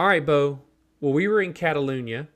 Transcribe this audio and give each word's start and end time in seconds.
All 0.00 0.06
right, 0.06 0.24
Bo. 0.24 0.62
Well, 1.00 1.12
we 1.12 1.28
were 1.28 1.42
in 1.42 1.52
Catalonia 1.52 2.26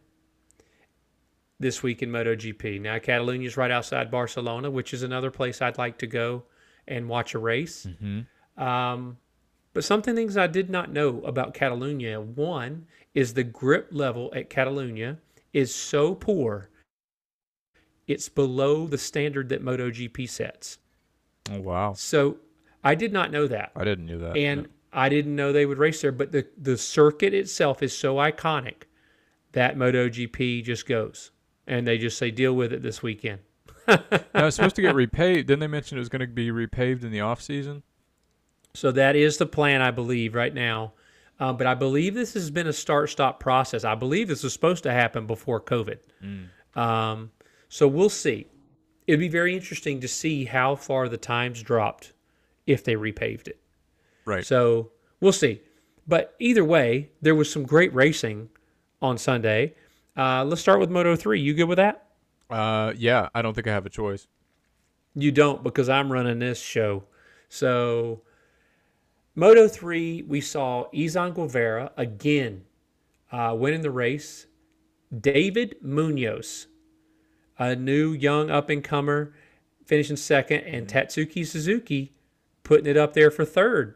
this 1.59 1.83
week 1.83 2.03
in 2.03 2.11
MotoGP. 2.11 2.79
Now, 2.79 2.99
Catalunya 2.99 3.47
is 3.47 3.57
right 3.57 3.71
outside 3.71 4.11
Barcelona, 4.11 4.71
which 4.71 4.93
is 4.93 5.03
another 5.03 5.31
place 5.31 5.63
I'd 5.63 5.79
like 5.79 5.97
to 6.01 6.07
go 6.07 6.43
and 6.87 7.09
watch 7.09 7.33
a 7.33 7.39
race. 7.39 7.87
Mm-hmm. 7.87 8.63
Um, 8.63 9.17
but 9.73 9.83
something 9.83 10.15
things 10.15 10.37
I 10.37 10.47
did 10.47 10.69
not 10.69 10.93
know 10.93 11.23
about 11.23 11.55
Catalonia 11.55 12.21
One 12.21 12.85
is 13.15 13.33
the 13.33 13.45
grip 13.45 13.89
level 13.93 14.31
at 14.37 14.51
Catalonia 14.51 15.17
is 15.55 15.75
so 15.75 16.15
poor, 16.15 16.69
it's 18.07 18.29
below 18.29 18.87
the 18.87 18.99
standard 18.99 19.49
that 19.49 19.65
MotoGP 19.65 20.29
sets. 20.29 20.81
Oh 21.51 21.61
wow! 21.61 21.95
So 21.95 22.37
I 22.85 22.95
did 22.95 23.15
not 23.15 23.31
know 23.31 23.47
that, 23.47 23.73
I 23.75 23.85
didn't 23.85 24.05
know 24.05 24.19
that. 24.19 24.37
and 24.37 24.65
No. 24.65 24.69
I 24.95 25.09
didn't 25.09 25.35
know 25.35 25.53
they 25.53 25.67
would 25.67 25.79
race 25.79 26.01
there. 26.01 26.13
But 26.13 26.33
the 26.33 26.47
the 26.57 26.79
circuit 26.79 27.35
itself 27.35 27.83
is 27.83 27.97
so 27.97 28.17
iconic 28.17 28.85
that 29.53 29.77
MotoGP 29.77 30.65
just 30.65 30.87
goes, 30.87 31.33
and 31.67 31.87
they 31.87 31.99
just 31.99 32.17
say 32.17 32.31
deal 32.31 32.55
with 32.55 32.73
it 32.73 32.83
this 32.83 33.03
weekend. 33.03 33.41
Now, 33.87 34.47
it's 34.47 34.57
supposed 34.57 34.77
to 34.77 34.83
get 34.83 34.95
repaved. 34.95 35.47
Didn't 35.47 35.61
they 35.61 35.67
mention 35.67 35.99
it 35.99 36.01
was 36.01 36.09
going 36.09 36.21
to 36.21 36.27
be 36.27 36.51
repaved 36.51 37.05
in 37.05 37.11
the 37.11 37.21
off 37.21 37.43
season? 37.43 37.83
So 38.73 38.91
that 38.93 39.15
is 39.15 39.37
the 39.37 39.47
plan, 39.47 39.83
I 39.83 39.91
believe, 39.91 40.35
right 40.35 40.53
now. 40.53 40.95
Um, 41.39 41.57
but 41.57 41.67
I 41.67 41.75
believe 41.75 42.15
this 42.15 42.35
has 42.35 42.51
been 42.51 42.67
a 42.67 42.73
start-stop 42.73 43.41
process. 43.41 43.85
I 43.85 43.95
believe 43.95 44.27
this 44.27 44.43
was 44.43 44.53
supposed 44.53 44.83
to 44.85 44.93
happen 44.93 45.27
before 45.27 45.61
COVID. 45.61 45.99
Um, 46.75 47.31
so 47.69 47.87
we'll 47.87 48.09
see. 48.09 48.47
It'd 49.07 49.21
be 49.21 49.29
very 49.29 49.55
interesting 49.55 50.01
to 50.01 50.09
see 50.09 50.47
how 50.47 50.77
far 50.77 51.09
the 51.09 51.19
times 51.19 51.63
dropped 51.63 52.13
if 52.67 52.83
they 52.85 52.95
repaved 52.95 53.49
it. 53.49 53.61
Right. 54.25 54.45
So 54.45 54.91
we'll 55.21 55.33
see. 55.33 55.61
But 56.07 56.35
either 56.39 56.65
way, 56.65 57.11
there 57.23 57.35
was 57.35 57.51
some 57.51 57.65
great 57.65 57.95
racing 57.95 58.51
on 59.01 59.19
Sunday. 59.19 59.75
Uh, 60.17 60.45
let's 60.45 60.61
start 60.61 60.81
with 60.81 60.91
Moto 60.91 61.17
3. 61.17 61.41
You 61.41 61.55
good 61.55 61.65
with 61.65 61.79
that? 61.79 62.09
Uh, 62.51 62.93
yeah. 62.97 63.29
I 63.35 63.43
don't 63.43 63.55
think 63.55 63.67
I 63.67 63.73
have 63.73 63.87
a 63.87 63.91
choice. 63.91 64.27
You 65.15 65.33
don't 65.33 65.63
because 65.63 65.89
I'm 65.89 66.13
running 66.13 66.41
this 66.41 66.61
show. 66.61 67.05
So, 67.49 68.23
Moto 69.35 69.69
3, 69.69 70.23
we 70.23 70.41
saw 70.41 70.87
Izan 70.93 71.33
Guevara 71.33 71.93
again 71.97 72.65
uh, 73.31 73.55
winning 73.57 73.83
the 73.83 73.91
race. 73.91 74.47
David 75.21 75.77
Munoz, 75.81 76.67
a 77.59 77.77
new 77.77 78.13
young 78.13 78.51
up 78.51 78.71
and 78.71 78.83
comer, 78.83 79.35
finishing 79.87 80.17
second, 80.17 80.61
and 80.61 80.89
Tatsuki 80.89 81.47
Suzuki 81.47 82.13
putting 82.65 82.87
it 82.87 82.97
up 82.97 83.13
there 83.13 83.31
for 83.31 83.45
third. 83.45 83.95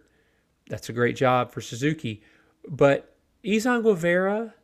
That's 0.69 0.88
a 0.88 0.92
great 0.92 1.16
job 1.16 1.50
for 1.50 1.61
Suzuki. 1.61 2.22
But 2.69 3.16
Izan 3.42 3.83
Guevara, 3.83 4.55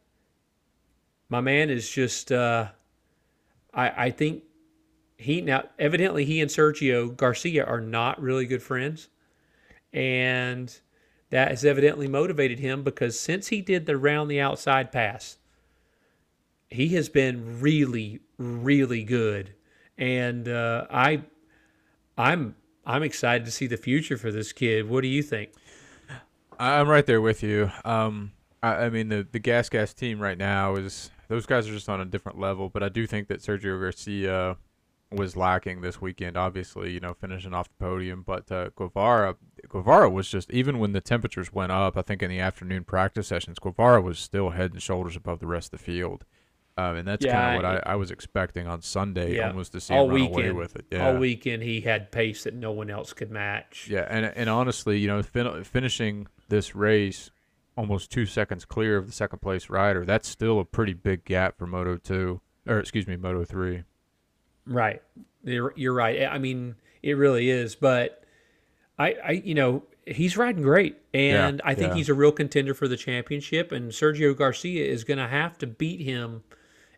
my 1.28 1.40
man, 1.40 1.70
is 1.70 1.88
just, 1.88 2.30
uh, 2.30 2.68
I, 3.72 4.06
I 4.06 4.10
think 4.10 4.44
he 5.16 5.40
now 5.40 5.64
evidently 5.78 6.24
he 6.24 6.40
and 6.40 6.50
Sergio 6.50 7.16
Garcia 7.16 7.64
are 7.64 7.80
not 7.80 8.20
really 8.20 8.46
good 8.46 8.62
friends, 8.62 9.08
and 9.92 10.76
that 11.30 11.48
has 11.48 11.64
evidently 11.64 12.08
motivated 12.08 12.58
him 12.58 12.82
because 12.82 13.18
since 13.18 13.48
he 13.48 13.60
did 13.60 13.86
the 13.86 13.96
round 13.96 14.30
the 14.30 14.40
outside 14.40 14.92
pass, 14.92 15.38
he 16.68 16.88
has 16.88 17.08
been 17.08 17.60
really, 17.60 18.20
really 18.38 19.04
good, 19.04 19.54
and 19.96 20.48
uh, 20.48 20.86
I, 20.90 21.22
I'm 22.18 22.56
I'm 22.84 23.02
excited 23.02 23.44
to 23.46 23.50
see 23.50 23.66
the 23.66 23.76
future 23.76 24.18
for 24.18 24.30
this 24.30 24.52
kid. 24.52 24.88
What 24.88 25.02
do 25.02 25.08
you 25.08 25.22
think? 25.22 25.52
I'm 26.58 26.88
right 26.88 27.06
there 27.06 27.20
with 27.20 27.42
you. 27.42 27.70
Um, 27.84 28.32
I, 28.62 28.86
I 28.86 28.90
mean 28.90 29.08
the 29.08 29.26
the 29.30 29.38
Gas 29.38 29.68
Gas 29.68 29.92
team 29.94 30.20
right 30.20 30.38
now 30.38 30.76
is 30.76 31.10
those 31.28 31.46
guys 31.46 31.68
are 31.68 31.72
just 31.72 31.88
on 31.88 32.00
a 32.00 32.04
different 32.04 32.38
level. 32.38 32.68
But 32.68 32.82
I 32.82 32.88
do 32.88 33.06
think 33.06 33.28
that 33.28 33.40
Sergio 33.40 33.80
Garcia 33.80 34.56
was 35.10 35.36
lacking 35.36 35.80
this 35.80 36.00
weekend. 36.00 36.36
Obviously, 36.36 36.92
you 36.92 37.00
know, 37.00 37.14
finishing 37.14 37.54
off 37.54 37.68
the 37.68 37.84
podium, 37.84 38.22
but 38.26 38.50
uh, 38.50 38.70
Guevara 38.76 39.36
Guevara 39.68 40.10
was 40.10 40.28
just 40.28 40.50
even 40.50 40.78
when 40.78 40.92
the 40.92 41.00
temperatures 41.00 41.52
went 41.52 41.72
up. 41.72 41.96
I 41.96 42.02
think 42.02 42.22
in 42.22 42.30
the 42.30 42.40
afternoon 42.40 42.84
practice 42.84 43.28
sessions, 43.28 43.58
Guevara 43.58 44.00
was 44.00 44.18
still 44.18 44.50
head 44.50 44.72
and 44.72 44.82
shoulders 44.82 45.16
above 45.16 45.40
the 45.40 45.46
rest 45.46 45.72
of 45.72 45.78
the 45.78 45.84
field. 45.84 46.24
Um, 46.76 46.96
and 46.96 47.06
that's 47.06 47.24
kind 47.24 47.56
of 47.56 47.62
what 47.62 47.86
I, 47.86 47.92
I 47.92 47.94
was 47.96 48.10
expecting 48.10 48.66
on 48.66 48.82
Sunday, 48.82 49.36
Yeah. 49.36 49.48
almost 49.48 49.72
to 49.72 49.80
see 49.80 49.94
All 49.94 50.06
him 50.06 50.10
run 50.10 50.20
away 50.22 50.36
weekend, 50.36 50.56
with 50.56 50.74
it. 50.76 50.84
Yeah. 50.90 51.06
all 51.06 51.16
weekend 51.18 51.62
he 51.62 51.80
had 51.82 52.10
pace 52.10 52.42
that 52.44 52.54
no 52.54 52.72
one 52.72 52.90
else 52.90 53.12
could 53.12 53.30
match. 53.30 53.86
Yeah, 53.88 54.06
and 54.10 54.26
and 54.26 54.50
honestly, 54.50 54.98
you 54.98 55.06
know, 55.06 55.22
fin- 55.22 55.62
finishing 55.62 56.26
this 56.48 56.74
race 56.74 57.30
almost 57.76 58.10
two 58.10 58.26
seconds 58.26 58.64
clear 58.64 58.96
of 58.96 59.06
the 59.06 59.12
second 59.12 59.40
place 59.40 59.70
rider, 59.70 60.04
that's 60.04 60.28
still 60.28 60.58
a 60.58 60.64
pretty 60.64 60.94
big 60.94 61.24
gap 61.24 61.56
for 61.58 61.66
Moto 61.66 61.96
two, 61.96 62.40
or 62.66 62.80
excuse 62.80 63.06
me, 63.06 63.16
Moto 63.16 63.44
three. 63.44 63.84
Right. 64.66 65.00
You're, 65.44 65.72
you're 65.76 65.92
right. 65.94 66.26
I 66.26 66.38
mean, 66.38 66.74
it 67.02 67.12
really 67.16 67.50
is. 67.50 67.74
But 67.76 68.24
I, 68.98 69.14
I, 69.24 69.30
you 69.32 69.54
know, 69.54 69.82
he's 70.06 70.36
riding 70.36 70.62
great, 70.62 70.96
and 71.12 71.58
Yeah, 71.62 71.68
I 71.70 71.74
think 71.74 71.90
yeah. 71.90 71.94
he's 71.96 72.08
a 72.08 72.14
real 72.14 72.32
contender 72.32 72.74
for 72.74 72.88
the 72.88 72.96
championship. 72.96 73.70
And 73.72 73.90
Sergio 73.92 74.36
Garcia 74.36 74.84
is 74.86 75.04
going 75.04 75.18
to 75.18 75.28
have 75.28 75.56
to 75.58 75.66
beat 75.66 76.00
him 76.00 76.42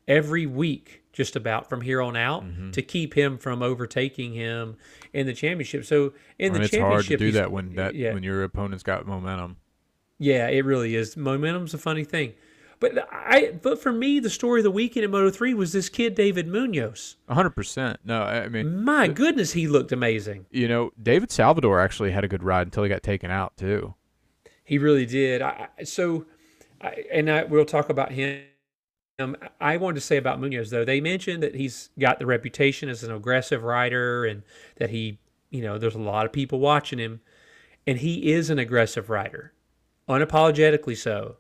every 0.08 0.46
week, 0.46 1.02
just 1.12 1.36
about 1.36 1.68
from 1.68 1.80
here 1.80 2.00
on 2.02 2.16
out, 2.16 2.44
Mm-hmm. 2.44 2.70
to 2.72 2.82
keep 2.82 3.14
him 3.14 3.38
from 3.38 3.62
overtaking 3.62 4.34
him 4.34 4.76
in 5.12 5.26
the 5.26 5.34
championship. 5.34 5.84
So 5.84 6.12
in 6.38 6.52
And 6.52 6.56
the 6.56 6.62
it's 6.66 6.76
hard 6.76 7.04
championship, 7.04 7.18
to 7.18 7.24
do 7.26 7.32
that 7.32 7.50
when 7.52 7.74
that 7.76 7.94
yeah, 7.94 8.12
when 8.14 8.22
your 8.22 8.42
opponent's 8.44 8.82
got 8.82 9.06
momentum. 9.06 9.56
yeah, 10.18 10.48
it 10.48 10.64
really 10.64 10.94
is. 10.96 11.16
Momentum's 11.16 11.74
a 11.74 11.78
funny 11.78 12.04
thing. 12.04 12.34
But 12.78 13.08
I, 13.10 13.52
but 13.62 13.80
for 13.80 13.90
me, 13.90 14.20
the 14.20 14.28
story 14.28 14.60
of 14.60 14.64
the 14.64 14.70
weekend 14.70 15.02
in 15.06 15.10
Moto 15.10 15.30
three 15.30 15.54
was 15.54 15.72
this 15.72 15.88
kid 15.88 16.14
David 16.14 16.46
Munoz. 16.46 17.16
hundred 17.26 17.52
percent. 17.52 18.00
No, 18.04 18.22
I 18.22 18.48
mean, 18.50 18.84
My 18.84 19.08
goodness, 19.08 19.52
he 19.52 19.66
looked 19.66 19.92
amazing. 19.92 20.44
you 20.50 20.68
know, 20.68 20.90
David 21.02 21.30
Salvador 21.30 21.80
actually 21.80 22.10
had 22.10 22.22
a 22.22 22.28
good 22.28 22.42
ride 22.42 22.66
until 22.66 22.82
he 22.82 22.90
got 22.90 23.02
taken 23.02 23.30
out 23.30 23.56
too. 23.56 23.94
He 24.62 24.76
really 24.76 25.06
did. 25.06 25.40
I- 25.40 25.68
so, 25.84 26.26
I, 26.82 27.04
and 27.10 27.30
I, 27.30 27.44
we'll 27.44 27.64
talk 27.64 27.88
about 27.88 28.12
him. 28.12 28.42
Um, 29.18 29.36
I 29.60 29.78
wanted 29.78 29.94
to 29.94 30.00
say 30.02 30.18
about 30.18 30.40
Munoz 30.40 30.70
though. 30.70 30.84
They 30.84 31.00
mentioned 31.00 31.42
that 31.42 31.54
he's 31.54 31.90
got 31.98 32.18
the 32.18 32.26
reputation 32.26 32.88
as 32.88 33.02
an 33.02 33.12
aggressive 33.12 33.62
rider, 33.62 34.26
and 34.26 34.42
that 34.76 34.90
he, 34.90 35.18
you 35.50 35.62
know, 35.62 35.78
there's 35.78 35.94
a 35.94 35.98
lot 36.00 36.26
of 36.26 36.32
people 36.32 36.58
watching 36.60 36.98
him, 36.98 37.20
and 37.86 37.98
he 37.98 38.32
is 38.32 38.50
an 38.50 38.58
aggressive 38.58 39.08
rider, 39.08 39.52
unapologetically 40.08 40.96
so. 40.96 41.36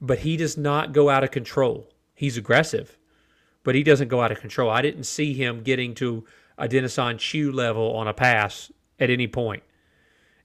But 0.00 0.20
he 0.20 0.38
does 0.38 0.56
not 0.56 0.92
go 0.92 1.10
out 1.10 1.22
of 1.22 1.30
control. 1.30 1.90
He's 2.14 2.38
aggressive, 2.38 2.96
but 3.64 3.74
he 3.74 3.82
doesn't 3.82 4.08
go 4.08 4.22
out 4.22 4.32
of 4.32 4.40
control. 4.40 4.70
I 4.70 4.80
didn't 4.80 5.04
see 5.04 5.34
him 5.34 5.62
getting 5.62 5.94
to 5.96 6.24
a 6.56 6.68
Deniz 6.68 6.96
Öncü 6.96 7.52
level 7.52 7.94
on 7.96 8.08
a 8.08 8.14
pass 8.14 8.72
at 8.98 9.10
any 9.10 9.26
point, 9.28 9.62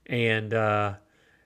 and. 0.06 0.52
uh 0.52 0.94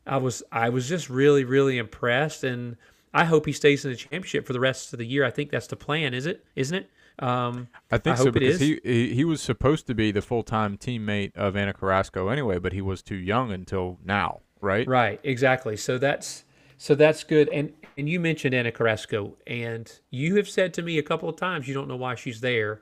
I 0.07 0.17
was 0.17 0.43
I 0.51 0.71
was 0.71 0.89
just 0.89 1.09
really 1.11 1.45
really 1.45 1.79
impressed, 1.79 2.43
and 2.43 2.77
I 3.13 3.25
hope 3.25 3.47
he 3.47 3.53
stays 3.53 3.85
in 3.85 3.91
the 3.91 3.97
championship 3.97 4.47
for 4.47 4.53
the 4.53 4.61
rest 4.61 4.93
of 4.93 4.99
the 4.99 5.05
year. 5.05 5.25
I 5.25 5.31
think 5.31 5.51
that's 5.51 5.67
the 5.67 5.77
plan, 5.77 6.15
is 6.15 6.27
it? 6.27 6.45
Isn't 6.55 6.77
it? 6.77 6.91
Um, 7.19 7.69
I 7.91 7.99
think 7.99 8.19
I 8.19 8.23
so 8.23 8.31
because 8.31 8.61
he, 8.61 8.81
he 8.83 9.15
he 9.15 9.25
was 9.25 9.43
supposed 9.43 9.87
to 9.89 9.95
be 9.95 10.11
the 10.11 10.23
full 10.23 10.43
time 10.43 10.79
teammate 10.79 11.37
of 11.37 11.55
Ana 11.55 11.75
Carrasco 11.75 12.29
anyway, 12.29 12.59
but 12.59 12.73
he 12.73 12.81
was 12.81 13.03
too 13.03 13.17
young 13.17 13.53
until 13.53 13.99
now, 14.05 14.41
right? 14.61 14.87
right, 14.89 15.21
exactly. 15.23 15.77
So 15.77 15.99
that's 15.99 16.45
so 16.79 16.95
that's 16.95 17.25
good. 17.25 17.49
And 17.51 17.73
and 17.99 18.09
you 18.09 18.21
mentioned 18.21 18.55
Ana 18.55 18.73
Carrasco, 18.73 19.37
and 19.47 19.93
you 20.11 20.37
have 20.37 20.49
said 20.49 20.73
to 20.75 20.83
me 20.83 20.97
a 20.99 21.03
couple 21.03 21.29
of 21.29 21.37
times 21.37 21.69
you 21.69 21.75
don't 21.75 21.89
know 21.89 21.97
why 21.97 22.15
she's 22.15 22.41
there. 22.41 22.81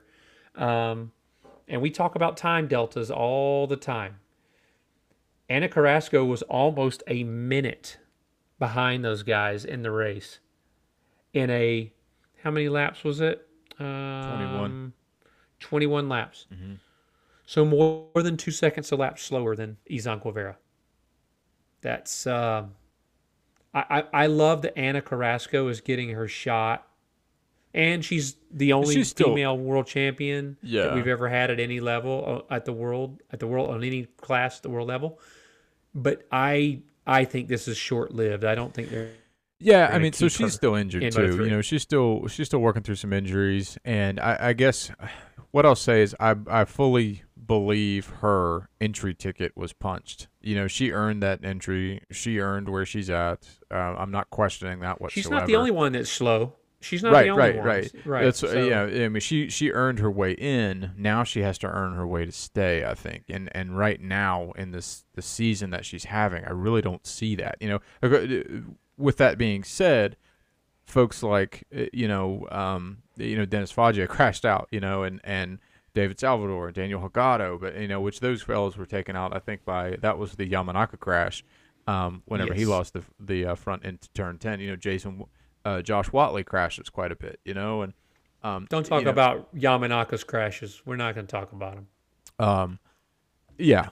Um, 0.55 1.11
and 1.67 1.81
we 1.81 1.91
talk 1.91 2.15
about 2.15 2.37
time 2.37 2.67
deltas 2.67 3.11
all 3.11 3.67
the 3.67 3.75
time. 3.75 4.19
Ana 5.49 5.67
Carrasco 5.67 6.23
was 6.23 6.43
almost 6.43 7.03
a 7.07 7.23
minute 7.23 7.97
behind 8.59 9.03
those 9.03 9.23
guys 9.23 9.65
in 9.65 9.81
the 9.81 9.91
race. 9.91 10.39
In 11.33 11.49
a 11.49 11.91
how 12.43 12.51
many 12.51 12.69
laps 12.69 13.03
was 13.03 13.19
it? 13.21 13.47
Um, 13.79 14.93
21 15.59 16.09
laps. 16.09 16.47
So 17.45 17.65
more 17.65 18.07
than 18.15 18.37
two 18.37 18.51
seconds 18.51 18.91
a 18.91 18.95
lap 18.95 19.17
slower 19.19 19.55
than 19.55 19.77
Izan 19.89 20.19
Guevara. 20.19 20.57
That's 21.81 22.27
um 22.27 22.71
I, 23.73 23.85
I 24.13 24.23
I 24.23 24.25
love 24.27 24.61
that 24.63 24.77
Ana 24.77 25.01
Carrasco 25.01 25.67
is 25.67 25.79
getting 25.81 26.09
her 26.09 26.27
shot, 26.27 26.87
and 27.73 28.03
she's 28.03 28.35
the 28.51 28.73
only 28.73 28.95
She's 28.95 29.09
still- 29.09 29.29
female 29.29 29.57
world 29.57 29.87
champion 29.87 30.57
Yeah. 30.61 30.83
that 30.87 30.95
we've 30.95 31.07
ever 31.07 31.29
had 31.29 31.51
at 31.51 31.59
any 31.59 31.79
level 31.79 32.43
uh, 32.49 32.53
at 32.53 32.65
the 32.65 32.73
world 32.73 33.21
at 33.31 33.39
the 33.39 33.47
world 33.47 33.69
on 33.69 33.83
any 33.83 34.05
class 34.17 34.57
at 34.57 34.63
the 34.63 34.69
world 34.69 34.87
level. 34.87 35.19
But 35.95 36.25
I 36.31 36.81
I 37.09 37.25
think 37.25 37.47
this 37.47 37.67
is 37.67 37.77
short 37.77 38.13
lived. 38.13 38.45
I 38.45 38.55
don't 38.55 38.73
think 38.73 38.89
they're 38.89 39.09
Yeah, 39.59 39.89
I 39.91 39.97
mean, 39.97 40.13
so 40.13 40.27
she's 40.27 40.53
still 40.53 40.75
injured 40.75 41.03
in 41.03 41.11
too. 41.11 41.43
You 41.43 41.49
know, 41.49 41.61
she's 41.61 41.81
still 41.81 42.27
she's 42.27 42.47
still 42.47 42.59
working 42.59 42.83
through 42.83 42.95
some 42.95 43.11
injuries, 43.13 43.77
and 43.83 44.19
I, 44.19 44.37
I 44.39 44.53
guess 44.53 44.91
what 45.51 45.65
I'll 45.65 45.75
say 45.75 46.01
is 46.01 46.15
I 46.19 46.35
I 46.47 46.65
fully 46.65 47.23
believe 47.43 48.05
her 48.21 48.69
entry 48.79 49.15
ticket 49.15 49.57
was 49.57 49.73
punched. 49.73 50.27
You 50.39 50.55
know, 50.55 50.67
she 50.67 50.91
earned 50.91 51.23
that 51.23 51.43
entry. 51.43 52.01
She 52.11 52.39
earned 52.39 52.69
where 52.69 52.85
she's 52.85 53.09
at. 53.09 53.47
Uh, 53.71 53.75
I'm 53.75 54.11
not 54.11 54.29
questioning 54.29 54.81
that 54.81 55.01
whatsoever. 55.01 55.21
She's 55.21 55.31
not 55.31 55.47
the 55.47 55.55
only 55.55 55.71
one 55.71 55.93
that's 55.93 56.11
slow. 56.11 56.53
She's 56.81 57.03
not 57.03 57.11
right, 57.11 57.23
the 57.23 57.29
only 57.31 57.43
right, 57.43 57.55
one. 57.57 57.65
right, 57.65 57.91
right. 57.93 58.05
right. 58.05 58.23
That's 58.23 58.39
so, 58.39 58.53
yeah. 58.53 58.83
I 58.83 59.09
mean, 59.09 59.19
she 59.19 59.49
she 59.49 59.71
earned 59.71 59.99
her 59.99 60.09
way 60.09 60.31
in. 60.31 60.91
Now 60.97 61.23
she 61.23 61.41
has 61.41 61.57
to 61.59 61.67
earn 61.67 61.95
her 61.95 62.07
way 62.07 62.25
to 62.25 62.31
stay. 62.31 62.85
I 62.85 62.93
think, 62.93 63.25
and 63.29 63.49
and 63.53 63.77
right 63.77 63.99
now 63.99 64.51
in 64.51 64.71
this 64.71 65.03
the 65.13 65.21
season 65.21 65.71
that 65.71 65.85
she's 65.85 66.05
having, 66.05 66.45
I 66.45 66.51
really 66.51 66.81
don't 66.81 67.05
see 67.05 67.35
that. 67.35 67.57
You 67.59 67.69
know, 67.69 67.79
uh, 68.01 68.61
with 68.97 69.17
that 69.17 69.37
being 69.37 69.65
said, 69.65 70.15
folks 70.85 71.21
like 71.21 71.65
uh, 71.77 71.85
you 71.91 72.07
know, 72.07 72.47
um, 72.49 72.99
you 73.17 73.35
know, 73.35 73.45
Dennis 73.45 73.71
Foggia 73.71 74.07
crashed 74.07 74.45
out. 74.45 74.69
You 74.71 74.79
know, 74.79 75.03
and 75.03 75.19
and 75.25 75.59
David 75.93 76.17
Salvador, 76.17 76.71
Daniel 76.71 77.01
Holgado, 77.01 77.59
but 77.59 77.77
you 77.77 77.89
know, 77.89 77.99
which 77.99 78.21
those 78.21 78.41
fellows 78.41 78.77
were 78.77 78.85
taken 78.85 79.17
out. 79.17 79.35
I 79.35 79.39
think 79.39 79.65
by 79.65 79.97
that 80.01 80.17
was 80.17 80.33
the 80.33 80.49
Yamanaka 80.49 80.97
crash. 80.99 81.43
Um, 81.87 82.21
whenever 82.25 82.53
he 82.53 82.65
lost 82.65 82.93
the 82.93 83.03
the 83.19 83.47
uh, 83.47 83.55
front 83.55 83.83
into 83.83 84.09
turn 84.11 84.37
ten, 84.37 84.59
you 84.61 84.69
know, 84.69 84.75
Jason, 84.77 85.25
uh, 85.65 85.81
Josh 85.81 86.09
Whatley 86.09 86.45
crashes 86.45 86.89
quite 86.89 87.11
a 87.11 87.15
bit. 87.15 87.39
You 87.45 87.53
know, 87.53 87.81
and 87.81 87.93
um, 88.43 88.67
don't 88.69 88.85
talk 88.85 89.01
you 89.01 89.05
know, 89.05 89.11
about 89.11 89.53
Yamanaka's 89.55 90.23
crashes. 90.23 90.81
We're 90.85 90.95
not 90.95 91.15
going 91.15 91.27
to 91.27 91.31
talk 91.31 91.51
about 91.51 91.75
them. 91.75 91.87
Um, 92.39 92.79
yeah. 93.57 93.89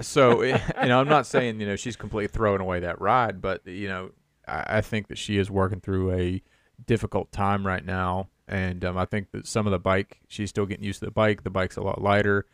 So, 0.00 0.42
you 0.42 0.58
know, 0.82 1.00
I'm 1.00 1.08
not 1.08 1.26
saying 1.26 1.60
you 1.60 1.66
know 1.66 1.76
she's 1.76 1.96
completely 1.96 2.28
throwing 2.28 2.60
away 2.60 2.80
that 2.80 3.00
ride, 3.00 3.40
but 3.40 3.66
you 3.66 3.88
know, 3.88 4.10
I, 4.46 4.78
I 4.78 4.80
think 4.80 5.08
that 5.08 5.18
she 5.18 5.38
is 5.38 5.50
working 5.50 5.80
through 5.80 6.12
a 6.12 6.42
difficult 6.86 7.30
time 7.32 7.66
right 7.66 7.84
now, 7.84 8.28
and 8.48 8.84
um, 8.84 8.96
I 8.96 9.04
think 9.04 9.32
that 9.32 9.46
some 9.46 9.66
of 9.66 9.70
the 9.70 9.78
bike 9.78 10.20
she's 10.28 10.50
still 10.50 10.66
getting 10.66 10.84
used 10.84 11.00
to 11.00 11.06
the 11.06 11.12
bike. 11.12 11.42
The 11.42 11.50
bike's 11.50 11.76
a 11.76 11.82
lot 11.82 12.02
lighter 12.02 12.46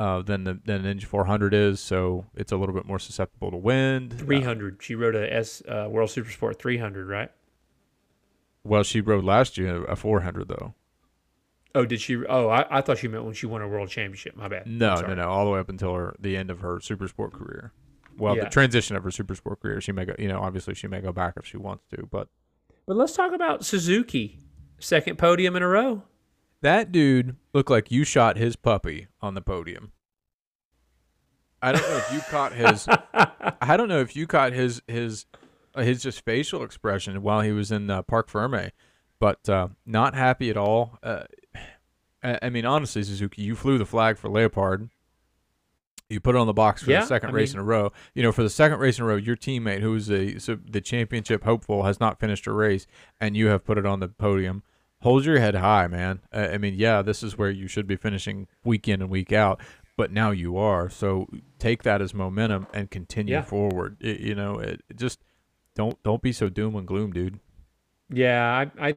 uh, 0.00 0.22
than 0.22 0.44
the 0.44 0.60
than 0.64 0.82
Ninja 0.82 1.04
400 1.04 1.54
is, 1.54 1.80
so 1.80 2.26
it's 2.34 2.52
a 2.52 2.56
little 2.56 2.74
bit 2.74 2.86
more 2.86 2.98
susceptible 2.98 3.50
to 3.50 3.56
wind. 3.56 4.14
Uh, 4.14 4.24
300. 4.24 4.82
She 4.82 4.94
rode 4.94 5.14
a 5.14 5.32
S 5.32 5.62
uh, 5.68 5.86
World 5.88 6.10
Supersport 6.10 6.58
300, 6.58 7.08
right? 7.08 7.30
Well, 8.64 8.82
she 8.82 9.00
rode 9.00 9.24
last 9.24 9.58
year 9.58 9.84
a 9.84 9.96
400 9.96 10.48
though. 10.48 10.74
Oh, 11.74 11.86
did 11.86 12.00
she? 12.02 12.16
Oh, 12.26 12.48
I, 12.48 12.66
I 12.78 12.80
thought 12.82 12.98
she 12.98 13.08
meant 13.08 13.24
when 13.24 13.32
she 13.34 13.46
won 13.46 13.62
a 13.62 13.68
world 13.68 13.88
championship. 13.88 14.36
My 14.36 14.46
bad. 14.48 14.66
No, 14.66 14.94
no, 14.96 15.14
no, 15.14 15.28
all 15.28 15.44
the 15.46 15.50
way 15.52 15.58
up 15.60 15.68
until 15.70 15.94
her 15.94 16.14
the 16.18 16.36
end 16.36 16.50
of 16.50 16.60
her 16.60 16.80
super 16.80 17.08
sport 17.08 17.32
career. 17.32 17.72
Well, 18.18 18.36
Yeah. 18.36 18.44
the 18.44 18.50
transition 18.50 18.94
of 18.94 19.04
her 19.04 19.10
super 19.10 19.34
sport 19.34 19.60
career, 19.60 19.80
she 19.80 19.90
may 19.92 20.04
go. 20.04 20.14
You 20.18 20.28
know, 20.28 20.40
obviously 20.40 20.74
she 20.74 20.86
may 20.86 21.00
go 21.00 21.12
back 21.12 21.34
if 21.38 21.46
she 21.46 21.56
wants 21.56 21.84
to, 21.96 22.06
but 22.10 22.28
But 22.86 22.96
let's 22.96 23.14
talk 23.16 23.32
about 23.32 23.64
Suzuki. 23.64 24.38
Second 24.78 25.16
podium 25.16 25.56
in 25.56 25.62
a 25.62 25.68
row. 25.68 26.02
that 26.60 26.92
dude 26.92 27.36
looked 27.54 27.70
like 27.70 27.90
you 27.90 28.04
shot 28.04 28.36
his 28.36 28.54
puppy 28.54 29.06
on 29.22 29.32
the 29.34 29.40
podium. 29.40 29.92
I 31.62 31.72
don't 31.72 31.82
know 31.88 31.96
if 31.96 32.12
you 32.12 32.20
caught 32.28 32.52
his. 32.52 32.86
I 33.62 33.76
don't 33.76 33.88
know 33.88 34.00
if 34.00 34.14
you 34.16 34.26
caught 34.26 34.52
his 34.52 34.82
his 34.88 35.26
his 35.76 36.02
just 36.02 36.24
facial 36.24 36.62
expression 36.62 37.22
while 37.22 37.40
he 37.40 37.52
was 37.52 37.70
in 37.72 37.90
uh, 37.90 38.02
Parc 38.02 38.30
Fermé, 38.30 38.70
but 39.18 39.48
uh, 39.48 39.68
not 39.86 40.14
happy 40.14 40.50
at 40.50 40.56
all. 40.56 40.98
Uh, 41.02 41.24
I, 42.22 42.38
I 42.42 42.50
mean, 42.50 42.64
honestly, 42.64 43.02
Suzuki, 43.02 43.42
you 43.42 43.56
flew 43.56 43.78
the 43.78 43.86
flag 43.86 44.16
for 44.18 44.28
Leopard. 44.28 44.88
You 46.08 46.20
put 46.20 46.34
it 46.34 46.38
on 46.38 46.46
the 46.46 46.52
box 46.52 46.82
for 46.82 46.90
Yeah, 46.90 47.00
the 47.00 47.06
second 47.06 47.30
I 47.30 47.32
race 47.32 47.52
mean- 47.54 47.60
in 47.60 47.62
a 47.62 47.64
row. 47.68 47.92
You 48.14 48.22
know, 48.22 48.32
for 48.32 48.42
the 48.42 48.50
second 48.50 48.78
race 48.80 48.98
in 48.98 49.04
a 49.04 49.06
row, 49.06 49.16
your 49.16 49.36
teammate, 49.36 49.80
who 49.80 49.94
is 49.94 50.10
a 50.10 50.38
so 50.38 50.58
the 50.68 50.80
championship 50.82 51.44
hopeful, 51.44 51.84
has 51.84 52.00
not 52.00 52.20
finished 52.20 52.46
a 52.46 52.52
race, 52.52 52.86
and 53.20 53.36
you 53.36 53.46
have 53.46 53.64
put 53.64 53.78
it 53.78 53.86
on 53.86 54.00
the 54.00 54.08
podium. 54.08 54.62
Hold 55.00 55.24
your 55.24 55.40
head 55.40 55.54
high, 55.54 55.86
man. 55.88 56.20
I, 56.32 56.48
I 56.50 56.58
mean, 56.58 56.74
yeah, 56.74 57.02
this 57.02 57.22
is 57.22 57.36
where 57.38 57.50
you 57.50 57.66
should 57.66 57.86
be 57.86 57.96
finishing 57.96 58.46
week 58.62 58.86
in 58.88 59.00
and 59.00 59.10
week 59.10 59.32
out, 59.32 59.60
but 59.96 60.12
now 60.12 60.30
you 60.32 60.56
are. 60.58 60.88
So 60.90 61.28
take 61.58 61.82
that 61.84 62.00
as 62.02 62.12
momentum 62.14 62.66
and 62.74 62.90
continue 62.90 63.34
Yeah. 63.34 63.42
forward. 63.42 63.96
It- 64.00 64.20
you 64.20 64.34
know, 64.34 64.58
it, 64.58 64.82
it 64.90 64.98
just 64.98 65.18
don't 65.74 66.02
don't 66.02 66.22
be 66.22 66.32
so 66.32 66.48
doom 66.48 66.76
and 66.76 66.86
gloom, 66.86 67.12
dude. 67.12 67.40
Yeah, 68.10 68.68
I, 68.78 68.88
I 68.88 68.96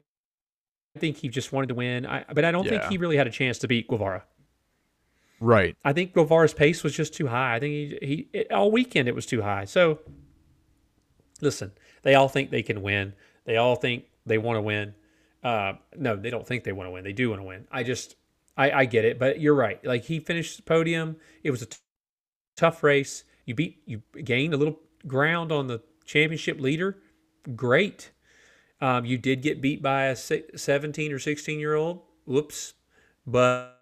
think 0.98 1.16
he 1.16 1.28
just 1.28 1.52
wanted 1.52 1.68
to 1.68 1.74
win. 1.74 2.06
I, 2.06 2.24
but 2.32 2.44
I 2.44 2.50
don't 2.50 2.68
think 2.68 2.84
he 2.84 2.98
really 2.98 3.16
had 3.16 3.26
a 3.26 3.30
chance 3.30 3.58
to 3.60 3.68
beat 3.68 3.88
Guevara. 3.88 4.24
Right. 5.40 5.76
I 5.84 5.92
think 5.92 6.14
Guevara's 6.14 6.54
pace 6.54 6.82
was 6.82 6.94
just 6.94 7.14
too 7.14 7.26
high. 7.26 7.56
I 7.56 7.60
think 7.60 7.72
he, 7.72 7.98
he 8.02 8.28
it, 8.32 8.52
all 8.52 8.70
weekend 8.70 9.08
it 9.08 9.14
was 9.14 9.26
too 9.26 9.42
high. 9.42 9.64
So, 9.64 10.00
listen, 11.40 11.72
they 12.02 12.14
all 12.14 12.28
think 12.28 12.50
they 12.50 12.62
can 12.62 12.82
win. 12.82 13.14
They 13.44 13.56
all 13.56 13.76
think 13.76 14.04
they 14.24 14.38
want 14.38 14.56
to 14.56 14.62
win. 14.62 14.94
Uh, 15.42 15.74
no, 15.96 16.16
they 16.16 16.30
don't 16.30 16.46
think 16.46 16.64
they 16.64 16.72
want 16.72 16.86
to 16.86 16.90
win. 16.90 17.04
They 17.04 17.12
do 17.12 17.30
want 17.30 17.40
to 17.40 17.46
win. 17.46 17.66
I 17.70 17.82
just, 17.82 18.16
I, 18.56 18.70
I 18.70 18.84
get 18.86 19.04
it. 19.04 19.18
But 19.18 19.40
you're 19.40 19.54
right. 19.54 19.82
Like 19.84 20.04
he 20.04 20.20
finished 20.20 20.56
the 20.56 20.62
podium. 20.62 21.16
It 21.42 21.50
was 21.50 21.62
a 21.62 21.66
t- 21.66 21.78
tough 22.56 22.82
race. 22.82 23.24
You 23.44 23.54
beat, 23.54 23.82
you 23.86 24.02
gained 24.24 24.54
a 24.54 24.56
little 24.56 24.80
ground 25.06 25.52
on 25.52 25.66
the 25.66 25.80
championship 26.06 26.60
leader. 26.60 26.98
Great. 27.54 28.10
Um, 28.80 29.04
you 29.04 29.18
did 29.18 29.42
get 29.42 29.60
beat 29.60 29.82
by 29.82 30.06
a 30.06 30.16
17 30.16 31.12
or 31.12 31.18
16 31.18 31.58
year 31.58 31.74
old. 31.74 32.02
Whoops. 32.24 32.74
But, 33.26 33.74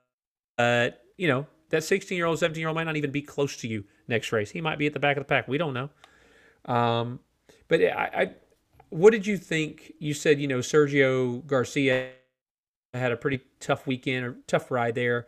you 1.17 1.29
know, 1.29 1.47
that 1.71 1.85
16 1.85 2.17
year 2.17 2.26
old, 2.26 2.38
17 2.38 2.61
year 2.61 2.69
old 2.69 2.75
might 2.75 2.85
not 2.85 2.97
even 2.97 3.11
be 3.11 3.23
close 3.23 3.56
to 3.59 3.69
you 3.69 3.85
next 4.09 4.32
race. 4.32 4.50
He 4.50 4.61
might 4.61 4.79
be 4.79 4.87
at 4.87 4.93
the 4.93 5.00
back 5.00 5.17
of 5.17 5.23
the 5.23 5.29
pack. 5.29 5.49
We 5.49 5.59
don't 5.59 5.75
know. 5.75 5.91
Um, 6.65 7.21
but 7.69 7.81
I, 7.81 8.11
I, 8.15 8.35
what 8.91 9.11
did 9.11 9.27
you 9.27 9.37
think? 9.37 9.93
You 9.99 10.15
said, 10.15 10.41
you 10.41 10.49
know, 10.49 10.59
Sergio 10.59 11.44
Garcia 11.47 12.11
had 12.93 13.12
a 13.12 13.17
pretty 13.17 13.41
tough 13.61 13.87
weekend, 13.87 14.25
or 14.25 14.37
tough 14.47 14.70
ride 14.70 14.94
there. 14.94 15.27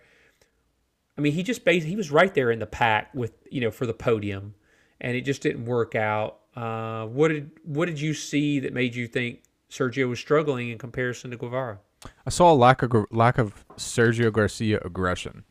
I 1.19 1.21
mean, 1.21 1.33
he 1.33 1.43
just 1.43 1.65
basically, 1.65 1.91
he 1.91 1.97
was 1.97 2.11
right 2.11 2.33
there 2.33 2.51
in 2.51 2.59
the 2.59 2.67
pack 2.67 3.13
with, 3.15 3.33
you 3.51 3.61
know, 3.61 3.71
for 3.71 3.87
the 3.87 3.95
podium 3.95 4.55
and 5.01 5.17
it 5.17 5.23
just 5.23 5.43
didn't 5.43 5.65
work 5.65 5.95
out. 5.95 6.39
Uh, 6.57 7.07
what 7.07 7.29
did, 7.29 7.51
what 7.65 7.87
did 7.87 8.01
you 8.01 8.15
see 8.15 8.59
that 8.61 8.73
made 8.73 8.95
you 8.95 9.07
think 9.07 9.43
Sergio 9.71 10.09
was 10.09 10.19
struggling 10.19 10.71
in 10.71 10.79
comparison 10.79 11.31
to 11.31 11.37
Guevara? 11.37 11.79
I 12.27 12.31
saw 12.31 12.53
a 12.53 12.55
lack 12.55 12.83
of 12.83 12.93
lack 13.11 13.39
of 13.39 13.67
Sergio 13.77 14.33
Garcia 14.33 14.81
aggression. 14.85 15.45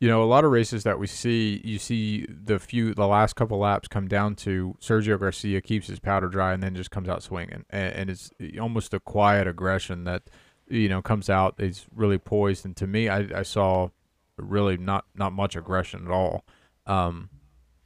You 0.00 0.08
know, 0.08 0.22
a 0.22 0.26
lot 0.26 0.44
of 0.44 0.52
races 0.52 0.84
that 0.84 0.98
we 0.98 1.08
see, 1.08 1.60
you 1.64 1.78
see 1.78 2.26
the 2.26 2.58
few 2.58 2.94
the 2.94 3.06
last 3.06 3.34
couple 3.34 3.58
laps 3.58 3.88
come 3.88 4.06
down 4.06 4.36
to 4.36 4.76
Sergio 4.80 5.18
Garcia 5.18 5.60
keeps 5.60 5.88
his 5.88 5.98
powder 5.98 6.28
dry 6.28 6.52
and 6.52 6.62
then 6.62 6.74
just 6.74 6.90
comes 6.90 7.08
out 7.08 7.22
swinging, 7.22 7.64
and, 7.70 7.94
and 7.94 8.10
it's 8.10 8.30
almost 8.60 8.94
a 8.94 9.00
quiet 9.00 9.48
aggression 9.48 10.04
that 10.04 10.22
you 10.68 10.88
know 10.88 11.02
comes 11.02 11.28
out. 11.28 11.56
Is 11.58 11.86
really 11.94 12.18
poised, 12.18 12.64
and 12.64 12.76
to 12.76 12.86
me, 12.86 13.08
I, 13.08 13.26
I 13.34 13.42
saw 13.42 13.88
really 14.36 14.76
not 14.76 15.06
not 15.16 15.32
much 15.32 15.56
aggression 15.56 16.04
at 16.06 16.12
all, 16.12 16.44
um, 16.86 17.30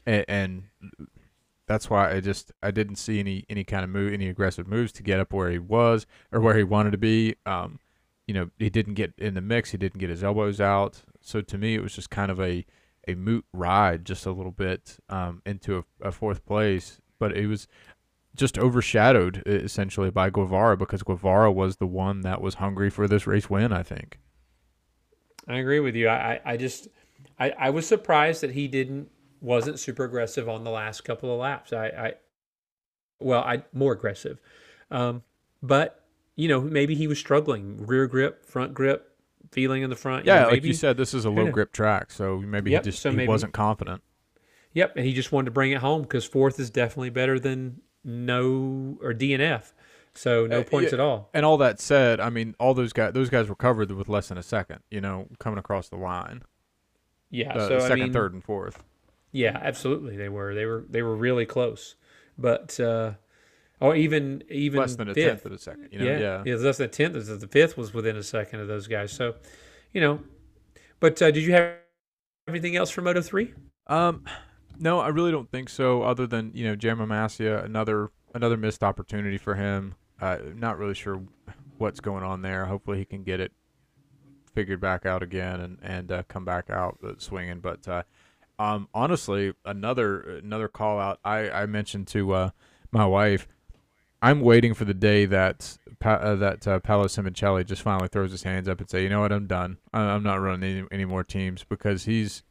and, 0.05 0.25
and 0.29 0.63
that's 1.67 1.89
why 1.89 2.13
I 2.13 2.21
just 2.21 2.53
I 2.63 2.71
didn't 2.71 2.97
see 2.97 3.21
any 3.21 3.45
any 3.49 3.65
kind 3.65 3.85
of 3.85 3.91
move, 3.91 4.13
any 4.13 4.29
aggressive 4.29 4.67
moves 4.67 4.93
to 4.93 5.03
get 5.03 5.21
up 5.21 5.33
where 5.33 5.51
he 5.51 5.59
was 5.59 6.07
or 6.33 6.41
where 6.41 6.57
he 6.57 6.65
wanted 6.65 6.91
to 6.93 6.99
be. 6.99 7.37
Um, 7.47 7.79
you 8.27 8.35
know, 8.35 8.51
he 8.59 8.71
didn't 8.71 8.95
get 8.95 9.13
in 9.19 9.35
the 9.35 9.41
mix. 9.41 9.71
He 9.71 9.79
didn't 9.79 9.99
get 9.99 10.11
his 10.11 10.25
elbows 10.25 10.61
out. 10.61 11.03
So 11.21 11.41
to 11.41 11.59
me, 11.59 11.75
it 11.75 11.83
was 11.83 11.95
just 11.95 12.11
kind 12.11 12.31
of 12.31 12.41
a 12.41 12.65
a 13.09 13.15
moot 13.15 13.45
ride, 13.53 14.05
just 14.05 14.27
a 14.27 14.33
little 14.33 14.53
bit 14.53 14.99
um, 15.09 15.43
into 15.45 15.79
a, 15.79 16.09
a 16.09 16.13
fourth 16.13 16.45
place. 16.45 17.01
But 17.19 17.37
it 17.37 17.47
was 17.47 17.69
just 18.35 18.59
overshadowed 18.59 19.43
essentially 19.47 20.11
by 20.11 20.31
Guevara 20.31 20.77
because 20.77 21.03
Guevara 21.03 21.53
was 21.53 21.77
the 21.77 21.87
one 21.87 22.23
that 22.23 22.41
was 22.41 22.55
hungry 22.55 22.91
for 22.91 23.07
this 23.07 23.27
race 23.27 23.51
win. 23.51 23.73
I 23.73 23.83
think. 23.83 24.19
I 25.49 25.57
agree 25.57 25.81
with 25.81 25.97
you. 25.97 26.09
I, 26.09 26.15
I, 26.35 26.41
I 26.53 26.57
just 26.57 26.89
I, 27.39 27.51
I 27.51 27.71
was 27.71 27.87
surprised 27.87 28.43
that 28.43 28.53
he 28.53 28.69
didn't 28.69 29.11
wasn't 29.43 29.79
super 29.79 30.05
aggressive 30.05 30.49
on 30.49 30.65
the 30.65 30.71
last 30.71 31.03
couple 31.05 31.33
of 31.33 31.39
laps. 31.41 31.73
I, 31.73 31.87
I 31.89 32.13
well, 33.21 33.43
I 33.43 33.65
more 33.75 33.93
aggressive. 33.93 34.41
Um, 34.91 35.23
but 35.63 36.05
you 36.37 36.49
know, 36.49 36.61
maybe 36.61 36.95
he 36.95 37.07
was 37.07 37.19
struggling. 37.19 37.87
Rear 37.87 38.07
grip, 38.07 38.47
front 38.47 38.73
grip, 38.73 39.17
feeling 39.51 39.83
in 39.83 39.91
the 39.91 39.97
front. 39.97 40.25
you 40.27 40.33
Yeah, 40.33 40.43
know, 40.45 40.49
like 40.49 40.65
you 40.65 40.73
said, 40.73 40.97
this 40.97 41.13
is 41.13 41.25
a 41.25 41.31
low 41.31 41.51
grip 41.51 41.73
track, 41.73 42.11
so 42.11 42.39
maybe 42.39 42.71
Yep, 42.71 42.85
he 42.85 42.91
just 42.91 43.03
so 43.03 43.11
he 43.11 43.17
maybe- 43.17 43.29
wasn't 43.29 43.53
confident. 43.53 44.03
Yep, 44.75 44.97
and 44.97 45.05
he 45.05 45.13
just 45.13 45.31
wanted 45.33 45.47
to 45.47 45.51
bring 45.51 45.71
it 45.73 45.79
home 45.79 46.01
because 46.03 46.25
fourth 46.25 46.59
is 46.59 46.71
definitely 46.71 47.11
better 47.11 47.39
than 47.39 47.83
no 48.03 48.97
or 49.03 49.13
DNF. 49.13 49.73
So 50.15 50.47
no 50.47 50.61
Uh, 50.61 50.65
points 50.65 50.93
yeah. 50.93 50.97
at 50.97 51.01
all. 51.01 51.29
And 51.35 51.45
all 51.45 51.57
that 51.59 51.79
said, 51.81 52.21
I 52.21 52.31
mean, 52.31 52.55
all 52.59 52.73
those 52.75 52.93
guys, 52.95 53.13
those 53.13 53.29
guys 53.31 53.49
were 53.49 53.55
covered 53.55 53.91
with 53.91 54.09
less 54.09 54.29
than 54.29 54.39
a 54.39 54.43
second. 54.43 54.81
You 54.91 55.01
know, 55.03 55.29
coming 55.39 55.59
across 55.59 55.89
the 55.91 55.97
line, 55.97 56.43
Yeah. 57.31 57.53
uh, 57.55 57.69
so 57.69 57.79
second, 57.81 57.93
I 57.93 58.05
mean, 58.05 58.13
third, 58.15 58.33
and 58.33 58.43
fourth. 58.45 58.83
Yeah, 59.33 59.59
absolutely. 59.61 60.17
They 60.17 60.29
were. 60.29 60.55
They 60.55 60.67
were. 60.67 60.85
They 60.89 61.03
were 61.03 61.17
really 61.17 61.47
close. 61.47 61.97
But 62.39 62.79
uh, 62.79 63.15
or 63.83 63.97
even 63.97 64.45
even 64.49 64.81
less 64.81 64.95
than 64.95 65.09
a 65.09 65.15
fifth. 65.15 65.27
tenth 65.27 65.47
of 65.47 65.53
a 65.53 65.59
second. 65.59 65.89
You 65.91 65.99
know, 65.99 66.05
yeah. 66.05 66.43
yeah, 66.47 66.55
less 66.55 66.77
than 66.77 66.87
a 66.87 66.89
tenth. 66.89 67.17
of 67.17 67.41
The 67.41 67.49
fifth 67.49 67.77
was 67.77 67.93
within 67.93 68.17
a 68.17 68.23
second 68.23 68.61
of 68.61 68.69
those 68.69 68.87
guys. 68.87 69.11
So, 69.11 69.35
you 69.93 70.01
know, 70.01 70.21
but 71.01 71.21
uh, 71.21 71.33
did 71.33 71.43
you 71.43 71.53
have 71.53 71.75
anything 72.47 72.77
else 72.77 72.91
for 72.91 73.03
Moto 73.03 73.21
three? 73.21 73.53
Um, 73.89 74.25
no, 74.79 75.01
I 75.01 75.09
really 75.09 75.33
don't 75.33 75.51
think 75.51 75.69
so. 75.69 76.03
Other 76.03 76.29
than 76.29 76.53
you 76.55 76.65
know, 76.65 76.77
Jaume 76.77 77.07
Masia, 77.07 77.65
another 77.65 78.11
another 78.35 78.57
missed 78.57 78.85
opportunity 78.85 79.37
for 79.37 79.57
him. 79.57 79.97
Uh, 80.21 80.39
not 80.55 80.79
really 80.79 80.95
sure 80.95 81.21
what's 81.79 81.99
going 81.99 82.23
on 82.23 82.43
there. 82.43 82.67
Hopefully, 82.67 82.99
he 82.99 83.05
can 83.05 83.25
get 83.25 83.41
it 83.41 83.51
figured 84.55 84.81
back 84.81 85.07
out 85.07 85.25
again 85.25 85.61
and 85.61 85.79
and 85.83 86.13
uh, 86.13 86.23
come 86.29 86.45
back 86.45 86.71
out 86.71 86.99
swinging. 87.19 87.59
But 87.59 87.89
uh, 87.89 88.03
um, 88.63 88.89
honestly, 88.95 89.55
another 89.65 90.21
another 90.39 90.69
call 90.69 91.01
out. 91.01 91.19
I 91.25 91.51
I 91.51 91.67
mentioned 91.67 92.07
to 92.09 92.33
uh, 92.33 92.51
my 92.93 93.05
wife. 93.05 93.49
I'm 94.25 94.41
waiting 94.41 94.73
for 94.73 94.85
the 94.85 94.95
day 94.95 95.27
that 95.27 95.79
uh, 96.05 96.37
that 96.37 96.69
uh, 96.69 96.79
Paolo 96.79 97.07
Simoncelli 97.07 97.67
just 97.67 97.83
finally 97.83 98.07
throws 98.07 98.31
his 98.31 98.45
hands 98.45 98.69
up 98.69 98.79
and 98.79 98.89
say, 98.89 99.03
you 99.03 99.09
know 99.09 99.21
what, 99.21 99.33
I'm 99.33 99.49
done. 99.49 99.79
I'm 99.93 100.23
not 100.23 100.37
running 100.37 100.79
any, 100.79 100.87
any 100.93 101.05
more 101.05 101.25
teams 101.25 101.65
because 101.65 102.05
he's. 102.05 102.45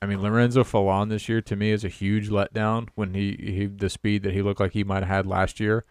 I 0.00 0.06
mean, 0.06 0.22
Lorenzo 0.22 0.62
Fellon 0.62 1.08
this 1.08 1.28
year 1.28 1.42
to 1.42 1.56
me 1.56 1.72
is 1.72 1.84
a 1.84 1.88
huge 1.88 2.30
letdown 2.30 2.88
when 2.94 3.14
he, 3.14 3.36
he 3.38 3.66
the 3.66 3.90
speed 3.90 4.22
that 4.22 4.32
he 4.32 4.42
looked 4.42 4.60
like 4.60 4.72
he 4.72 4.84
might 4.84 5.02
have 5.02 5.08
had 5.08 5.26
last 5.26 5.58
year. 5.58 5.84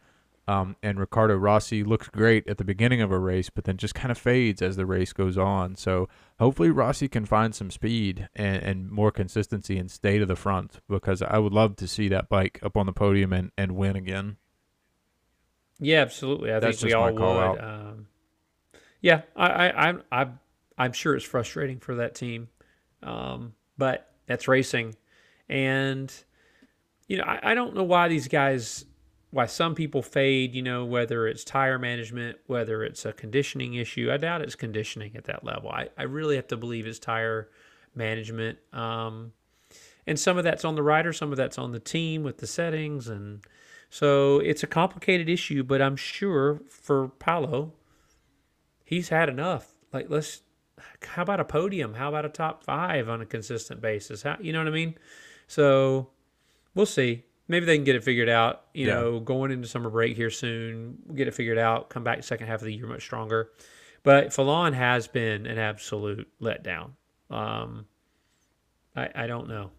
Um, 0.48 0.78
and 0.82 0.98
Riccardo 0.98 1.36
Rossi 1.36 1.84
looks 1.84 2.08
great 2.08 2.48
at 2.48 2.58
the 2.58 2.64
beginning 2.64 3.02
of 3.02 3.12
a 3.12 3.20
race, 3.20 3.50
but 3.50 3.66
then 3.66 3.76
just 3.76 3.94
kind 3.94 4.12
of 4.12 4.18
fades 4.18 4.62
as 4.62 4.78
the 4.78 4.86
race 4.86 5.12
goes 5.12 5.38
on. 5.38 5.76
So 5.76 6.08
hopefully 6.40 6.70
Rossi 6.70 7.10
can 7.10 7.26
find 7.26 7.54
some 7.54 7.70
speed 7.70 8.30
and, 8.34 8.64
and 8.64 8.90
more 8.90 9.12
consistency 9.12 9.78
and 9.78 9.92
stay 9.92 10.18
to 10.20 10.26
the 10.26 10.38
front 10.38 10.80
because 10.88 11.22
I 11.22 11.38
would 11.38 11.52
love 11.52 11.76
to 11.78 11.88
see 11.88 12.08
that 12.10 12.30
bike 12.30 12.60
up 12.64 12.78
on 12.78 12.86
the 12.86 12.94
podium 12.94 13.34
and, 13.34 13.52
and 13.58 13.76
win 13.76 13.98
again. 13.98 14.38
Yeah, 15.80 16.02
absolutely. 16.02 16.52
I 16.52 16.60
That's 16.60 16.80
think 16.80 16.92
we 16.92 16.94
all 16.94 17.14
call 17.14 17.52
would. 17.52 17.60
Um, 17.60 18.08
yeah, 19.02 19.22
I, 19.36 19.48
I, 19.48 19.88
I'm, 19.88 20.04
I'm, 20.12 20.40
I'm 20.78 20.94
sure 20.94 21.16
it's 21.16 21.26
frustrating 21.26 21.80
for 21.80 21.96
that 21.96 22.16
team, 22.16 22.50
um, 23.04 23.54
but 23.78 24.12
that's 24.28 24.48
racing, 24.48 24.96
and 25.50 26.14
you 27.08 27.18
know, 27.18 27.24
I, 27.24 27.52
I 27.52 27.54
don't 27.54 27.76
know 27.76 27.84
why 27.84 28.08
these 28.08 28.28
guys, 28.28 28.86
why 29.38 29.46
some 29.46 29.76
people 29.76 30.02
fade. 30.02 30.54
You 30.56 30.64
know, 30.64 30.84
whether 30.84 31.28
it's 31.28 31.44
tire 31.44 31.80
management, 31.80 32.38
whether 32.48 32.84
it's 32.84 33.06
a 33.06 33.14
conditioning 33.14 33.76
issue. 33.76 34.10
I 34.12 34.18
doubt 34.18 34.42
it's 34.42 34.56
conditioning 34.56 35.16
at 35.16 35.26
that 35.26 35.44
level. 35.44 35.70
I, 35.70 35.90
I 35.98 36.04
really 36.04 36.36
have 36.36 36.48
to 36.48 36.58
believe 36.58 36.88
it's 36.88 37.00
tire 37.00 37.50
management. 37.96 38.58
Um, 38.74 39.34
and 40.06 40.20
some 40.20 40.38
of 40.38 40.44
that's 40.44 40.66
on 40.66 40.76
the 40.76 40.84
rider, 40.84 41.14
some 41.14 41.32
of 41.32 41.38
that's 41.38 41.58
on 41.58 41.72
the 41.72 41.80
team 41.80 42.24
with 42.24 42.38
the 42.38 42.48
settings 42.48 43.08
and 43.08 43.46
so 43.90 44.40
it's 44.40 44.64
a 44.64 44.68
complicated 44.68 45.30
issue, 45.30 45.64
but 45.64 45.82
I'm 45.82 45.96
sure 45.96 46.62
for 46.68 47.10
Paolo, 47.20 47.74
he's 48.84 49.10
had 49.10 49.30
enough. 49.30 49.72
Like 49.94 50.08
let's 50.10 50.42
how 51.04 51.24
about 51.24 51.40
a 51.40 51.46
podium? 51.46 51.94
How 51.96 52.10
about 52.10 52.26
a 52.26 52.30
top 52.30 52.64
five 52.64 53.10
on 53.10 53.22
a 53.22 53.26
consistent 53.26 53.82
basis? 53.82 54.24
How 54.24 54.38
you 54.40 54.52
know 54.52 54.60
what 54.60 54.68
I 54.68 54.72
mean? 54.72 54.96
So 55.48 56.10
we'll 56.76 56.86
see. 56.86 57.24
Maybe 57.48 57.66
they 57.66 57.78
can 57.78 57.86
get 57.86 57.96
it 57.96 58.04
figured 58.04 58.30
out. 58.30 58.66
You 58.74 58.88
Yeah. 58.88 58.94
know, 58.96 59.20
going 59.20 59.52
into 59.52 59.68
summer 59.68 59.90
break 59.90 60.16
here 60.16 60.30
soon, 60.30 60.98
get 61.16 61.28
it 61.28 61.34
figured 61.34 61.58
out. 61.58 61.90
Come 61.90 62.04
back 62.04 62.24
second 62.24 62.48
half 62.48 62.62
of 62.62 62.66
the 62.66 62.74
year 62.74 62.88
much 62.88 63.04
stronger. 63.04 63.52
But 64.04 64.28
Fellon 64.28 64.74
has 64.74 65.08
been 65.08 65.46
an 65.46 65.58
absolute 65.58 66.28
letdown. 66.42 66.92
Um, 67.30 67.86
I 68.96 69.10
I 69.16 69.28
don't 69.28 69.48
know, 69.48 69.72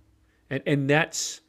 and 0.51 0.63
and 0.67 0.89
that's 0.89 1.41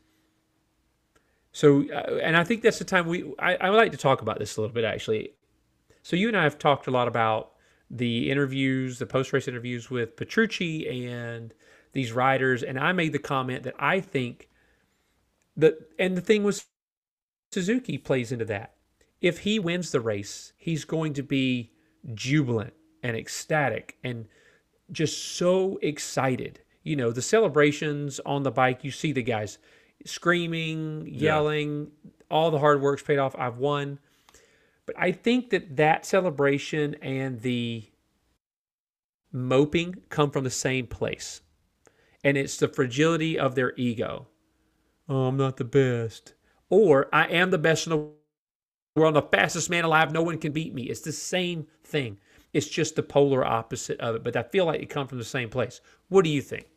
so, 1.52 1.84
uh, 1.92 2.20
and 2.22 2.38
I 2.38 2.44
think 2.44 2.62
that's 2.62 2.78
the 2.80 2.86
time 2.86 3.08
we, 3.08 3.34
I, 3.40 3.56
I 3.56 3.70
would 3.70 3.78
like 3.78 3.92
to 3.92 3.98
talk 3.98 4.22
about 4.22 4.38
this 4.40 4.56
a 4.56 4.62
little 4.62 4.74
bit 4.74 4.84
actually. 4.84 5.32
So, 6.04 6.16
you 6.16 6.28
and 6.28 6.38
I 6.38 6.44
have 6.44 6.58
talked 6.60 6.88
a 6.88 6.92
lot 6.92 7.08
about 7.08 7.54
the 7.90 8.30
interviews, 8.32 9.00
the 9.00 9.06
post 9.06 9.34
race 9.34 9.48
interviews 9.48 9.90
with 9.90 10.16
Petrucci 10.16 10.88
and 11.10 11.54
these 11.94 12.12
riders. 12.12 12.64
And 12.64 12.80
I 12.80 12.92
made 12.92 13.14
the 13.14 13.20
comment 13.20 13.64
that 13.64 13.74
I 13.80 14.00
think 14.00 14.49
that, 15.62 15.78
and 15.98 16.18
the 16.18 16.22
thing 16.22 16.44
was, 16.44 16.66
Suzuki 17.52 17.98
plays 17.98 18.32
into 18.32 18.46
that. 18.46 18.76
If 19.22 19.40
he 19.40 19.60
wins 19.60 19.92
the 19.92 20.02
race, 20.02 20.54
he's 20.58 20.86
going 20.86 21.14
to 21.14 21.24
be 21.24 21.72
jubilant 22.14 22.74
and 23.04 23.18
ecstatic 23.18 23.98
and 24.04 24.28
just 24.92 25.36
so 25.36 25.78
excited. 25.82 26.62
You 26.84 26.96
know, 26.96 27.12
the 27.12 27.22
celebrations 27.22 28.20
on 28.26 28.44
the 28.44 28.52
bike, 28.52 28.84
you 28.84 28.92
see 28.92 29.12
the 29.12 29.24
guys 29.24 29.58
screaming, 30.06 31.08
yelling, 31.08 31.92
all 32.32 32.52
the 32.52 32.60
hard 32.60 32.82
work's 32.82 33.04
paid 33.04 33.20
off. 33.20 33.36
I've 33.38 33.58
won. 33.58 34.00
But 34.86 34.96
I 34.98 35.12
think 35.12 35.50
that 35.50 35.76
that 35.76 36.06
celebration 36.06 36.96
and 37.02 37.42
the 37.42 37.90
moping 39.32 39.96
come 40.10 40.32
from 40.32 40.44
the 40.44 40.50
same 40.50 40.88
place. 40.88 41.42
And 42.24 42.38
it's 42.38 42.58
the 42.58 42.68
fragility 42.68 43.38
of 43.38 43.56
their 43.56 43.74
ego. 43.76 44.28
Oh, 45.10 45.26
I'm 45.26 45.38
not 45.38 45.58
the 45.58 45.66
best. 45.66 46.34
Or 46.70 47.10
I 47.12 47.26
am 47.26 47.50
the 47.50 47.58
best 47.58 47.88
in 47.88 47.92
the 47.92 47.98
world, 48.96 49.16
I'm 49.18 49.24
the 49.24 49.24
fastest 49.24 49.70
man 49.70 49.84
alive. 49.84 50.12
No 50.12 50.22
one 50.22 50.38
can 50.38 50.52
beat 50.52 50.74
me. 50.74 50.84
It's 50.84 51.02
the 51.02 51.12
same 51.12 51.68
thing. 51.84 52.20
It's 52.54 52.68
just 52.68 52.96
the 52.96 53.04
polar 53.04 53.44
opposite 53.46 54.00
of 54.00 54.16
it. 54.16 54.24
But 54.24 54.36
I 54.36 54.44
feel 54.44 54.66
like 54.66 54.82
it 54.82 54.90
comes 54.90 55.10
from 55.10 55.18
the 55.18 55.24
same 55.24 55.50
place. 55.50 55.82
What 56.10 56.24
do 56.24 56.30
you 56.30 56.42
think? 56.42 56.68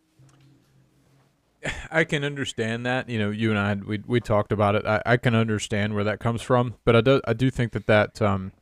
I 1.91 2.05
can 2.05 2.25
understand 2.25 2.85
that. 2.87 3.09
You 3.09 3.19
know, 3.19 3.31
you 3.31 3.51
and 3.51 3.59
I 3.59 3.75
we 3.75 4.03
we 4.07 4.21
talked 4.21 4.51
about 4.51 4.75
it. 4.75 4.85
I, 4.87 5.03
I 5.07 5.17
can 5.17 5.35
understand 5.35 5.95
where 5.95 6.05
that 6.05 6.19
comes 6.21 6.43
from, 6.43 6.75
but 6.85 6.97
I 6.97 7.01
do 7.01 7.21
I 7.27 7.35
do 7.35 7.51
think 7.51 7.73
that 7.73 7.87
that 7.87 8.21
um 8.21 8.53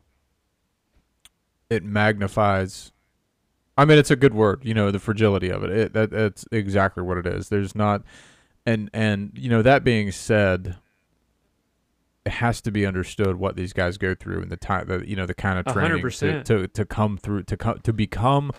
it 1.71 1.85
magnifies. 1.85 2.93
I 3.79 3.85
mean, 3.87 3.99
it's 3.99 4.11
a 4.11 4.17
good 4.17 4.35
word. 4.35 4.61
You 4.65 4.75
know, 4.75 4.91
the 4.91 4.99
fragility 4.99 5.49
of 5.51 5.65
it. 5.65 5.71
It 5.71 5.93
that 5.95 6.11
that's 6.11 6.45
exactly 6.53 7.03
what 7.03 7.17
it 7.17 7.27
is. 7.27 7.49
There's 7.49 7.75
not, 7.75 8.03
and 8.71 8.91
and 8.93 9.33
you 9.35 9.49
know 9.49 9.63
that 9.63 9.85
being 9.85 10.11
said, 10.13 10.77
it 12.25 12.33
has 12.33 12.61
to 12.63 12.71
be 12.71 12.87
understood 12.87 13.37
what 13.37 13.57
these 13.57 13.73
guys 13.73 13.99
go 13.99 14.15
through 14.15 14.43
and 14.43 14.51
the 14.51 14.57
time 14.57 14.87
the 14.87 15.09
you 15.09 15.17
know 15.17 15.27
the 15.27 15.35
kind 15.35 15.59
of 15.59 15.67
training 15.73 16.03
to, 16.11 16.43
to 16.45 16.69
to 16.69 16.85
come 16.85 17.17
through 17.19 17.45
to 17.45 17.57
come 17.57 17.79
to 17.83 17.93
become 17.93 18.53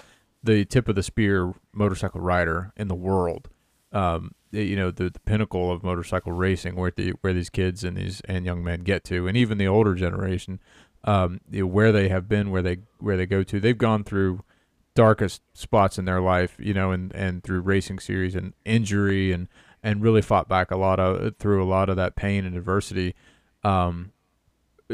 the 0.43 0.65
tip 0.65 0.87
of 0.87 0.95
the 0.95 1.03
spear 1.03 1.53
motorcycle 1.73 2.21
rider 2.21 2.71
in 2.75 2.87
the 2.87 2.95
world. 2.95 3.49
Um, 3.93 4.31
you 4.51 4.75
know 4.75 4.91
the, 4.91 5.09
the 5.09 5.19
pinnacle 5.19 5.71
of 5.71 5.83
motorcycle 5.83 6.31
racing 6.31 6.75
where 6.75 6.91
the 6.95 7.11
where 7.21 7.33
these 7.33 7.49
kids 7.49 7.83
and 7.83 7.97
these 7.97 8.21
and 8.21 8.45
young 8.45 8.63
men 8.63 8.81
get 8.81 9.03
to 9.05 9.27
and 9.27 9.37
even 9.37 9.57
the 9.57 9.67
older 9.67 9.95
generation 9.95 10.59
um, 11.03 11.41
you 11.49 11.61
know, 11.61 11.67
where 11.67 11.91
they 11.91 12.09
have 12.09 12.27
been 12.27 12.51
where 12.51 12.61
they 12.61 12.79
where 12.99 13.17
they 13.17 13.25
go 13.25 13.43
to 13.43 13.59
they've 13.59 13.77
gone 13.77 14.03
through 14.03 14.43
darkest 14.93 15.41
spots 15.53 15.97
in 15.97 16.05
their 16.05 16.21
life 16.21 16.55
you 16.59 16.73
know 16.73 16.91
and 16.91 17.13
and 17.13 17.43
through 17.43 17.61
racing 17.61 17.99
series 17.99 18.35
and 18.35 18.53
injury 18.65 19.31
and 19.31 19.47
and 19.83 20.01
really 20.01 20.21
fought 20.21 20.47
back 20.47 20.71
a 20.71 20.77
lot 20.77 20.99
of 20.99 21.37
through 21.37 21.63
a 21.63 21.65
lot 21.65 21.89
of 21.89 21.95
that 21.95 22.15
pain 22.15 22.45
and 22.45 22.55
adversity. 22.55 23.15
Um, 23.63 24.11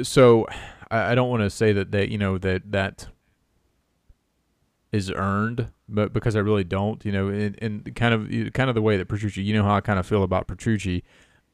so 0.03 0.47
I, 0.89 1.11
I 1.11 1.15
don't 1.15 1.29
want 1.29 1.43
to 1.43 1.49
say 1.49 1.73
that 1.73 1.91
they 1.91 2.07
you 2.07 2.17
know 2.17 2.37
that 2.37 2.71
that 2.71 3.07
is 4.91 5.11
earned, 5.11 5.71
but 5.89 6.13
because 6.13 6.35
I 6.35 6.39
really 6.39 6.63
don't, 6.63 7.03
you 7.05 7.11
know, 7.11 7.27
and, 7.27 7.95
kind 7.95 8.13
of 8.13 8.53
kind 8.53 8.69
of 8.69 8.75
the 8.75 8.81
way 8.81 8.97
that 8.97 9.07
Petrucci, 9.07 9.43
you 9.43 9.53
know 9.53 9.63
how 9.63 9.75
I 9.75 9.81
kind 9.81 9.99
of 9.99 10.05
feel 10.05 10.23
about 10.23 10.47
Petrucci, 10.47 11.03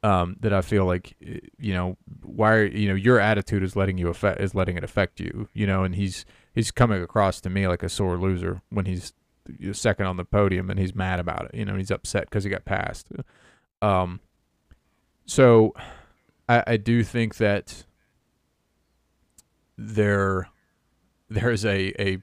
um, 0.03 0.37
that 0.41 0.53
I 0.53 0.61
feel 0.61 0.85
like, 0.85 1.15
you 1.57 1.73
know, 1.73 1.97
why 2.21 2.61
you 2.61 2.87
know 2.87 2.95
your 2.95 3.19
attitude 3.19 3.63
is 3.63 3.75
letting 3.75 3.97
you 3.97 4.09
affect 4.09 4.41
is 4.41 4.53
letting 4.53 4.77
it 4.77 4.83
affect 4.83 5.19
you, 5.19 5.49
you 5.53 5.65
know, 5.65 5.83
and 5.83 5.95
he's 5.95 6.25
he's 6.53 6.71
coming 6.71 7.01
across 7.01 7.41
to 7.41 7.49
me 7.49 7.67
like 7.67 7.83
a 7.83 7.89
sore 7.89 8.17
loser 8.17 8.61
when 8.69 8.85
he's 8.85 9.13
second 9.73 10.05
on 10.05 10.17
the 10.17 10.25
podium 10.25 10.69
and 10.69 10.79
he's 10.79 10.95
mad 10.95 11.19
about 11.19 11.45
it, 11.45 11.55
you 11.55 11.65
know, 11.65 11.75
he's 11.75 11.91
upset 11.91 12.25
because 12.29 12.43
he 12.43 12.49
got 12.49 12.65
passed. 12.65 13.09
Um, 13.81 14.19
so 15.25 15.73
I, 16.47 16.63
I 16.67 16.77
do 16.77 17.03
think 17.03 17.37
that 17.37 17.85
there 19.77 20.49
there's 21.29 21.65
a 21.65 21.93
a 21.99 22.19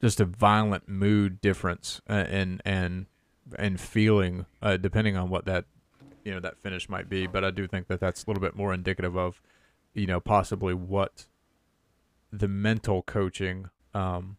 just 0.00 0.20
a 0.20 0.24
violent 0.24 0.88
mood 0.88 1.40
difference 1.40 2.00
uh, 2.08 2.12
and 2.12 2.60
and 2.64 3.06
and 3.56 3.80
feeling 3.80 4.46
uh, 4.62 4.76
depending 4.76 5.16
on 5.16 5.30
what 5.30 5.44
that 5.44 5.64
you 6.24 6.32
know 6.32 6.40
that 6.40 6.58
finish 6.58 6.88
might 6.88 7.08
be 7.08 7.26
but 7.26 7.44
i 7.44 7.50
do 7.50 7.66
think 7.66 7.86
that 7.86 8.00
that's 8.00 8.24
a 8.24 8.26
little 8.28 8.40
bit 8.40 8.54
more 8.54 8.74
indicative 8.74 9.16
of 9.16 9.40
you 9.94 10.06
know 10.06 10.20
possibly 10.20 10.74
what 10.74 11.26
the 12.30 12.48
mental 12.48 13.02
coaching 13.02 13.70
um 13.94 14.36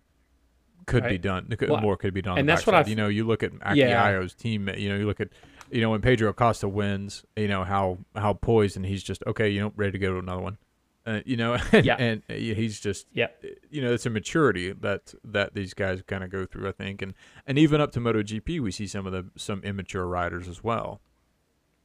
could 0.90 1.04
be 1.10 1.18
done 1.18 1.48
could- 1.58 1.70
Well, 1.70 1.82
more 1.82 1.98
could 1.98 2.14
be 2.14 2.22
done 2.22 2.34
on 2.34 2.40
and 2.40 2.50
that's 2.50 2.66
what. 2.66 2.76
I 2.76 2.84
you 2.90 2.96
know 2.96 3.08
you 3.08 3.26
look 3.26 3.44
at 3.44 3.52
Yeah. 3.76 4.12
Ajo's 4.12 4.34
team 4.34 4.70
you 4.78 4.90
know 4.90 4.96
you 4.96 5.06
look 5.06 5.20
at 5.20 5.30
you 5.72 5.82
know 5.82 5.92
when 5.92 6.02
Pedro 6.02 6.30
Acosta 6.30 6.68
wins 6.68 7.24
you 7.36 7.48
know 7.48 7.64
how 7.64 8.00
how 8.16 8.34
poised 8.34 8.76
and 8.78 8.86
he's 8.86 9.04
just 9.04 9.24
okay 9.28 9.50
you 9.50 9.60
know 9.62 9.72
ready 9.76 9.92
to 9.94 10.00
go 10.00 10.12
to 10.14 10.20
another 10.20 10.42
one 10.42 10.58
uh, 11.06 11.22
you 11.26 11.38
know 11.38 11.58
Yeah. 11.74 11.96
and 11.98 12.24
he's 12.28 12.80
just 12.80 13.08
Yeah. 13.14 13.28
you 13.70 13.82
know 13.82 13.94
it's 13.94 14.06
a 14.06 14.10
maturity 14.10 14.72
that 14.74 15.14
that 15.24 15.54
these 15.54 15.74
guys 15.74 16.02
kind 16.06 16.24
of 16.24 16.30
go 16.30 16.46
through 16.46 16.68
i 16.68 16.72
think 16.72 17.02
and 17.02 17.14
and 17.48 17.58
even 17.58 17.80
up 17.82 17.92
to 17.94 18.00
MotoGP 18.00 18.60
we 18.60 18.72
see 18.72 18.86
some 18.88 19.06
of 19.08 19.14
the 19.14 19.26
some 19.38 19.62
immature 19.64 20.06
riders 20.08 20.48
as 20.48 20.64
well 20.64 21.02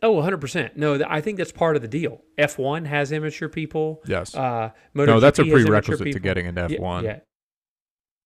Oh, 0.02 0.16
100%. 0.16 0.76
No, 0.76 1.00
I 1.08 1.23
think 1.23 1.38
that's 1.38 1.52
part 1.52 1.76
of 1.76 1.82
the 1.82 1.88
deal. 1.88 2.20
F1 2.38 2.84
has 2.84 3.11
immature 3.11 3.49
people. 3.49 4.02
yes 4.06 4.34
Uh, 4.34 4.70
no 4.92 5.18
that's 5.18 5.38
a 5.38 5.44
MotoGP 5.44 5.64
prerequisite 5.64 6.12
to 6.12 6.18
getting 6.18 6.44
into 6.44 6.61
f1 6.62 7.02
Yeah. 7.04 7.08
Yeah, 7.11 7.18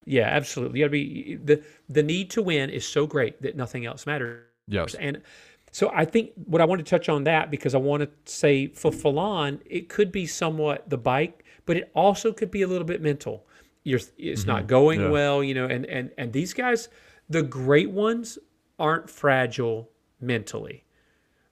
absolutely. 0.08 0.80
You 0.80 0.84
got 0.84 0.88
to 0.88 0.90
be 0.90 1.38
the 1.42 1.62
the 1.88 2.02
need 2.02 2.30
to 2.30 2.42
win 2.42 2.70
is 2.70 2.86
so 2.86 3.06
great 3.06 3.40
that 3.42 3.56
nothing 3.56 3.86
else 3.86 4.06
matters. 4.06 4.44
yes 4.66 4.94
And 4.94 5.22
so 5.70 5.90
I 5.94 6.04
think 6.04 6.30
what 6.46 6.62
I 6.62 6.64
want 6.64 6.84
to 6.84 6.90
touch 6.90 7.08
on 7.08 7.24
that 7.24 7.50
because 7.50 7.74
I 7.74 7.78
want 7.78 8.02
to 8.02 8.10
say 8.30 8.68
for 8.68 8.90
Fellon, 8.90 9.60
it 9.66 9.88
could 9.88 10.10
be 10.10 10.26
somewhat 10.26 10.88
the 10.88 10.96
bike, 10.96 11.44
but 11.66 11.76
it 11.76 11.90
also 11.94 12.32
could 12.32 12.50
be 12.50 12.62
a 12.62 12.66
little 12.66 12.86
bit 12.86 13.02
mental. 13.02 13.46
you're 13.84 14.00
it's 14.16 14.46
not 14.46 14.60
mm-hmm. 14.60 14.68
going 14.68 15.00
Yeah. 15.00 15.10
well, 15.10 15.44
you 15.44 15.54
know, 15.54 15.66
and 15.66 15.84
and 15.86 16.10
and 16.16 16.32
these 16.32 16.54
guys, 16.54 16.88
the 17.28 17.42
great 17.42 17.90
ones 17.90 18.38
aren't 18.78 19.10
fragile 19.10 19.90
mentally. 20.20 20.84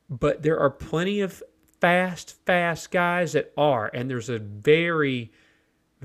But 0.08 0.42
there 0.42 0.58
are 0.58 0.70
plenty 0.70 1.20
of 1.20 1.42
fast, 1.80 2.36
fast 2.46 2.90
guys 2.90 3.32
that 3.32 3.52
are, 3.56 3.90
and 3.92 4.08
there's 4.08 4.28
a 4.28 4.38
very, 4.38 5.32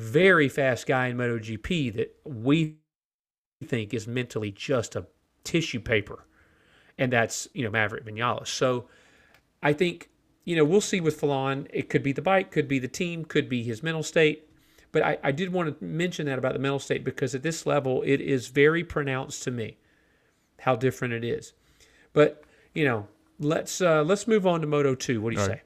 very 0.02 0.50
fast 0.50 0.88
guy 0.88 1.08
in 1.08 1.18
MotoGP 1.18 1.94
that 1.96 2.16
we 2.26 2.78
think 3.64 3.94
is 3.94 4.08
mentally 4.08 4.52
just 4.52 4.96
a 4.96 5.06
tissue 5.44 5.80
paper, 5.80 6.26
and 6.98 7.14
that's 7.14 7.48
you 7.54 7.64
know 7.64 7.70
Maverick 7.70 8.06
Vinales. 8.06 8.48
So 8.48 8.88
I 9.62 9.74
think 9.74 10.10
you 10.44 10.56
know 10.56 10.66
we'll 10.66 10.82
see 10.82 11.00
with 11.00 11.20
Fellon. 11.20 11.68
It 11.72 11.90
could 11.90 12.04
be 12.04 12.12
the 12.12 12.22
bike, 12.22 12.52
could 12.52 12.68
be 12.68 12.80
the 12.80 12.88
team, 12.88 13.26
could 13.26 13.48
be 13.48 13.64
his 13.64 13.84
mental 13.84 14.04
state. 14.04 14.48
But 14.92 15.04
I, 15.04 15.18
I 15.24 15.32
did 15.32 15.54
want 15.54 15.80
to 15.80 15.86
mention 15.86 16.26
that 16.26 16.38
about 16.38 16.52
the 16.54 16.60
mental 16.60 16.80
state 16.80 17.06
because 17.06 17.34
at 17.34 17.44
this 17.44 17.66
level 17.66 18.02
it 18.02 18.20
is 18.20 18.48
very 18.48 18.84
pronounced 18.84 19.44
to 19.44 19.52
me 19.52 19.78
how 20.60 20.76
different 20.76 21.14
it 21.14 21.24
is. 21.24 21.54
But 22.12 22.44
you 22.74 22.84
know, 22.84 23.08
let's 23.40 23.82
uh, 23.82 24.04
let's 24.04 24.28
move 24.28 24.48
on 24.48 24.62
to 24.62 24.68
Moto 24.68 24.96
Two. 24.96 25.22
What 25.22 25.30
do 25.30 25.36
you 25.36 25.42
All 25.42 25.48
say? 25.48 25.54
right. 25.54 25.62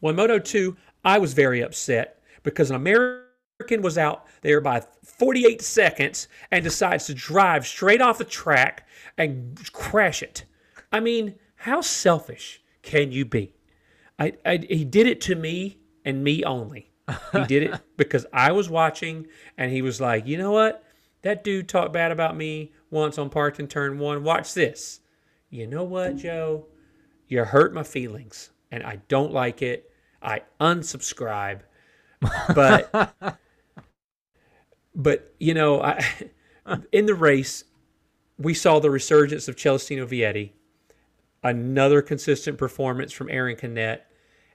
Well, 0.00 0.14
Moto 0.14 0.38
2, 0.38 0.76
I 1.04 1.18
was 1.18 1.34
very 1.34 1.62
upset 1.62 2.22
because 2.42 2.70
an 2.70 2.76
American 2.76 3.82
was 3.82 3.98
out 3.98 4.26
there 4.42 4.60
by 4.60 4.82
48 5.04 5.62
seconds 5.62 6.28
and 6.50 6.64
decides 6.64 7.06
to 7.06 7.14
drive 7.14 7.66
straight 7.66 8.00
off 8.00 8.18
the 8.18 8.24
track 8.24 8.86
and 9.18 9.60
crash 9.72 10.22
it. 10.22 10.44
I 10.92 11.00
mean, 11.00 11.36
how 11.56 11.80
selfish 11.80 12.62
can 12.82 13.12
you 13.12 13.24
be? 13.24 13.54
I, 14.18 14.32
I, 14.44 14.56
he 14.68 14.84
did 14.84 15.06
it 15.06 15.20
to 15.22 15.34
me 15.34 15.78
and 16.04 16.24
me 16.24 16.44
only. 16.44 16.90
He 17.32 17.44
did 17.46 17.64
it 17.64 17.80
because 17.96 18.26
I 18.32 18.52
was 18.52 18.70
watching 18.70 19.26
and 19.56 19.72
he 19.72 19.82
was 19.82 20.00
like, 20.00 20.26
you 20.26 20.38
know 20.38 20.52
what? 20.52 20.84
That 21.22 21.44
dude 21.44 21.68
talked 21.68 21.92
bad 21.92 22.12
about 22.12 22.36
me 22.36 22.72
once 22.90 23.18
on 23.18 23.30
Parkton 23.30 23.68
Turn 23.68 23.98
1. 23.98 24.24
Watch 24.24 24.54
this. 24.54 25.00
You 25.50 25.66
know 25.66 25.84
what, 25.84 26.16
Joe? 26.16 26.66
You 27.28 27.44
hurt 27.44 27.74
my 27.74 27.82
feelings 27.82 28.50
and 28.70 28.82
I 28.82 29.00
don't 29.08 29.32
like 29.32 29.62
it. 29.62 29.89
I 30.22 30.42
unsubscribe. 30.60 31.60
But 32.54 33.14
but 34.94 35.34
you 35.38 35.54
know, 35.54 35.82
I 35.82 36.04
in 36.92 37.06
the 37.06 37.14
race 37.14 37.64
we 38.38 38.54
saw 38.54 38.78
the 38.78 38.90
resurgence 38.90 39.48
of 39.48 39.56
Celestino 39.56 40.06
Vietti, 40.06 40.52
another 41.42 42.00
consistent 42.00 42.56
performance 42.56 43.12
from 43.12 43.28
Aron 43.30 43.56
Canet, 43.56 44.06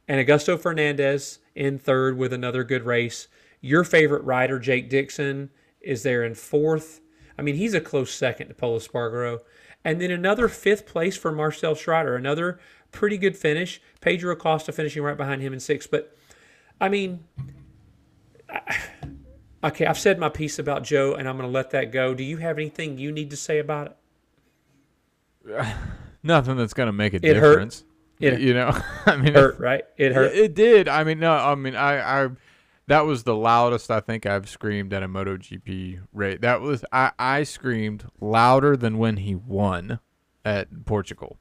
and 0.07 0.25
Augusto 0.25 0.59
Fernandez 0.59 1.39
in 1.53 1.77
third 1.77 2.17
with 2.17 2.33
another 2.33 2.63
good 2.63 2.83
race. 2.83 3.27
Your 3.61 3.83
favorite 3.83 4.23
rider, 4.23 4.59
Jake 4.59 4.89
Dixon, 4.89 5.49
is 5.81 6.03
there 6.03 6.23
in 6.23 6.33
fourth. 6.33 7.01
I 7.37 7.41
mean, 7.41 7.55
he's 7.55 7.73
a 7.73 7.81
close 7.81 8.11
second 8.11 8.47
to 8.47 8.53
Pol 8.53 8.77
Espargaro. 8.79 9.39
And 9.83 10.01
then 10.01 10.09
another 10.09 10.47
fifth 10.47 10.87
place 10.87 11.15
for 11.15 11.31
Marcel 11.31 11.75
Schrötter, 11.75 12.17
another 12.17 12.59
pretty 12.95 13.17
good 13.19 13.37
finish. 13.37 13.79
Pedro 14.01 14.31
Acosta 14.33 14.71
finishing 14.71 15.03
right 15.03 15.15
behind 15.17 15.41
him 15.41 15.53
in 15.53 15.59
sixth. 15.59 15.91
But, 15.91 16.17
I 16.81 16.89
mean, 16.89 17.23
I- 18.49 18.77
okay, 19.63 19.85
I've 19.85 19.99
said 19.99 20.17
my 20.17 20.29
piece 20.29 20.57
about 20.57 20.83
Joe, 20.83 21.13
and 21.13 21.27
I'm 21.29 21.37
going 21.37 21.47
to 21.47 21.53
let 21.53 21.69
that 21.71 21.91
go. 21.91 22.13
Do 22.15 22.23
you 22.23 22.37
have 22.37 22.57
anything 22.57 22.97
you 22.97 23.11
need 23.11 23.29
to 23.29 23.37
say 23.37 23.59
about 23.59 23.97
it? 25.47 25.65
Nothing 26.23 26.57
that's 26.57 26.73
gonna 26.73 26.91
make 26.91 27.13
a 27.13 27.17
It 27.17 27.37
hurt. 27.37 27.51
difference. 27.51 27.83
It 28.19 28.39
you 28.39 28.53
know, 28.55 28.71
I 29.05 29.15
mean, 29.15 29.35
hurt, 29.35 29.59
right? 29.59 29.83
It 29.97 30.11
hurt. 30.13 30.31
It, 30.33 30.37
it 30.39 30.53
did. 30.55 30.87
I 30.87 31.03
mean, 31.03 31.19
no, 31.19 31.33
I 31.33 31.53
mean, 31.53 31.75
I, 31.75 32.23
I, 32.25 32.29
that 32.87 33.05
was 33.05 33.23
the 33.23 33.35
loudest 33.35 33.91
I 33.91 33.99
think 33.99 34.25
I've 34.25 34.49
screamed 34.49 34.91
at 34.93 35.03
a 35.03 35.07
MotoGP 35.07 35.99
rate. 36.13 36.41
That 36.41 36.61
was 36.61 36.83
I, 36.91 37.11
I 37.19 37.43
screamed 37.43 38.05
louder 38.19 38.75
than 38.75 38.97
when 38.97 39.17
he 39.17 39.35
won 39.35 39.99
at 40.43 40.85
Portugal. 40.85 41.37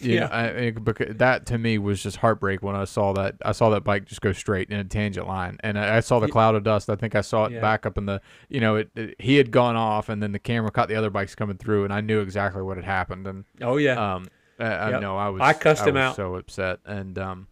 You 0.00 0.14
Yeah. 0.14 0.20
know, 0.20 0.26
I, 0.26 0.58
I- 0.66 0.70
because 0.70 1.16
that 1.16 1.46
to 1.46 1.58
me 1.58 1.76
was 1.78 2.02
just 2.02 2.18
heartbreak 2.18 2.62
when 2.62 2.76
I 2.76 2.84
saw 2.84 3.12
that. 3.14 3.34
I 3.44 3.52
saw 3.52 3.70
that 3.70 3.82
bike 3.82 4.04
just 4.04 4.20
go 4.20 4.32
straight 4.32 4.70
in 4.70 4.78
a 4.78 4.84
tangent 4.84 5.26
line, 5.26 5.56
and 5.60 5.78
I, 5.78 5.96
I 5.96 6.00
saw 6.00 6.20
the 6.20 6.28
cloud 6.28 6.54
of 6.54 6.62
dust. 6.62 6.88
I 6.88 6.94
think 6.96 7.14
I 7.16 7.20
saw 7.20 7.46
it 7.46 7.52
Yeah. 7.52 7.60
back 7.60 7.84
up 7.84 7.98
in 7.98 8.06
the, 8.06 8.20
you 8.48 8.60
know, 8.60 8.76
it, 8.76 8.90
it- 8.94 9.16
he 9.18 9.36
had 9.36 9.50
gone 9.50 9.74
off, 9.76 10.08
and 10.08 10.22
then 10.22 10.32
the 10.32 10.38
camera 10.38 10.70
caught 10.70 10.88
the 10.88 10.94
other 10.96 11.10
bikes 11.10 11.34
coming 11.34 11.56
through, 11.56 11.82
and 11.84 11.92
I 11.92 12.00
knew 12.00 12.20
exactly 12.20 12.62
what 12.62 12.76
had 12.76 12.84
happened, 12.86 13.26
and 13.26 13.44
oh, 13.60 13.76
yeah. 13.76 14.14
um, 14.14 14.28
I, 14.60 14.64
I 14.66 14.90
Yep. 14.90 15.00
know 15.00 15.16
I 15.16 15.28
was. 15.30 15.40
I 15.42 15.52
cussed 15.52 15.86
him 15.86 15.94
was 15.94 16.02
out. 16.02 16.16
So 16.16 16.34
upset, 16.36 16.78
and 16.86 17.18
um, 17.18 17.48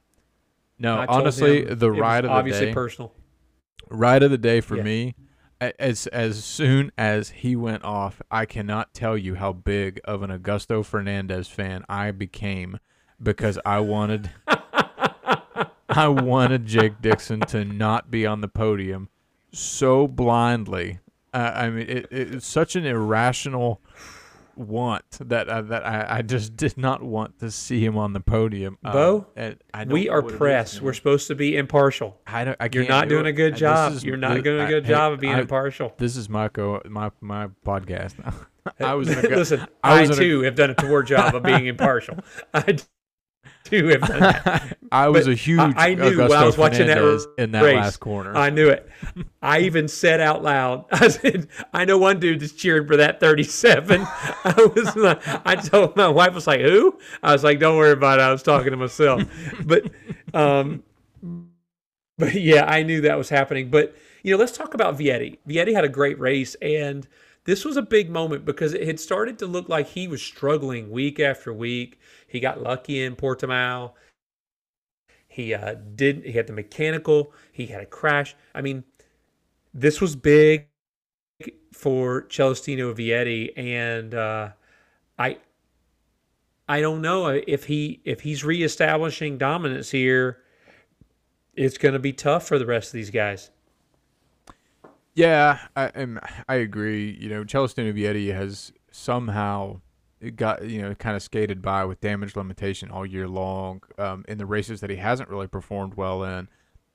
no, 0.78 0.98
I 0.98 1.06
honestly, 1.06 1.66
him 1.66 1.78
the 1.78 1.90
ride 1.90 2.24
of 2.24 2.30
the 2.30 2.36
obviously 2.36 2.66
day, 2.66 2.72
personal. 2.72 3.12
ride 3.90 4.22
of 4.22 4.30
the 4.30 4.38
day 4.38 4.60
for 4.60 4.76
Yeah. 4.76 4.82
me, 4.84 5.14
as 5.60 6.06
as 6.08 6.44
soon 6.44 6.92
as 6.98 7.30
he 7.30 7.56
went 7.56 7.84
off, 7.84 8.20
I 8.30 8.46
cannot 8.46 8.94
tell 8.94 9.16
you 9.16 9.36
how 9.36 9.52
big 9.52 10.00
of 10.04 10.22
an 10.22 10.30
Augusto 10.30 10.84
Fernandez 10.84 11.48
fan 11.48 11.84
I 11.88 12.10
became 12.10 12.78
because 13.22 13.58
I 13.64 13.80
wanted, 13.80 14.30
I 15.88 16.08
wanted 16.08 16.66
Jake 16.66 17.00
Dixon 17.00 17.40
to 17.40 17.64
not 17.64 18.10
be 18.10 18.26
on 18.26 18.40
the 18.40 18.48
podium 18.48 19.08
so 19.52 20.06
blindly. 20.06 20.98
Uh, 21.32 21.52
I 21.54 21.70
mean, 21.70 21.88
it, 21.88 22.06
it's 22.10 22.46
such 22.46 22.76
an 22.76 22.84
irrational 22.84 23.80
want 24.56 25.04
that 25.20 25.48
uh, 25.48 25.62
that 25.62 25.86
I, 25.86 26.18
I 26.18 26.22
just 26.22 26.56
did 26.56 26.76
not 26.78 27.02
want 27.02 27.38
to 27.40 27.50
see 27.50 27.84
him 27.84 27.96
on 27.98 28.12
the 28.12 28.20
podium. 28.20 28.78
Um, 28.84 28.92
Bo, 28.92 29.26
and 29.36 29.56
I 29.74 29.84
We 29.84 30.08
are 30.08 30.20
what 30.20 30.30
it 30.30 30.34
is, 30.34 30.38
press. 30.38 30.80
We're 30.80 30.92
supposed 30.94 31.28
to 31.28 31.34
be 31.34 31.56
impartial. 31.56 32.18
I 32.26 32.44
don't, 32.44 32.56
I 32.58 32.68
You're 32.72 32.84
can't 32.86 33.08
do 33.08 33.16
doing 33.16 33.26
it. 33.26 33.30
a 33.30 33.32
good 33.32 33.56
job. 33.56 33.92
is- 33.92 34.04
You're 34.04 34.16
not 34.16 34.42
doing 34.42 34.60
a 34.60 34.64
I- 34.64 34.68
good 34.68 34.84
hey, 34.86 34.90
job 34.92 35.12
of 35.12 35.20
being 35.20 35.34
I- 35.34 35.40
impartial. 35.40 35.92
This 35.98 36.16
is 36.16 36.28
my 36.28 36.48
co 36.48 36.80
my 36.88 37.10
my 37.20 37.48
podcast. 37.64 38.14
I 38.80 38.94
was 38.94 39.08
in 39.08 39.18
a, 39.18 39.22
go- 39.28 39.36
Listen, 39.36 39.60
I 39.84 40.00
I, 40.00 40.02
in 40.02 40.10
a- 40.10 40.14
too 40.14 40.40
have 40.42 40.54
done 40.56 40.70
a 40.70 40.74
poor 40.74 41.02
job 41.02 41.34
of 41.34 41.42
being 41.42 41.66
impartial. 41.66 42.16
I 42.54 42.76
have 43.92 44.00
done 44.00 44.20
that. 44.20 44.78
I 44.92 45.08
was 45.08 45.24
But 45.24 45.32
a 45.32 45.34
huge 45.34 45.74
I 45.76 45.94
knew 45.94 46.18
when 46.18 46.28
Augusto 46.28 46.34
I 46.34 46.46
was 46.46 46.58
watching 46.58 46.86
that 46.86 46.98
Fernandez 46.98 47.26
in 47.38 47.52
that 47.52 47.62
last 47.62 47.98
corner. 47.98 48.36
I 48.36 48.50
knew 48.50 48.68
it. 48.68 48.88
I 49.42 49.60
even 49.60 49.88
said 49.88 50.20
out 50.20 50.42
loud, 50.42 50.84
I 50.92 51.08
said, 51.08 51.48
I 51.72 51.84
know 51.84 51.98
one 51.98 52.20
dude 52.20 52.40
that's 52.40 52.52
cheering 52.52 52.86
for 52.86 52.96
that 52.96 53.20
37. 53.20 54.02
I 54.02 54.72
was 54.74 54.96
like, 54.96 55.20
I 55.46 55.56
told 55.56 55.96
my 55.96 56.08
wife, 56.08 56.34
was 56.34 56.46
like, 56.46 56.60
who? 56.60 56.98
I 57.22 57.32
was 57.32 57.44
like, 57.44 57.58
don't 57.58 57.76
worry 57.76 57.92
about 57.92 58.18
it. 58.18 58.22
I 58.22 58.30
was 58.30 58.42
talking 58.42 58.70
to 58.70 58.76
myself. 58.76 59.22
But, 59.64 59.90
um, 60.34 60.82
but 62.18 62.34
yeah, 62.34 62.64
I 62.64 62.82
knew 62.82 63.00
that 63.02 63.18
was 63.18 63.28
happening. 63.28 63.70
But, 63.70 63.96
you 64.22 64.32
know, 64.32 64.38
let's 64.38 64.52
talk 64.52 64.74
about 64.74 64.98
Vietti. 64.98 65.38
Vietti 65.48 65.74
had 65.74 65.84
a 65.84 65.88
great 65.88 66.18
race 66.18 66.54
and 66.56 67.06
this 67.46 67.64
was 67.64 67.76
a 67.76 67.82
big 67.82 68.10
moment 68.10 68.44
because 68.44 68.74
it 68.74 68.86
had 68.86 69.00
started 69.00 69.38
to 69.38 69.46
look 69.46 69.68
like 69.68 69.86
he 69.86 70.08
was 70.08 70.20
struggling 70.20 70.90
week 70.90 71.20
after 71.20 71.52
week. 71.52 71.98
He 72.26 72.40
got 72.40 72.62
lucky 72.62 73.02
in 73.02 73.16
Portimao. 73.16 73.92
He 75.28 75.54
uh, 75.54 75.74
did. 75.94 76.24
He 76.24 76.32
had 76.32 76.46
the 76.46 76.52
mechanical. 76.52 77.32
He 77.52 77.66
had 77.66 77.82
a 77.82 77.86
crash. 77.86 78.34
I 78.54 78.62
mean, 78.62 78.84
this 79.74 80.00
was 80.00 80.16
big 80.16 80.66
for 81.72 82.26
Celestino 82.30 82.94
Vietti, 82.94 83.52
and 83.56 84.14
uh, 84.14 84.50
I, 85.18 85.38
I 86.68 86.80
don't 86.80 87.02
know 87.02 87.28
if 87.28 87.64
he 87.64 88.00
if 88.04 88.22
he's 88.22 88.44
reestablishing 88.44 89.38
dominance 89.38 89.90
here. 89.90 90.38
It's 91.54 91.78
going 91.78 91.94
to 91.94 91.98
be 91.98 92.12
tough 92.12 92.46
for 92.46 92.58
the 92.58 92.66
rest 92.66 92.88
of 92.88 92.92
these 92.92 93.10
guys. 93.10 93.50
Yeah, 95.14 95.58
I 95.74 95.86
am. 95.94 96.20
I 96.48 96.56
agree. 96.56 97.16
You 97.20 97.28
know, 97.28 97.44
Celestino 97.44 97.92
Vietti 97.92 98.34
has 98.34 98.72
somehow 98.90 99.80
got 100.30 100.64
you 100.64 100.82
know 100.82 100.94
kind 100.94 101.16
of 101.16 101.22
skated 101.22 101.62
by 101.62 101.84
with 101.84 102.00
damage 102.00 102.36
limitation 102.36 102.90
all 102.90 103.06
year 103.06 103.28
long 103.28 103.82
um, 103.98 104.24
in 104.28 104.38
the 104.38 104.46
races 104.46 104.80
that 104.80 104.90
he 104.90 104.96
hasn't 104.96 105.28
really 105.28 105.46
performed 105.46 105.94
well 105.94 106.22
in. 106.24 106.48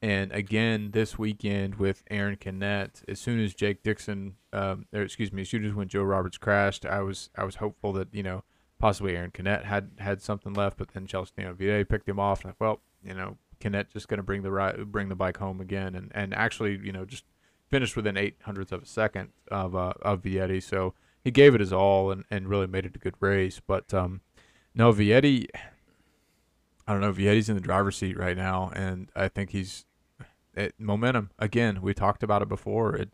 And 0.04 0.32
again, 0.32 0.92
this 0.92 1.20
weekend 1.20 1.76
with 1.76 2.04
Aron 2.10 2.36
Canet, 2.36 3.04
as 3.08 3.20
soon 3.20 3.40
as 3.40 3.54
Jake 3.54 3.84
Dixon, 3.84 4.36
um, 4.52 4.88
or 4.92 5.04
excuse 5.04 5.32
me, 5.32 5.44
as 5.44 5.50
soon 5.50 5.64
as 5.64 5.76
when 5.76 5.88
Joe 5.88 6.02
Roberts 6.02 6.38
crashed, 6.38 6.86
I 6.86 7.02
was 7.02 7.30
I 7.38 7.44
was 7.44 7.56
hopeful 7.56 7.94
that 7.94 8.14
you 8.14 8.24
know 8.24 8.44
possibly 8.80 9.16
Aron 9.16 9.32
Canet 9.32 9.66
had 9.66 9.92
had 10.00 10.22
something 10.22 10.54
left, 10.54 10.78
but 10.78 10.90
then 10.90 11.08
Celestino 11.08 11.54
Vietti 11.54 11.88
picked 11.88 12.10
him 12.10 12.20
off. 12.20 12.44
Like, 12.44 12.56
well, 12.60 12.82
you 13.04 13.14
know, 13.14 13.38
Canet 13.60 13.92
just 13.92 14.08
going 14.08 14.18
to 14.18 14.24
bring 14.24 14.42
the 14.42 14.52
right 14.52 14.92
bring 14.92 15.10
the 15.10 15.16
bike 15.16 15.38
home 15.38 15.62
again, 15.62 15.94
and 15.96 16.12
and 16.16 16.34
actually, 16.34 16.80
you 16.84 16.92
know, 16.92 17.06
just 17.06 17.26
finished 17.70 17.96
within 17.96 18.18
eight 18.18 18.38
hundredths 18.44 18.72
of 18.72 18.84
a 18.84 18.86
second 18.88 19.30
of 19.50 19.76
uh, 19.76 19.94
of 20.02 20.24
Vietti. 20.24 20.62
So 20.62 20.96
he 21.24 21.32
gave 21.32 21.54
it 21.56 21.62
his 21.62 21.74
all 21.74 22.12
and, 22.12 22.26
and 22.32 22.48
really 22.48 22.68
made 22.68 22.86
it 22.86 22.96
a 22.96 23.00
good 23.00 23.16
race. 23.20 23.62
But 23.66 23.94
um, 23.94 24.22
no, 24.74 24.92
Vietti, 24.92 25.48
I 26.88 26.92
don't 26.94 27.02
know. 27.02 27.14
Vietti's 27.14 27.50
in 27.50 27.56
the 27.56 27.62
driver's 27.62 27.98
seat 27.98 28.18
right 28.18 28.36
now, 28.38 28.72
and 28.76 29.10
I 29.16 29.28
think 29.28 29.52
he's 29.52 29.86
it, 30.56 30.74
momentum. 30.78 31.30
Again, 31.40 31.82
we 31.82 31.94
talked 31.94 32.24
about 32.24 32.42
it 32.42 32.50
before. 32.50 32.96
It, 32.96 33.14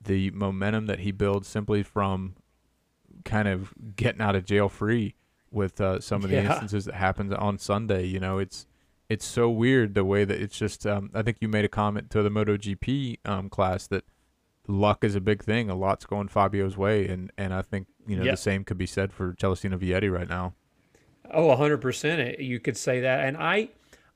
the 0.00 0.30
momentum 0.32 0.86
that 0.86 1.00
he 1.00 1.10
builds 1.10 1.48
simply 1.48 1.82
from 1.82 2.36
kind 3.24 3.48
of 3.48 3.72
getting 3.96 4.20
out 4.20 4.36
of 4.36 4.44
jail 4.44 4.68
free 4.68 5.14
with 5.50 5.80
uh, 5.80 6.00
some 6.00 6.22
of 6.22 6.30
the 6.30 6.36
Yeah. 6.36 6.50
instances 6.50 6.84
that 6.84 6.94
happened 6.94 7.34
on 7.34 7.58
Sunday. 7.58 8.04
You 8.04 8.20
know, 8.20 8.38
it's 8.38 8.66
it's 9.08 9.24
so 9.24 9.48
weird 9.48 9.94
the 9.94 10.04
way 10.04 10.24
that 10.24 10.40
it's 10.40 10.56
just. 10.58 10.86
Um, 10.86 11.10
I 11.14 11.22
think 11.22 11.38
you 11.40 11.48
made 11.48 11.64
a 11.64 11.68
comment 11.68 12.10
to 12.10 12.22
the 12.22 12.30
MotoGP 12.30 13.18
um, 13.24 13.48
class 13.48 13.86
that 13.88 14.04
luck 14.68 15.04
is 15.04 15.14
a 15.14 15.20
big 15.20 15.42
thing. 15.44 15.70
A 15.70 15.74
lot's 15.76 16.04
going 16.06 16.28
Fabio's 16.28 16.76
way, 16.76 17.06
and 17.08 17.30
and 17.38 17.52
I 17.54 17.62
think 17.62 17.88
you 18.06 18.16
know 18.16 18.24
Yep. 18.24 18.32
the 18.32 18.36
same 18.36 18.64
could 18.64 18.78
be 18.78 18.86
said 18.86 19.12
for 19.12 19.34
Celestino 19.34 19.78
Vietti 19.78 20.12
right 20.12 20.28
now. 20.28 20.54
Oh, 21.32 21.50
100%. 21.50 22.20
Eh, 22.20 22.36
you 22.42 22.60
could 22.60 22.76
say 22.76 23.00
that. 23.00 23.24
And 23.26 23.36
I 23.36 23.70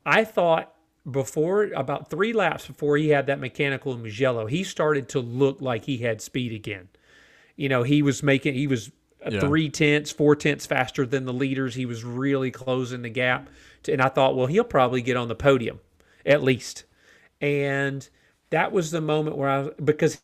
I 0.06 0.24
thought 0.24 0.74
before 1.10 1.64
about 1.74 2.10
3 2.10 2.32
laps 2.32 2.66
before 2.66 2.96
he 2.96 3.08
had 3.08 3.26
that 3.26 3.40
mechanical 3.40 3.92
in 3.94 4.02
Mugello, 4.02 4.46
he 4.46 4.62
started 4.64 5.08
to 5.10 5.20
look 5.20 5.60
like 5.60 5.84
he 5.84 5.98
had 5.98 6.20
speed 6.20 6.52
again. 6.52 6.88
You 7.56 7.68
know, 7.68 7.82
he 7.82 8.02
was 8.02 8.22
making 8.22 8.54
he 8.54 8.66
was 8.66 8.90
Yeah. 9.26 9.40
3 9.40 9.68
tenths, 9.68 10.10
4 10.10 10.34
tenths 10.36 10.66
faster 10.66 11.04
than 11.06 11.24
the 11.26 11.32
leaders. 11.32 11.74
He 11.74 11.86
was 11.86 12.04
really 12.04 12.50
closing 12.50 13.02
the 13.02 13.10
gap. 13.10 13.50
To, 13.84 13.92
and 13.92 14.00
I 14.02 14.08
thought, 14.08 14.36
well, 14.36 14.46
he'll 14.46 14.64
probably 14.64 15.02
get 15.02 15.16
on 15.16 15.28
the 15.28 15.34
podium 15.34 15.80
at 16.26 16.42
least. 16.42 16.84
And 17.40 18.08
that 18.50 18.72
was 18.72 18.90
the 18.90 19.00
moment 19.00 19.36
where 19.36 19.48
I 19.48 19.58
was 19.60 19.72
because 19.82 20.20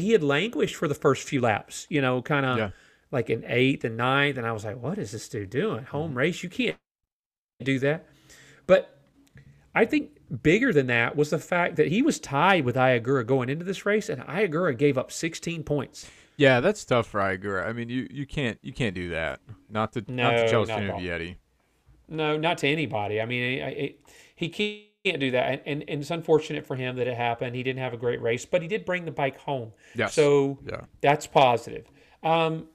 he 0.00 0.12
had 0.12 0.22
languished 0.22 0.76
for 0.76 0.88
the 0.88 0.94
first 0.94 1.26
few 1.26 1.40
laps, 1.40 1.86
you 1.88 2.00
know, 2.00 2.22
kind 2.22 2.46
of 2.46 2.58
Yeah. 2.58 2.70
like 3.10 3.30
an 3.30 3.44
eighth 3.46 3.84
and 3.84 3.96
ninth. 3.96 4.36
And 4.38 4.46
I 4.46 4.52
was 4.52 4.64
like, 4.64 4.80
what 4.80 4.98
is 4.98 5.12
this 5.12 5.28
dude 5.28 5.50
doing? 5.50 5.84
Home 5.84 6.10
mm-hmm. 6.10 6.18
race? 6.18 6.42
You 6.42 6.50
can't 6.50 6.76
do 7.62 7.78
that. 7.80 8.06
But 8.66 8.98
I 9.74 9.84
think 9.84 10.10
bigger 10.42 10.72
than 10.72 10.86
that 10.88 11.16
was 11.16 11.30
the 11.30 11.38
fact 11.38 11.76
that 11.76 11.88
he 11.88 12.02
was 12.02 12.18
tied 12.18 12.64
with 12.64 12.76
Ai 12.76 12.98
Ogura 12.98 13.26
going 13.26 13.48
into 13.48 13.64
this 13.64 13.86
race, 13.86 14.08
and 14.08 14.22
Ai 14.22 14.46
Ogura 14.46 14.76
gave 14.76 14.98
up 14.98 15.12
16 15.12 15.62
points. 15.64 16.10
Yeah, 16.36 16.60
that's 16.60 16.84
tough 16.84 17.06
for 17.06 17.20
Ai 17.20 17.36
Ogura. 17.36 17.66
I 17.66 17.72
mean, 17.72 17.88
you, 17.88 18.06
you 18.10 18.26
can't 18.26 18.58
you 18.62 18.72
can't 18.72 18.94
do 18.94 19.10
that. 19.10 19.40
Not 19.68 19.92
to 19.92 20.00
not 20.08 20.34
No, 20.34 20.46
to 20.46 20.66
not 20.66 20.82
at 20.82 20.90
all. 20.90 21.00
Vietti. 21.00 21.36
No, 22.08 22.36
not 22.36 22.58
to 22.58 22.68
anybody. 22.68 23.20
I 23.20 23.26
mean, 23.26 23.62
I, 23.62 23.66
I, 23.66 23.94
he 24.34 24.48
can't 24.48 24.89
do 25.04 25.30
that, 25.30 25.50
and, 25.50 25.60
and, 25.66 25.84
and 25.88 26.00
it's 26.00 26.10
unfortunate 26.10 26.66
for 26.66 26.76
him 26.76 26.96
that 26.96 27.06
it 27.06 27.16
happened. 27.16 27.56
He 27.56 27.62
didn't 27.62 27.80
have 27.80 27.94
a 27.94 27.96
great 27.96 28.20
race, 28.20 28.44
but 28.44 28.62
he 28.62 28.68
did 28.68 28.84
bring 28.84 29.04
the 29.04 29.10
bike 29.10 29.38
home. 29.38 29.72
Yes. 29.94 30.14
So 30.14 30.58
Yeah. 30.66 30.82
That's 31.00 31.26
positive. 31.26 31.86
Um, 32.22 32.68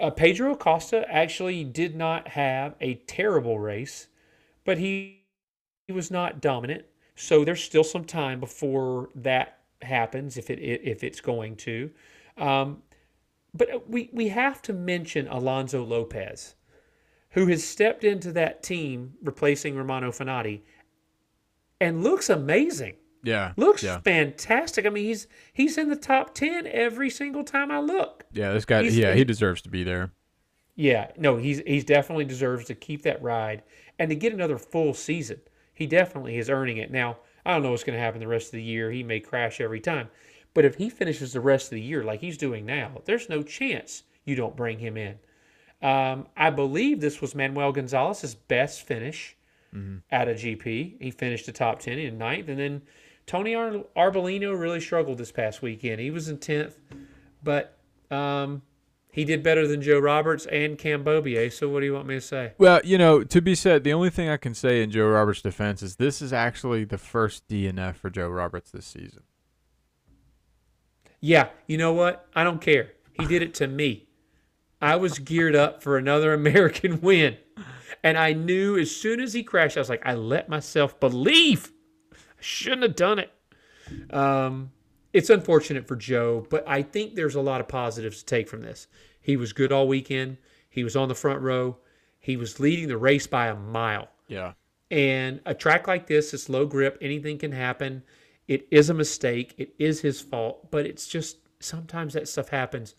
uh, 0.00 0.10
Pedro 0.10 0.52
Acosta 0.52 1.04
actually 1.08 1.64
did 1.64 1.96
not 1.96 2.28
have 2.28 2.74
a 2.80 2.94
terrible 3.06 3.58
race, 3.58 4.08
but 4.64 4.78
he, 4.78 5.22
he 5.86 5.92
was 5.92 6.10
not 6.10 6.40
dominant. 6.40 6.84
So 7.16 7.44
there's 7.44 7.62
still 7.62 7.84
some 7.84 8.04
time 8.04 8.38
before 8.38 9.10
that 9.16 9.58
happens, 9.82 10.36
if 10.36 10.50
it 10.50 10.60
if 10.60 11.02
it's 11.02 11.20
going 11.20 11.56
to. 11.56 11.90
Um, 12.36 12.82
but 13.54 13.88
we 13.88 14.10
we 14.12 14.28
have 14.28 14.62
to 14.62 14.72
mention 14.72 15.26
Alonso 15.26 15.84
Lopez, 15.84 16.54
who 17.30 17.46
has 17.46 17.64
stepped 17.64 18.04
into 18.04 18.30
that 18.32 18.62
team 18.62 19.14
replacing 19.22 19.76
Romano 19.76 20.12
Fenati, 20.12 20.60
and 21.80 22.02
looks 22.02 22.28
amazing 22.30 22.94
Yeah. 23.22 23.52
looks 23.56 23.82
Yeah. 23.82 24.00
fantastic. 24.00 24.86
I 24.86 24.90
mean, 24.90 25.04
he's 25.04 25.26
he's 25.52 25.76
in 25.78 25.88
the 25.88 25.96
top 25.96 26.34
ten 26.34 26.66
every 26.66 27.10
single 27.10 27.44
time 27.44 27.70
I 27.70 27.78
look. 27.80 28.24
Yeah. 28.32 28.52
This 28.52 28.64
guy. 28.64 28.82
He's- 28.82 28.96
yeah. 28.96 29.14
He 29.14 29.24
deserves 29.24 29.62
to 29.62 29.68
be 29.68 29.84
there. 29.84 30.12
Yeah, 30.80 31.10
no, 31.16 31.36
he's 31.38 31.58
he's 31.66 31.84
definitely 31.84 32.24
deserves 32.24 32.66
to 32.66 32.74
keep 32.76 33.02
that 33.02 33.20
ride 33.20 33.62
and 33.98 34.08
to 34.10 34.14
get 34.14 34.32
another 34.32 34.58
full 34.58 34.94
season. 34.94 35.40
He 35.74 35.86
definitely 35.86 36.38
is 36.38 36.48
earning 36.48 36.76
it. 36.76 36.90
Now, 36.92 37.18
I 37.44 37.52
don't 37.54 37.62
know 37.64 37.70
what's 37.72 37.82
going 37.84 37.96
to 37.96 38.02
happen 38.02 38.20
the 38.20 38.28
rest 38.28 38.46
of 38.48 38.52
the 38.52 38.62
year. 38.62 38.90
He 38.92 39.02
may 39.02 39.18
crash 39.20 39.60
every 39.60 39.80
time, 39.80 40.08
but 40.54 40.64
if 40.64 40.76
he 40.76 40.88
finishes 40.88 41.32
the 41.32 41.40
rest 41.40 41.66
of 41.66 41.70
the 41.70 41.80
year 41.80 42.04
like 42.04 42.20
he's 42.20 42.38
doing 42.38 42.64
now, 42.64 43.02
there's 43.06 43.28
no 43.28 43.42
chance 43.42 44.04
you 44.24 44.36
don't 44.36 44.56
bring 44.56 44.78
him 44.78 44.96
in. 44.96 45.16
Um, 45.82 46.26
I 46.36 46.50
believe 46.50 47.00
this 47.00 47.20
was 47.20 47.34
Manuel 47.34 47.72
Gonzalez's 47.72 48.34
best 48.36 48.82
finish 48.82 49.36
at 50.10 50.28
a 50.28 50.32
GP. 50.32 51.00
He 51.00 51.10
finished 51.10 51.46
the 51.46 51.52
top 51.52 51.80
10 51.80 51.98
in 51.98 52.18
ninth. 52.18 52.48
And 52.48 52.58
then 52.58 52.82
Tony 53.26 53.54
Ar- 53.54 53.84
Arbolino 53.96 54.58
really 54.58 54.80
struggled 54.80 55.18
this 55.18 55.32
past 55.32 55.62
weekend. 55.62 56.00
He 56.00 56.10
was 56.10 56.28
in 56.28 56.38
10th, 56.38 56.74
but 57.42 57.78
um, 58.10 58.62
he 59.12 59.24
did 59.24 59.42
better 59.42 59.66
than 59.66 59.82
Joe 59.82 59.98
Roberts 59.98 60.46
and 60.46 60.78
Cam 60.78 61.04
Beaubier. 61.04 61.52
So 61.52 61.68
what 61.68 61.80
do 61.80 61.86
you 61.86 61.94
want 61.94 62.06
me 62.06 62.14
to 62.14 62.20
say? 62.20 62.52
Well, 62.58 62.80
you 62.84 62.98
know, 62.98 63.24
to 63.24 63.40
be 63.40 63.54
said, 63.54 63.84
the 63.84 63.92
only 63.92 64.10
thing 64.10 64.28
I 64.28 64.36
can 64.36 64.54
say 64.54 64.82
in 64.82 64.90
Joe 64.90 65.08
Roberts' 65.08 65.42
defense 65.42 65.82
is 65.82 65.96
this 65.96 66.22
is 66.22 66.32
actually 66.32 66.84
the 66.84 66.98
first 66.98 67.46
DNF 67.48 67.96
for 67.96 68.10
Joe 68.10 68.28
Roberts 68.28 68.70
this 68.70 68.86
season. 68.86 69.22
Yeah, 71.20 71.48
you 71.66 71.76
know 71.76 71.92
what? 71.92 72.28
I 72.34 72.44
don't 72.44 72.60
care. 72.60 72.92
He 73.12 73.26
did 73.26 73.42
it 73.42 73.54
to 73.54 73.66
me. 73.66 74.06
I 74.80 74.96
was 74.96 75.18
geared 75.18 75.56
up 75.56 75.82
for 75.82 75.96
another 75.96 76.32
American 76.34 77.00
win. 77.00 77.36
And 78.04 78.16
I 78.16 78.32
knew 78.32 78.78
as 78.78 78.94
soon 78.94 79.20
as 79.20 79.32
he 79.32 79.42
crashed, 79.42 79.76
I 79.76 79.80
was 79.80 79.88
like, 79.88 80.06
I 80.06 80.14
let 80.14 80.48
myself 80.48 80.98
believe. 81.00 81.72
I 82.12 82.16
shouldn't 82.40 82.82
have 82.82 82.96
done 82.96 83.18
it. 83.18 83.32
Um, 84.10 84.70
it's 85.12 85.30
unfortunate 85.30 85.86
for 85.88 85.96
Joe, 85.96 86.46
but 86.50 86.64
I 86.68 86.82
think 86.82 87.14
there's 87.14 87.34
a 87.34 87.40
lot 87.40 87.60
of 87.60 87.68
positives 87.68 88.18
to 88.18 88.24
take 88.24 88.48
from 88.48 88.62
this. 88.62 88.86
He 89.20 89.36
was 89.36 89.52
good 89.52 89.72
all 89.72 89.88
weekend. 89.88 90.38
He 90.68 90.84
was 90.84 90.96
on 90.96 91.08
the 91.08 91.14
front 91.14 91.40
row. 91.40 91.78
He 92.20 92.36
was 92.36 92.60
leading 92.60 92.88
the 92.88 92.96
race 92.96 93.26
by 93.26 93.48
a 93.48 93.54
mile. 93.54 94.08
Yeah. 94.28 94.52
And 94.90 95.40
a 95.44 95.54
track 95.54 95.86
like 95.86 96.06
this, 96.06 96.32
it's 96.32 96.48
low 96.48 96.66
grip, 96.66 96.98
anything 97.00 97.38
can 97.38 97.52
happen. 97.52 98.02
It 98.46 98.66
is 98.70 98.88
a 98.88 98.94
mistake. 98.94 99.54
It 99.58 99.74
is 99.78 100.00
his 100.00 100.20
fault, 100.20 100.70
but 100.70 100.86
it's 100.86 101.06
just 101.06 101.38
sometimes 101.60 102.14
that 102.14 102.28
stuff 102.28 102.48
happens. 102.48 102.94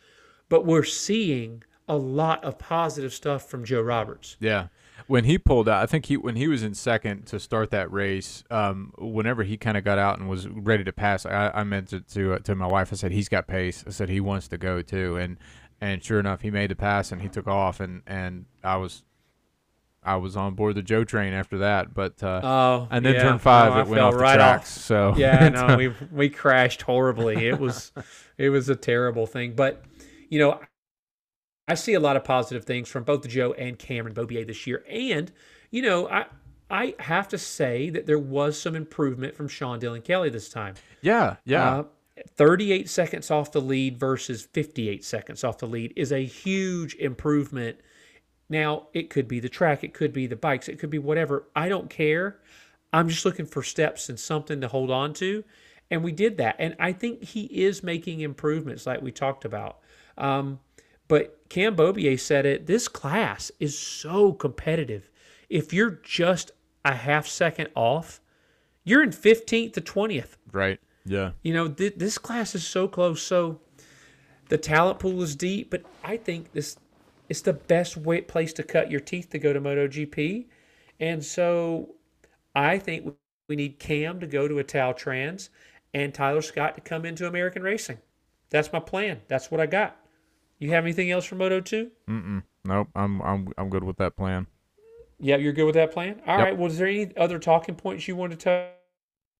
But 0.49 0.65
we're 0.65 0.83
seeing 0.83 1.63
a 1.87 1.95
lot 1.95 2.43
of 2.43 2.59
positive 2.59 3.13
stuff 3.13 3.49
from 3.49 3.65
Joe 3.65 3.81
Roberts. 3.81 4.37
Yeah. 4.39 4.67
When 5.07 5.23
he 5.23 5.37
pulled 5.37 5.67
out, 5.69 5.81
I 5.81 5.85
think 5.85 6.05
he 6.07 6.17
when 6.17 6.35
he 6.35 6.47
was 6.47 6.63
in 6.63 6.73
second 6.73 7.25
to 7.27 7.39
start 7.39 7.71
that 7.71 7.91
race. 7.91 8.43
Um, 8.49 8.93
whenever 8.97 9.43
he 9.43 9.57
kind 9.57 9.77
of 9.77 9.83
got 9.83 9.97
out 9.97 10.19
and 10.19 10.29
was 10.29 10.47
ready 10.47 10.83
to 10.83 10.93
pass, 10.93 11.25
I, 11.25 11.51
I 11.53 11.63
meant 11.63 11.89
to 11.89 12.01
to, 12.01 12.33
uh, 12.33 12.39
to 12.39 12.55
my 12.55 12.67
wife. 12.67 12.89
I 12.91 12.95
said 12.95 13.11
he's 13.11 13.29
got 13.29 13.47
pace. 13.47 13.83
I 13.87 13.91
said 13.91 14.09
he 14.09 14.19
wants 14.19 14.47
to 14.49 14.57
go 14.57 14.81
too, 14.81 15.17
and 15.17 15.37
and 15.81 16.03
sure 16.03 16.19
enough, 16.19 16.41
he 16.41 16.51
made 16.51 16.71
the 16.71 16.75
pass 16.75 17.11
and 17.11 17.21
he 17.21 17.29
took 17.29 17.47
off, 17.47 17.79
and 17.79 18.01
and 18.05 18.45
I 18.63 18.77
was 18.77 19.03
I 20.03 20.15
was 20.15 20.35
on 20.37 20.55
board 20.55 20.75
the 20.75 20.81
Joe 20.81 21.03
train 21.03 21.33
after 21.33 21.57
that. 21.59 21.93
But 21.93 22.21
uh, 22.23 22.41
Oh, 22.43 22.87
and 22.91 23.05
then 23.05 23.15
yeah. 23.15 23.23
turn 23.23 23.39
five, 23.39 23.73
I 23.73 23.81
it 23.81 23.87
went 23.87 23.95
fell 23.99 24.07
off 24.07 24.13
the 24.13 24.19
right 24.19 24.35
tracks. 24.35 24.69
So 24.69 25.13
yeah, 25.17 25.49
no, 25.49 25.75
we 25.77 25.93
we 26.11 26.29
crashed 26.29 26.81
horribly. 26.83 27.47
It 27.47 27.59
was 27.59 27.91
it 28.37 28.49
was 28.49 28.69
a 28.69 28.75
terrible 28.75 29.25
thing. 29.27 29.53
But 29.55 29.83
you 30.29 30.39
know, 30.39 30.59
I 31.69 31.75
see 31.75 31.93
a 31.93 31.99
lot 31.99 32.15
of 32.17 32.23
positive 32.23 32.65
things 32.65 32.89
from 32.89 33.03
both 33.03 33.27
Joe 33.27 33.53
and 33.53 33.77
Cameron 33.77 34.15
Beaubier 34.15 34.45
this 34.45 34.65
year. 34.65 34.83
And, 34.89 35.31
you 35.71 35.81
know, 35.81 36.09
I 36.09 36.25
I 36.71 36.95
have 36.99 37.27
to 37.29 37.37
say 37.37 37.89
that 37.89 38.05
there 38.05 38.19
was 38.19 38.59
some 38.59 38.75
improvement 38.75 39.35
from 39.35 39.47
Sean 39.47 39.79
Dylan 39.79 40.03
Kelly 40.03 40.29
this 40.29 40.49
time. 40.49 40.75
yeah, 41.01 41.37
yeah, 41.45 41.79
Uh, 41.79 41.83
38 42.35 42.89
seconds 42.89 43.31
off 43.31 43.51
the 43.51 43.61
lead 43.61 43.97
versus 43.99 44.43
58 44.53 45.03
seconds 45.05 45.43
off 45.43 45.57
the 45.57 45.65
lead 45.67 45.93
is 45.95 46.11
a 46.11 46.25
huge 46.25 46.95
improvement. 46.95 47.77
Now, 48.49 48.87
it 48.93 49.09
could 49.09 49.27
be 49.27 49.39
the 49.39 49.49
track, 49.49 49.83
it 49.83 49.93
could 49.93 50.11
be 50.11 50.27
the 50.27 50.35
bikes, 50.35 50.67
it 50.67 50.79
could 50.79 50.89
be 50.89 50.99
whatever. 50.99 51.47
I 51.55 51.69
don't 51.69 51.89
care. 51.89 52.39
I'm 52.91 53.07
just 53.09 53.25
looking 53.25 53.45
for 53.45 53.61
steps 53.63 54.09
and 54.09 54.19
something 54.19 54.59
to 54.61 54.67
hold 54.67 54.91
on 54.91 55.13
to. 55.15 55.43
And 55.91 56.03
we 56.03 56.11
did 56.11 56.37
that. 56.37 56.55
And 56.59 56.75
I 56.79 56.93
think 56.93 57.23
he 57.23 57.45
is 57.45 57.83
making 57.83 58.19
improvements 58.21 58.85
like 58.85 59.01
we 59.01 59.11
talked 59.11 59.45
about. 59.45 59.79
Um, 60.17 60.59
but 61.09 61.49
Cam 61.49 61.75
Beaubier 61.75 62.17
said 62.17 62.45
it 62.45 62.67
this 62.67 62.87
class 62.87 63.51
is 63.59 63.77
so 63.77 64.31
competitive. 64.31 65.09
If 65.49 65.73
you're 65.73 65.99
just 66.03 66.51
a 66.85 66.93
half 66.95 67.27
second 67.27 67.69
off, 67.75 68.21
you're 68.85 69.03
in 69.03 69.09
15th 69.09 69.73
to 69.73 69.81
20th. 69.81 70.37
right, 70.53 70.79
yeah, 71.05 71.31
You 71.43 71.53
know, 71.53 71.67
th- 71.67 71.95
this 71.97 72.17
class 72.17 72.55
is 72.55 72.65
so 72.65 72.87
close. 72.87 73.21
So 73.21 73.59
the 74.47 74.57
talent 74.57 74.99
pool 74.99 75.21
is 75.21 75.35
deep, 75.35 75.69
but 75.71 75.83
I 76.03 76.15
think 76.17 76.53
this 76.53 76.77
is 77.27 77.41
the 77.41 77.53
best 77.53 77.97
way, 77.97 78.21
place 78.21 78.53
to 78.53 78.63
cut 78.63 78.89
your 78.89 78.99
teeth 79.01 79.29
to 79.31 79.39
go 79.39 79.51
to 79.51 79.59
MotoGP. 79.59 80.45
And 80.99 81.23
so 81.23 81.95
I 82.55 82.77
think 82.77 83.15
we 83.47 83.55
need 83.55 83.79
Cam 83.79 84.19
to 84.19 84.27
go 84.27 84.47
to 84.47 84.55
Italtrans 84.55 85.49
and 85.93 86.13
Tyler 86.13 86.41
Scott 86.41 86.75
to 86.75 86.81
come 86.81 87.05
into 87.05 87.27
American 87.27 87.63
Racing. 87.63 87.97
That's 88.49 88.71
my 88.71 88.79
plan. 88.79 89.21
That's 89.27 89.51
what 89.51 89.59
I 89.59 89.65
got. 89.65 89.97
You 90.59 90.69
have 90.71 90.83
anything 90.83 91.09
else 91.09 91.25
for 91.25 91.35
Moto 91.35 91.61
2? 91.61 91.89
mm 92.09 92.43
nope, 92.65 92.89
I'm 92.93 93.21
I'm 93.21 93.47
I'm 93.57 93.69
good 93.69 93.83
with 93.83 93.97
that 93.97 94.15
plan. 94.15 94.47
Yeah, 95.19 95.37
you're 95.37 95.53
good 95.53 95.65
with 95.65 95.75
that 95.75 95.91
plan? 95.91 96.21
All 96.27 96.37
Yep. 96.37 96.45
right. 96.45 96.57
Well, 96.57 96.67
is 96.71 96.77
there 96.77 96.87
any 96.87 97.11
other 97.17 97.39
talking 97.39 97.75
points 97.75 98.07
you 98.07 98.15
want 98.15 98.37
to 98.37 98.71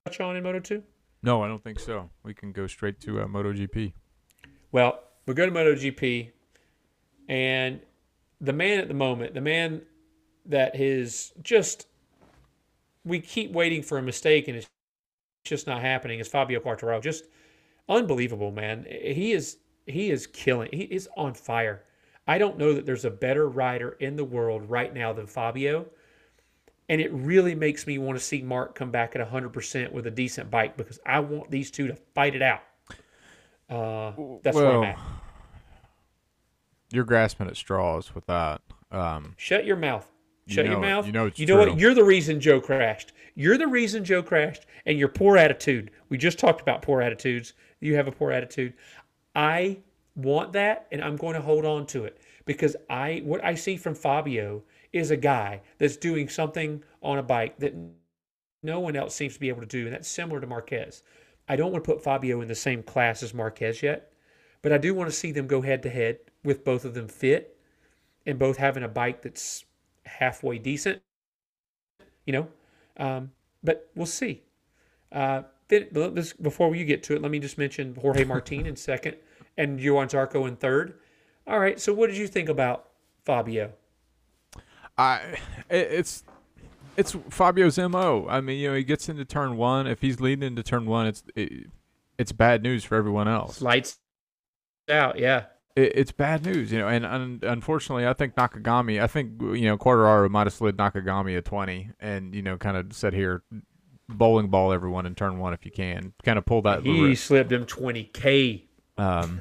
touch 0.06 0.20
on 0.20 0.36
in 0.36 0.44
Moto 0.44 0.60
2? 0.60 0.84
No, 1.24 1.42
I 1.44 1.48
don't 1.48 1.64
think 1.64 1.80
so. 1.80 2.10
We 2.24 2.34
can 2.34 2.52
go 2.52 2.68
straight 2.68 3.00
to 3.02 3.22
uh, 3.22 3.26
MotoGP. 3.26 3.94
Well, 4.72 5.00
we 5.26 5.34
go 5.34 5.46
to 5.46 5.52
MotoGP, 5.52 6.32
and 7.28 7.80
the 8.42 8.54
man 8.54 8.80
at 8.80 8.88
the 8.88 8.94
moment, 8.94 9.34
the 9.34 9.42
man 9.42 9.82
that 10.46 10.80
is 10.80 11.34
just, 11.44 11.88
we 13.06 13.20
keep 13.20 13.52
waiting 13.52 13.82
for 13.84 13.98
a 13.98 14.02
mistake 14.02 14.48
and 14.48 14.58
it's 14.58 14.68
just 15.46 15.68
not 15.68 15.82
happening, 15.82 16.20
is 16.20 16.28
Fabio 16.28 16.60
Quartararo. 16.60 17.02
Just 17.02 17.26
unbelievable, 17.88 18.52
man. 18.52 18.86
He 18.90 19.32
is 19.34 19.58
he 19.90 20.10
is 20.12 20.28
killing. 20.28 20.70
He 20.72 20.84
is 20.84 21.10
on 21.18 21.34
fire. 21.34 21.84
I 22.28 22.38
don't 22.38 22.58
know 22.58 22.74
that 22.74 22.86
there's 22.86 23.06
a 23.06 23.10
better 23.10 23.50
rider 23.50 23.98
in 24.00 24.16
the 24.16 24.24
world 24.24 24.70
right 24.70 24.94
now 24.94 25.14
than 25.14 25.26
Fabio. 25.26 25.88
And 26.88 27.00
it 27.00 27.12
really 27.14 27.56
makes 27.56 27.86
me 27.86 27.98
want 27.98 28.18
to 28.18 28.24
see 28.24 28.42
Marc 28.42 28.76
come 28.76 28.92
back 28.92 29.16
at 29.16 29.32
100% 29.32 29.92
with 29.92 30.08
a 30.08 30.12
decent 30.12 30.50
bike 30.50 30.76
because 30.76 31.00
I 31.06 31.20
want 31.20 31.52
these 31.52 31.70
two 31.70 31.88
to 31.88 31.96
fight 32.16 32.36
it 32.36 32.42
out. 32.42 32.62
Uh, 33.70 34.12
that's 34.44 34.56
where 34.56 34.72
I'm 34.72 34.84
at. 34.84 35.00
You're 36.92 37.04
grasping 37.04 37.48
at 37.48 37.56
straws 37.56 38.16
with 38.16 38.26
that. 38.26 38.62
Um, 38.92 39.36
Shut 39.38 39.66
your 39.66 39.76
mouth. 39.76 40.10
Shut 40.48 40.66
your 40.66 40.76
know 40.76 40.80
it. 40.80 40.90
mouth. 40.90 41.06
You 41.06 41.12
know 41.12 41.32
You 41.36 41.46
know 41.46 41.58
what? 41.58 41.80
You're 41.80 41.94
the 41.94 42.04
reason 42.04 42.40
Joe 42.40 42.60
crashed. 42.60 43.14
You're 43.36 43.58
the 43.58 43.68
reason 43.68 44.04
Joe 44.04 44.24
crashed, 44.24 44.66
and 44.86 44.98
your 44.98 45.08
poor 45.08 45.38
attitude. 45.38 45.92
We 46.10 46.18
just 46.18 46.40
talked 46.40 46.62
about 46.62 46.82
poor 46.82 47.02
attitudes. 47.02 47.54
You 47.80 47.96
have 47.96 48.08
a 48.08 48.12
poor 48.12 48.32
attitude. 48.32 48.74
I 49.40 49.78
want 50.16 50.52
that, 50.52 50.88
and 50.92 51.02
I'm 51.02 51.16
going 51.16 51.36
to 51.36 51.42
hold 51.42 51.64
on 51.64 51.86
to 51.88 52.04
it 52.04 52.20
because 52.44 52.76
I 52.90 53.22
what 53.24 53.42
I 53.42 53.56
see 53.56 53.78
from 53.78 53.96
Fabio 53.96 54.64
is 54.92 55.12
a 55.12 55.18
guy 55.18 55.62
that's 55.78 55.96
doing 55.96 56.28
something 56.28 56.84
on 57.02 57.20
a 57.20 57.24
bike 57.24 57.58
that 57.60 57.74
no 58.62 58.82
one 58.82 58.98
else 58.98 59.16
seems 59.16 59.36
to 59.36 59.40
be 59.40 59.48
able 59.48 59.62
to 59.62 59.66
do, 59.66 59.86
and 59.86 59.94
that's 59.94 60.10
similar 60.10 60.42
to 60.42 60.48
Marquez. 60.48 61.04
I 61.48 61.56
don't 61.56 61.72
want 61.72 61.86
to 61.86 61.90
put 61.90 62.04
Fabio 62.04 62.42
in 62.42 62.50
the 62.50 62.56
same 62.56 62.84
class 62.84 63.24
as 63.24 63.34
Marquez 63.34 63.82
yet, 63.82 64.12
but 64.62 64.74
I 64.74 64.78
do 64.78 64.94
want 64.94 65.10
to 65.10 65.16
see 65.16 65.32
them 65.32 65.48
go 65.48 65.62
head 65.62 65.84
to 65.84 65.90
head 65.90 66.20
with 66.44 66.66
both 66.66 66.84
of 66.84 66.94
them 66.94 67.08
fit 67.08 67.58
and 68.26 68.38
both 68.38 68.58
having 68.58 68.84
a 68.84 68.90
bike 68.90 69.22
that's 69.22 69.64
halfway 70.04 70.58
decent, 70.58 71.02
you 72.26 72.34
know. 72.34 72.48
Um, 72.98 73.32
but 73.64 73.90
we'll 73.96 74.06
see. 74.06 74.44
Uh, 75.14 75.44
before 75.70 76.76
you 76.76 76.84
get 76.84 77.04
to 77.04 77.16
it, 77.16 77.22
let 77.22 77.32
me 77.32 77.40
just 77.40 77.58
mention 77.58 77.96
Jorge 77.96 78.26
Martin 78.26 78.66
in 78.66 78.76
second 78.76 79.16
and 79.60 79.80
Johan 79.80 80.08
Zarco 80.08 80.48
in 80.48 80.56
third. 80.56 80.96
All 81.46 81.60
right. 81.60 81.80
So, 81.80 81.94
what 81.94 82.08
did 82.08 82.18
you 82.18 82.28
think 82.28 82.50
about 82.50 82.88
Fabio? 83.26 83.74
I 84.98 85.38
it's 85.70 86.24
it's 86.98 87.16
Fabio's 87.30 87.78
mo. 87.78 88.26
I 88.28 88.42
mean, 88.42 88.58
you 88.58 88.70
know, 88.70 88.76
he 88.76 88.84
gets 88.84 89.10
into 89.10 89.26
turn 89.26 89.58
one. 89.58 89.86
If 89.86 90.02
he's 90.02 90.20
leading 90.20 90.44
into 90.44 90.64
turn 90.64 90.86
one, 90.86 91.06
it's 91.08 91.24
it, 91.36 91.68
it's 92.18 92.32
bad 92.32 92.64
news 92.64 92.84
for 92.84 92.96
everyone 92.96 93.28
else. 93.28 93.62
Lights 93.62 94.00
out. 94.90 95.20
Yeah. 95.20 95.46
It, 95.76 95.92
it's 95.96 96.12
bad 96.12 96.46
news, 96.46 96.72
you 96.72 96.80
know. 96.80 96.88
And, 96.88 97.06
and 97.06 97.44
unfortunately, 97.44 98.08
I 98.08 98.14
think 98.14 98.36
Nakagami. 98.36 99.02
I 99.02 99.08
think 99.08 99.42
you 99.42 99.66
know 99.66 99.78
Quartararo 99.78 100.30
might 100.30 100.48
have 100.48 100.54
slid 100.54 100.78
Nakagami 100.78 101.38
a 101.38 101.42
twenty, 101.42 101.92
and 102.00 102.34
you 102.34 102.42
know, 102.42 102.58
kind 102.58 102.78
of 102.78 102.94
said 102.94 103.14
here, 103.14 103.44
bowling 104.08 104.48
ball 104.48 104.72
everyone 104.72 105.06
in 105.06 105.16
turn 105.16 105.38
one 105.38 105.54
if 105.54 105.66
you 105.66 105.72
can. 105.72 106.14
Kind 106.24 106.38
of 106.38 106.46
pull 106.46 106.62
that. 106.64 106.84
He 106.84 107.16
slipped 107.16 107.52
him 107.52 107.66
20K. 107.66 108.69
Um, 109.00 109.40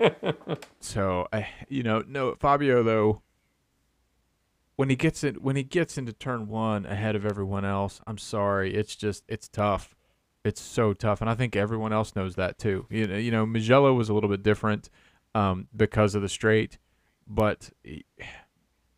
so 0.80 1.28
I, 1.30 1.46
you 1.68 1.82
know, 1.82 2.02
no 2.08 2.34
Fabio 2.34 2.82
though. 2.82 3.22
When 4.76 4.88
he 4.88 4.96
gets 4.96 5.24
it, 5.24 5.42
when 5.42 5.56
he 5.56 5.64
gets 5.64 5.98
into 5.98 6.12
turn 6.12 6.46
one 6.46 6.86
ahead 6.86 7.16
of 7.16 7.26
everyone 7.26 7.64
else, 7.64 8.00
I'm 8.06 8.16
sorry, 8.16 8.74
it's 8.74 8.96
just 8.96 9.24
it's 9.28 9.48
tough. 9.48 9.94
It's 10.44 10.60
so 10.60 10.94
tough, 10.94 11.20
and 11.20 11.28
I 11.28 11.34
think 11.34 11.56
everyone 11.56 11.92
else 11.92 12.16
knows 12.16 12.36
that 12.36 12.58
too. 12.58 12.86
You 12.88 13.06
know, 13.08 13.16
you 13.16 13.30
know, 13.30 13.44
Mugello 13.44 13.92
was 13.92 14.08
a 14.08 14.14
little 14.14 14.30
bit 14.30 14.42
different 14.42 14.88
um, 15.34 15.66
because 15.76 16.14
of 16.14 16.22
the 16.22 16.28
straight, 16.28 16.78
but 17.26 17.70
eh, 17.84 18.00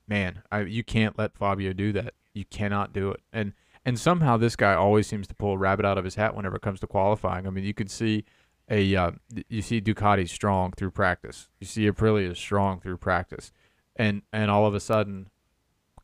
man, 0.06 0.42
I, 0.52 0.60
you 0.60 0.84
can't 0.84 1.18
let 1.18 1.36
Fabio 1.36 1.72
do 1.72 1.92
that. 1.92 2.14
You 2.34 2.44
cannot 2.44 2.92
do 2.92 3.10
it, 3.10 3.20
and 3.32 3.54
and 3.84 3.98
somehow 3.98 4.36
this 4.36 4.54
guy 4.54 4.74
always 4.74 5.06
seems 5.06 5.26
to 5.28 5.34
pull 5.34 5.54
a 5.54 5.58
rabbit 5.58 5.86
out 5.86 5.98
of 5.98 6.04
his 6.04 6.14
hat 6.14 6.36
whenever 6.36 6.56
it 6.56 6.62
comes 6.62 6.78
to 6.80 6.86
qualifying. 6.86 7.46
I 7.46 7.50
mean, 7.50 7.64
you 7.64 7.74
could 7.74 7.90
see 7.90 8.26
a 8.70 8.94
uh, 8.96 9.10
you 9.48 9.62
see 9.62 9.80
Ducati 9.80 10.28
strong 10.28 10.72
through 10.72 10.92
practice. 10.92 11.48
You 11.60 11.66
see 11.66 11.90
Aprilia 11.90 12.30
is 12.30 12.38
strong 12.38 12.80
through 12.80 12.98
practice, 12.98 13.52
and 13.96 14.22
and 14.32 14.50
all 14.50 14.64
of 14.66 14.74
a 14.74 14.80
sudden, 14.80 15.28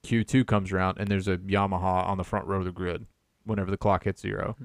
Q2 0.04 0.46
comes 0.46 0.72
around 0.72 0.98
and 0.98 1.08
there's 1.08 1.28
a 1.28 1.36
Yamaha 1.38 2.06
on 2.06 2.16
the 2.18 2.24
front 2.24 2.46
row 2.46 2.58
of 2.58 2.64
the 2.64 2.72
grid 2.72 3.06
whenever 3.44 3.70
the 3.70 3.76
clock 3.76 4.04
hits 4.04 4.20
zero. 4.22 4.56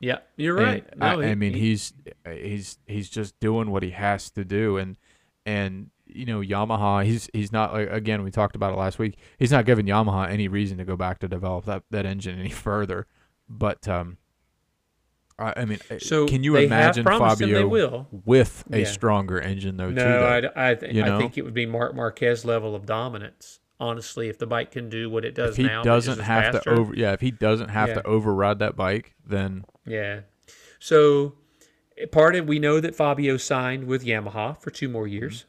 Yeah, 0.00 0.18
you're 0.36 0.54
right. 0.54 0.84
I, 1.00 1.14
No, 1.14 1.20
I 1.20 1.28
he- 1.28 1.34
mean, 1.34 1.52
he- 1.54 1.60
he's 1.60 1.92
he's 2.26 2.78
he's 2.86 3.08
just 3.10 3.38
doing 3.40 3.70
what 3.70 3.82
he 3.82 3.90
has 3.90 4.30
to 4.32 4.44
do, 4.44 4.76
and 4.76 4.96
and 5.46 5.90
you 6.06 6.24
know 6.26 6.40
Yamaha. 6.40 7.04
He's 7.04 7.28
he's 7.32 7.52
not 7.52 7.72
like 7.72 7.90
again 7.90 8.22
we 8.22 8.30
talked 8.30 8.56
about 8.56 8.72
it 8.72 8.76
last 8.76 8.98
week. 8.98 9.18
He's 9.38 9.52
not 9.52 9.66
giving 9.66 9.86
Yamaha 9.86 10.28
any 10.30 10.48
reason 10.48 10.78
to 10.78 10.84
go 10.84 10.96
back 10.96 11.18
to 11.20 11.28
develop 11.28 11.64
that 11.66 11.82
that 11.90 12.06
engine 12.06 12.38
any 12.40 12.48
further. 12.66 13.06
But 13.48 13.86
um, 13.88 14.16
I, 15.40 15.54
I 15.56 15.64
mean, 15.64 15.78
uh, 15.90 15.98
So 15.98 16.26
can 16.26 16.42
you 16.44 16.52
they 16.54 16.66
imagine 16.66 17.04
promised 17.04 17.40
him 17.40 17.48
they 17.48 17.54
Fabio 17.56 17.68
will. 17.68 18.08
with 18.24 18.64
a 18.72 18.80
Yeah. 18.80 18.84
stronger 18.86 19.40
engine 19.40 19.76
though? 19.76 19.88
too, 19.88 19.94
No, 19.94 20.40
though? 20.40 20.50
I, 20.54 20.70
I, 20.70 20.74
th- 20.74 20.94
you 20.94 21.02
I 21.04 21.18
think 21.18 21.38
it 21.38 21.42
would 21.42 21.54
be 21.54 21.66
Marc 21.66 21.94
Marquez 21.94 22.44
level 22.44 22.74
of 22.74 22.86
dominance. 22.86 23.60
Honestly, 23.78 24.28
if 24.28 24.38
the 24.38 24.46
bike 24.46 24.70
can 24.72 24.90
do 24.90 25.08
what 25.08 25.24
it 25.24 25.34
does 25.34 25.52
if 25.52 25.56
he 25.56 25.62
now, 25.62 25.82
doesn't 25.82 26.18
have 26.18 26.52
faster, 26.52 26.70
to 26.74 26.78
over, 26.78 26.94
yeah, 26.94 27.12
if 27.12 27.22
he 27.22 27.30
doesn't 27.30 27.70
have 27.70 27.88
Yeah. 27.88 27.94
to 27.94 28.06
override 28.06 28.58
that 28.58 28.76
bike, 28.76 29.14
then 29.26 29.64
Yeah. 29.86 30.20
So 30.78 31.34
part 32.12 32.34
of 32.36 32.46
we 32.46 32.58
know 32.58 32.78
that 32.80 32.94
Fabio 32.94 33.38
signed 33.38 33.84
with 33.86 34.04
Yamaha 34.04 34.60
for 34.60 34.70
two 34.70 34.88
more 34.90 35.06
years, 35.08 35.46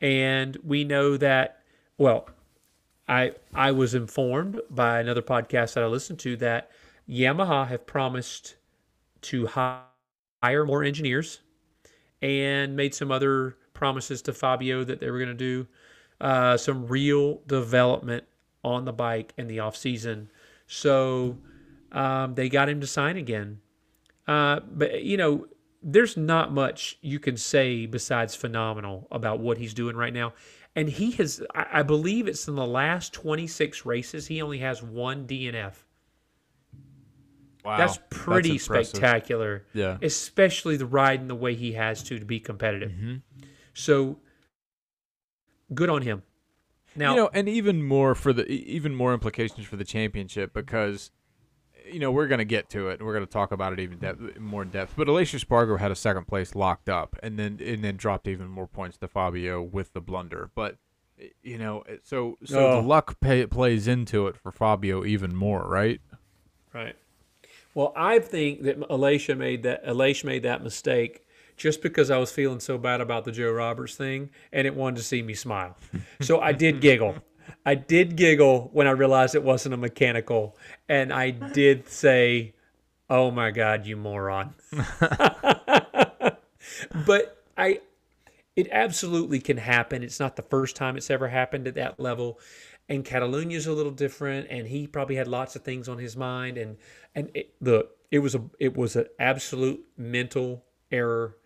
and 0.00 0.56
we 0.64 0.82
know 0.84 1.16
that 1.16 1.60
well, 1.96 2.28
I 3.08 3.32
I 3.54 3.70
was 3.72 3.94
informed 3.94 4.60
by 4.70 4.98
another 5.00 5.22
podcast 5.22 5.74
that 5.74 5.84
I 5.84 5.86
listened 5.86 6.18
to 6.20 6.36
that 6.38 6.70
Yamaha 7.08 7.66
have 7.68 7.86
promised 7.86 8.56
to 9.22 9.46
hire 9.46 10.64
more 10.64 10.84
engineers 10.84 11.40
and 12.22 12.76
made 12.76 12.94
some 12.94 13.10
other 13.10 13.56
promises 13.74 14.22
to 14.22 14.32
Fabio 14.32 14.84
that 14.84 15.00
they 15.00 15.10
were 15.10 15.18
going 15.18 15.28
to 15.28 15.34
do 15.34 15.66
uh, 16.20 16.56
some 16.56 16.86
real 16.86 17.40
development 17.46 18.24
on 18.64 18.84
the 18.84 18.92
bike 18.92 19.32
in 19.38 19.46
the 19.46 19.60
off 19.60 19.76
season. 19.76 20.30
So 20.66 21.38
um, 21.92 22.34
they 22.34 22.48
got 22.48 22.68
him 22.68 22.80
to 22.80 22.86
sign 22.86 23.16
again. 23.16 23.60
Uh, 24.26 24.60
but 24.72 25.02
you 25.02 25.16
know, 25.16 25.46
there's 25.82 26.16
not 26.16 26.52
much 26.52 26.98
you 27.02 27.18
can 27.18 27.36
say 27.36 27.86
besides 27.86 28.34
phenomenal 28.34 29.06
about 29.10 29.40
what 29.40 29.58
he's 29.58 29.74
doing 29.74 29.96
right 29.96 30.12
now. 30.12 30.34
And 30.74 30.88
he 30.88 31.12
has, 31.12 31.42
I 31.54 31.80
I 31.80 31.82
believe 31.82 32.28
it's 32.28 32.48
in 32.48 32.56
the 32.56 32.66
last 32.66 33.12
26 33.12 33.86
races, 33.86 34.26
he 34.26 34.42
only 34.42 34.58
has 34.58 34.82
one 34.82 35.26
DNF. 35.26 35.84
Wow, 37.64 37.76
That's 37.76 37.98
pretty 38.10 38.52
impressive. 38.52 38.94
spectacular, 38.96 39.64
Yeah, 39.74 39.98
especially 40.00 40.76
the 40.76 40.86
riding 40.86 41.28
the 41.28 41.34
way 41.34 41.54
he 41.54 41.72
has 41.72 42.02
to 42.04 42.18
to 42.18 42.24
be 42.24 42.40
competitive. 42.40 42.92
hmm 42.92 43.16
So 43.74 44.18
good 45.74 45.90
on 45.90 46.02
him. 46.02 46.22
Now, 46.96 47.10
you 47.10 47.16
know, 47.16 47.30
and 47.32 47.48
even 47.48 47.82
more 47.82 48.14
for 48.14 48.32
the 48.32 48.46
even 48.50 48.94
more 48.94 49.12
implications 49.12 49.66
for 49.66 49.76
the 49.76 49.84
championship 49.84 50.52
because 50.54 51.10
you 51.90 51.98
know 51.98 52.10
we're 52.10 52.26
gonna 52.28 52.44
get 52.44 52.68
to 52.70 52.88
it 52.88 53.00
we're 53.02 53.14
gonna 53.14 53.26
talk 53.26 53.52
about 53.52 53.72
it 53.72 53.80
even 53.80 53.98
depth, 53.98 54.38
more 54.38 54.62
in 54.62 54.70
depth. 54.70 54.94
But 54.96 55.06
Aleix 55.08 55.38
Espargaro 55.38 55.78
had 55.78 55.90
a 55.90 55.96
second 55.96 56.26
place 56.26 56.54
locked 56.54 56.88
up 56.88 57.16
and 57.22 57.38
then 57.38 57.58
and 57.64 57.84
then 57.84 57.96
dropped 57.96 58.26
even 58.26 58.48
more 58.48 58.66
points 58.66 58.96
to 58.98 59.08
Fabio 59.08 59.62
with 59.62 59.92
the 59.92 60.00
blunder. 60.00 60.50
But 60.54 60.76
you 61.42 61.58
know, 61.58 61.84
so 62.02 62.38
so 62.44 62.66
Oh. 62.66 62.80
the 62.80 62.86
luck 62.86 63.20
pay, 63.20 63.44
plays 63.46 63.86
into 63.86 64.26
it 64.26 64.36
for 64.36 64.50
Fabio 64.50 65.04
even 65.04 65.34
more, 65.36 65.68
right? 65.68 66.00
Right. 66.72 66.96
Well, 67.78 67.92
I 67.94 68.18
think 68.18 68.62
that 68.64 68.80
Aleix 68.88 69.38
made 69.38 69.62
that 69.62 69.86
Aleix 69.86 70.24
made 70.24 70.42
that 70.42 70.64
mistake 70.64 71.24
just 71.56 71.80
because 71.80 72.10
I 72.10 72.16
was 72.18 72.32
feeling 72.32 72.58
so 72.58 72.76
bad 72.76 73.00
about 73.00 73.24
the 73.24 73.30
Joe 73.30 73.52
Roberts 73.52 73.94
thing 73.94 74.30
and 74.52 74.66
it 74.66 74.74
wanted 74.74 74.96
to 74.96 75.04
see 75.04 75.22
me 75.22 75.34
smile. 75.34 75.76
So 76.20 76.40
I 76.40 76.50
did 76.50 76.80
giggle. 76.80 77.18
I 77.64 77.76
did 77.76 78.16
giggle 78.16 78.70
when 78.72 78.88
I 78.88 78.90
realized 78.90 79.36
it 79.36 79.44
wasn't 79.44 79.74
a 79.74 79.76
mechanical 79.76 80.56
and 80.88 81.12
I 81.12 81.30
did 81.30 81.88
say, 81.88 82.56
"Oh 83.08 83.30
my 83.30 83.52
god, 83.52 83.86
you 83.86 83.96
moron." 83.96 84.54
but 87.06 87.44
I 87.56 87.78
it 88.56 88.66
absolutely 88.72 89.38
can 89.38 89.56
happen. 89.56 90.02
It's 90.02 90.18
not 90.18 90.34
the 90.34 90.42
first 90.42 90.74
time 90.74 90.96
it's 90.96 91.10
ever 91.10 91.28
happened 91.28 91.68
at 91.68 91.76
that 91.76 92.00
level. 92.00 92.40
And 92.88 93.04
Catalonia's 93.04 93.66
a 93.66 93.72
little 93.72 93.92
different, 93.92 94.46
and 94.50 94.66
he 94.66 94.86
probably 94.86 95.16
had 95.16 95.28
lots 95.28 95.54
of 95.56 95.62
things 95.62 95.88
on 95.88 95.98
his 95.98 96.16
mind. 96.16 96.56
And 96.56 96.78
and 97.14 97.30
it, 97.34 97.54
look, 97.60 97.90
it 98.10 98.20
was 98.20 98.34
a 98.34 98.42
it 98.58 98.76
was 98.76 98.96
an 98.96 99.06
absolute 99.18 99.84
mental 99.96 100.64
error. 100.90 101.36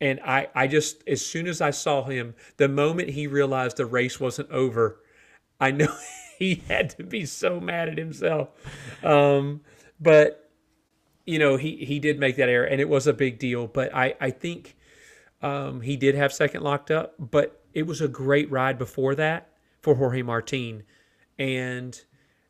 And 0.00 0.20
I 0.24 0.48
I 0.54 0.66
just 0.66 1.06
as 1.08 1.24
soon 1.24 1.46
as 1.46 1.60
I 1.60 1.70
saw 1.70 2.04
him, 2.04 2.34
the 2.58 2.68
moment 2.68 3.10
he 3.10 3.26
realized 3.26 3.76
the 3.76 3.86
race 3.86 4.20
wasn't 4.20 4.50
over, 4.50 5.00
I 5.60 5.72
know 5.72 5.94
he 6.38 6.62
had 6.68 6.90
to 6.90 7.02
be 7.02 7.26
so 7.26 7.60
mad 7.60 7.88
at 7.88 7.98
himself. 7.98 8.50
Um, 9.04 9.62
but 10.00 10.50
you 11.26 11.38
know 11.38 11.56
he 11.56 11.84
he 11.84 11.98
did 11.98 12.20
make 12.20 12.36
that 12.36 12.48
error, 12.48 12.64
and 12.64 12.80
it 12.80 12.88
was 12.88 13.06
a 13.06 13.12
big 13.12 13.38
deal. 13.38 13.66
But 13.66 13.94
I 13.94 14.14
I 14.20 14.30
think 14.30 14.76
um, 15.42 15.80
he 15.80 15.96
did 15.96 16.14
have 16.14 16.32
second 16.32 16.62
locked 16.62 16.90
up, 16.90 17.14
but 17.18 17.62
it 17.74 17.86
was 17.86 18.00
a 18.00 18.08
great 18.08 18.50
ride 18.50 18.78
before 18.78 19.14
that 19.16 19.49
for 19.82 19.94
Jorge 19.94 20.22
Martin, 20.22 20.82
and 21.38 22.00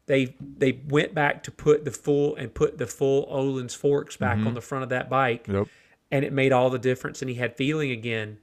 they 0.06 0.34
they 0.40 0.80
went 0.88 1.14
back 1.14 1.42
to 1.44 1.50
put 1.50 1.84
the 1.84 1.90
full 1.90 2.34
and 2.36 2.52
put 2.52 2.78
the 2.78 2.86
full 2.86 3.26
Öhlins 3.26 3.76
forks 3.76 4.16
back 4.16 4.38
on 4.38 4.54
the 4.54 4.60
front 4.60 4.82
of 4.84 4.90
that 4.90 5.08
bike, 5.08 5.46
Yep. 5.48 5.68
and 6.10 6.24
it 6.24 6.32
made 6.32 6.52
all 6.52 6.70
the 6.70 6.78
difference. 6.78 7.22
And 7.22 7.28
he 7.28 7.36
had 7.36 7.56
feeling 7.56 7.90
again. 7.90 8.38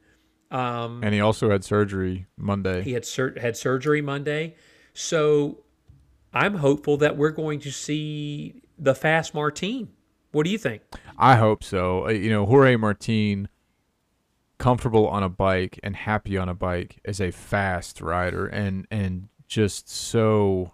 Um, 0.50 1.02
And 1.04 1.14
he 1.14 1.20
also 1.20 1.50
had 1.50 1.66
surgery 1.66 2.26
Monday. 2.38 2.82
he 2.82 2.94
had 2.94 3.04
sur- 3.06 3.38
had 3.38 3.58
surgery 3.58 4.02
Monday, 4.02 4.56
so 4.94 5.64
I'm 6.34 6.56
hopeful 6.56 6.96
that 6.98 7.18
we're 7.18 7.32
going 7.32 7.60
to 7.62 7.72
see 7.72 8.62
the 8.80 8.96
fast 8.96 9.34
Martine. 9.34 9.90
What 10.32 10.44
do 10.46 10.50
you 10.52 10.58
think? 10.58 10.84
I 11.18 11.36
hope 11.36 11.64
so. 11.64 12.06
Uh, 12.06 12.10
You 12.12 12.30
know, 12.30 12.46
Jorge 12.46 12.76
Martin, 12.78 13.50
comfortable 14.58 15.08
on 15.08 15.24
a 15.24 15.30
bike 15.30 15.80
and 15.84 15.96
happy 15.96 16.38
on 16.38 16.50
a 16.50 16.54
bike, 16.54 17.00
as 17.06 17.22
a 17.22 17.32
fast 17.32 18.02
rider 18.02 18.48
and 18.48 18.88
and 18.92 19.30
just 19.48 19.90
so. 19.90 20.72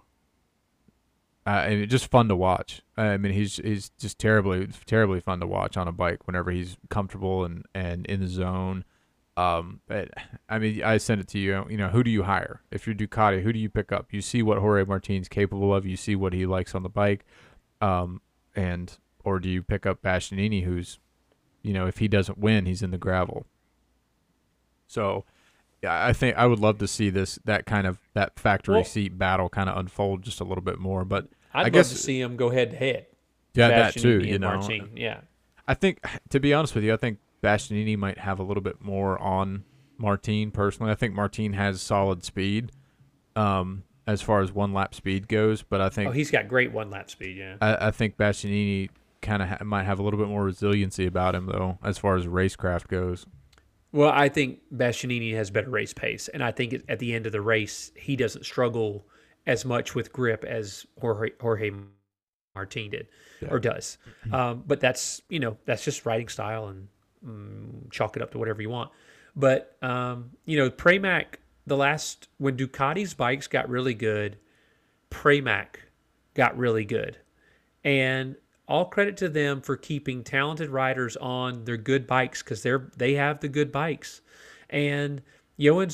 Uh, 1.45 1.83
just 1.85 2.09
fun 2.09 2.29
to 2.29 2.35
watch. 2.37 2.81
I 2.95 3.17
mean, 3.17 3.33
he's 3.33 3.57
he's 3.57 3.89
just 3.99 4.17
terribly 4.17 4.67
terribly 4.85 5.19
fun 5.19 5.41
to 5.41 5.47
watch 5.47 5.75
on 5.75 5.89
a 5.89 5.91
bike 5.91 6.25
whenever 6.25 6.51
he's 6.51 6.77
comfortable 6.89 7.43
and 7.43 7.65
and 7.75 8.05
in 8.05 8.21
the 8.21 8.27
zone. 8.27 8.85
Um, 9.35 9.81
but 9.87 10.09
I 10.47 10.59
mean, 10.59 10.83
I 10.83 10.97
send 10.97 11.19
it 11.19 11.27
to 11.29 11.39
you. 11.39 11.65
You 11.69 11.77
know, 11.77 11.89
who 11.89 12.03
do 12.03 12.11
you 12.11 12.23
hire 12.23 12.61
if 12.71 12.85
you're 12.85 12.95
Ducati? 12.95 13.41
Who 13.41 13.51
do 13.51 13.59
you 13.59 13.69
pick 13.69 13.91
up? 13.91 14.13
You 14.13 14.21
see 14.21 14.41
what 14.41 14.59
Jorge 14.59 14.85
Martin's 14.85 15.27
capable 15.27 15.73
of. 15.73 15.85
You 15.85 15.97
see 15.97 16.15
what 16.15 16.33
he 16.33 16.45
likes 16.45 16.75
on 16.75 16.83
the 16.83 16.89
bike. 16.89 17.25
Um, 17.81 18.21
and 18.55 18.95
or 19.23 19.39
do 19.39 19.49
you 19.49 19.63
pick 19.63 19.85
up 19.85 20.01
Bastianini, 20.01 20.63
who's, 20.63 20.99
you 21.61 21.73
know, 21.73 21.87
if 21.87 21.97
he 21.97 22.07
doesn't 22.07 22.37
win, 22.37 22.65
he's 22.65 22.83
in 22.83 22.91
the 22.91 22.97
gravel. 22.97 23.45
So, 24.87 25.25
yeah, 25.81 26.05
I 26.05 26.13
think 26.13 26.37
I 26.37 26.45
would 26.45 26.59
love 26.59 26.77
to 26.79 26.87
see 26.87 27.09
this 27.09 27.39
that 27.45 27.65
kind 27.65 27.87
of 27.87 27.99
that 28.13 28.39
factory 28.39 28.75
Well- 28.75 28.83
seat 28.83 29.17
battle 29.17 29.49
kind 29.49 29.69
of 29.69 29.77
unfold 29.77 30.21
just 30.23 30.39
a 30.39 30.43
little 30.43 30.63
bit 30.63 30.79
more. 30.79 31.03
But 31.05 31.27
I'd 31.53 31.59
I 31.59 31.63
love 31.63 31.71
guess- 31.73 31.89
to 31.89 31.97
see 31.97 32.21
them 32.21 32.35
go 32.35 32.49
head 32.49 32.71
to 32.71 32.77
head. 32.77 33.05
yeah, 33.53 33.67
that 33.69 33.93
too. 33.93 34.19
You 34.23 34.39
know, 34.39 34.47
Martin. 34.55 34.91
Yeah. 34.95 35.21
I 35.67 35.73
think 35.73 35.99
to 36.29 36.39
be 36.39 36.53
honest 36.53 36.75
with 36.75 36.83
you, 36.83 36.93
I 36.93 36.97
think 36.97 37.19
Bastianini 37.41 37.97
might 37.97 38.17
have 38.19 38.39
a 38.39 38.43
little 38.43 38.63
bit 38.63 38.81
more 38.81 39.17
on 39.21 39.63
Martin 39.97 40.51
personally. 40.51 40.91
I 40.91 40.95
think 40.95 41.13
Martin 41.13 41.53
has 41.53 41.81
solid 41.81 42.23
speed, 42.23 42.71
um, 43.35 43.83
as 44.07 44.21
far 44.21 44.41
as 44.41 44.51
one 44.51 44.73
lap 44.73 44.93
speed 44.95 45.27
goes. 45.27 45.61
But 45.63 45.81
I 45.81 45.89
think 45.89 46.09
Oh, 46.09 46.11
he's 46.13 46.31
got 46.31 46.47
great 46.47 46.71
one 46.71 46.89
lap 46.89 47.09
speed. 47.09 47.37
Yeah. 47.37 47.55
I, 47.61 47.87
I 47.87 47.91
think 47.91 48.17
Bastianini 48.17 48.89
kind 49.21 49.41
of 49.41 49.47
ha- 49.49 49.63
might 49.63 49.83
have 49.83 49.99
a 49.99 50.03
little 50.03 50.19
bit 50.19 50.27
more 50.27 50.43
resiliency 50.43 51.05
about 51.05 51.35
him 51.35 51.45
though, 51.45 51.77
as 51.83 51.97
far 51.97 52.15
as 52.15 52.25
racecraft 52.25 52.87
goes. 52.87 53.25
Well, 53.93 54.11
I 54.11 54.27
think 54.27 54.59
Bastianini 54.75 55.35
has 55.35 55.51
better 55.51 55.69
race 55.69 55.93
pace, 55.93 56.27
and 56.27 56.43
I 56.43 56.51
think 56.51 56.83
at 56.89 56.97
the 56.97 57.13
end 57.13 57.27
of 57.27 57.31
the 57.31 57.41
race, 57.41 57.91
he 57.95 58.15
doesn't 58.15 58.43
struggle 58.43 59.05
as 59.45 59.65
much 59.65 59.93
with 59.93 60.11
grip 60.11 60.43
as 60.43 60.85
Jorge, 60.99 61.29
Jorge 61.39 61.71
Martin 62.55 62.89
did 62.89 63.07
or 63.51 63.59
does. 63.59 63.99
Um, 64.31 64.63
but 64.65 64.79
that's 64.79 65.21
you 65.29 65.39
know 65.39 65.57
that's 65.65 65.85
just 65.85 66.07
riding 66.07 66.27
style, 66.27 66.67
and 66.69 66.87
mm, 67.25 67.91
chalk 67.91 68.15
it 68.15 68.23
up 68.23 68.31
to 68.31 68.39
whatever 68.39 68.63
you 68.63 68.69
want. 68.69 68.89
But 69.35 69.77
um, 69.83 70.31
you 70.45 70.57
know, 70.57 70.71
Pramac, 70.71 71.35
the 71.67 71.77
last 71.77 72.27
when 72.39 72.57
Ducati's 72.57 73.13
bikes 73.13 73.47
got 73.47 73.69
really 73.69 73.93
good, 73.93 74.37
Pramac 75.11 75.75
got 76.33 76.57
really 76.57 76.85
good, 76.85 77.17
and 77.83 78.37
all 78.67 78.85
credit 78.85 79.17
to 79.17 79.29
them 79.29 79.61
for 79.61 79.75
keeping 79.75 80.23
talented 80.23 80.69
riders 80.69 81.17
on 81.17 81.65
their 81.65 81.77
good 81.77 82.07
bikes 82.07 82.41
because 82.41 82.63
they're 82.63 82.89
they 82.97 83.13
have 83.13 83.39
the 83.39 83.49
good 83.49 83.71
bikes. 83.71 84.21
And 84.69 85.21
Johann 85.57 85.89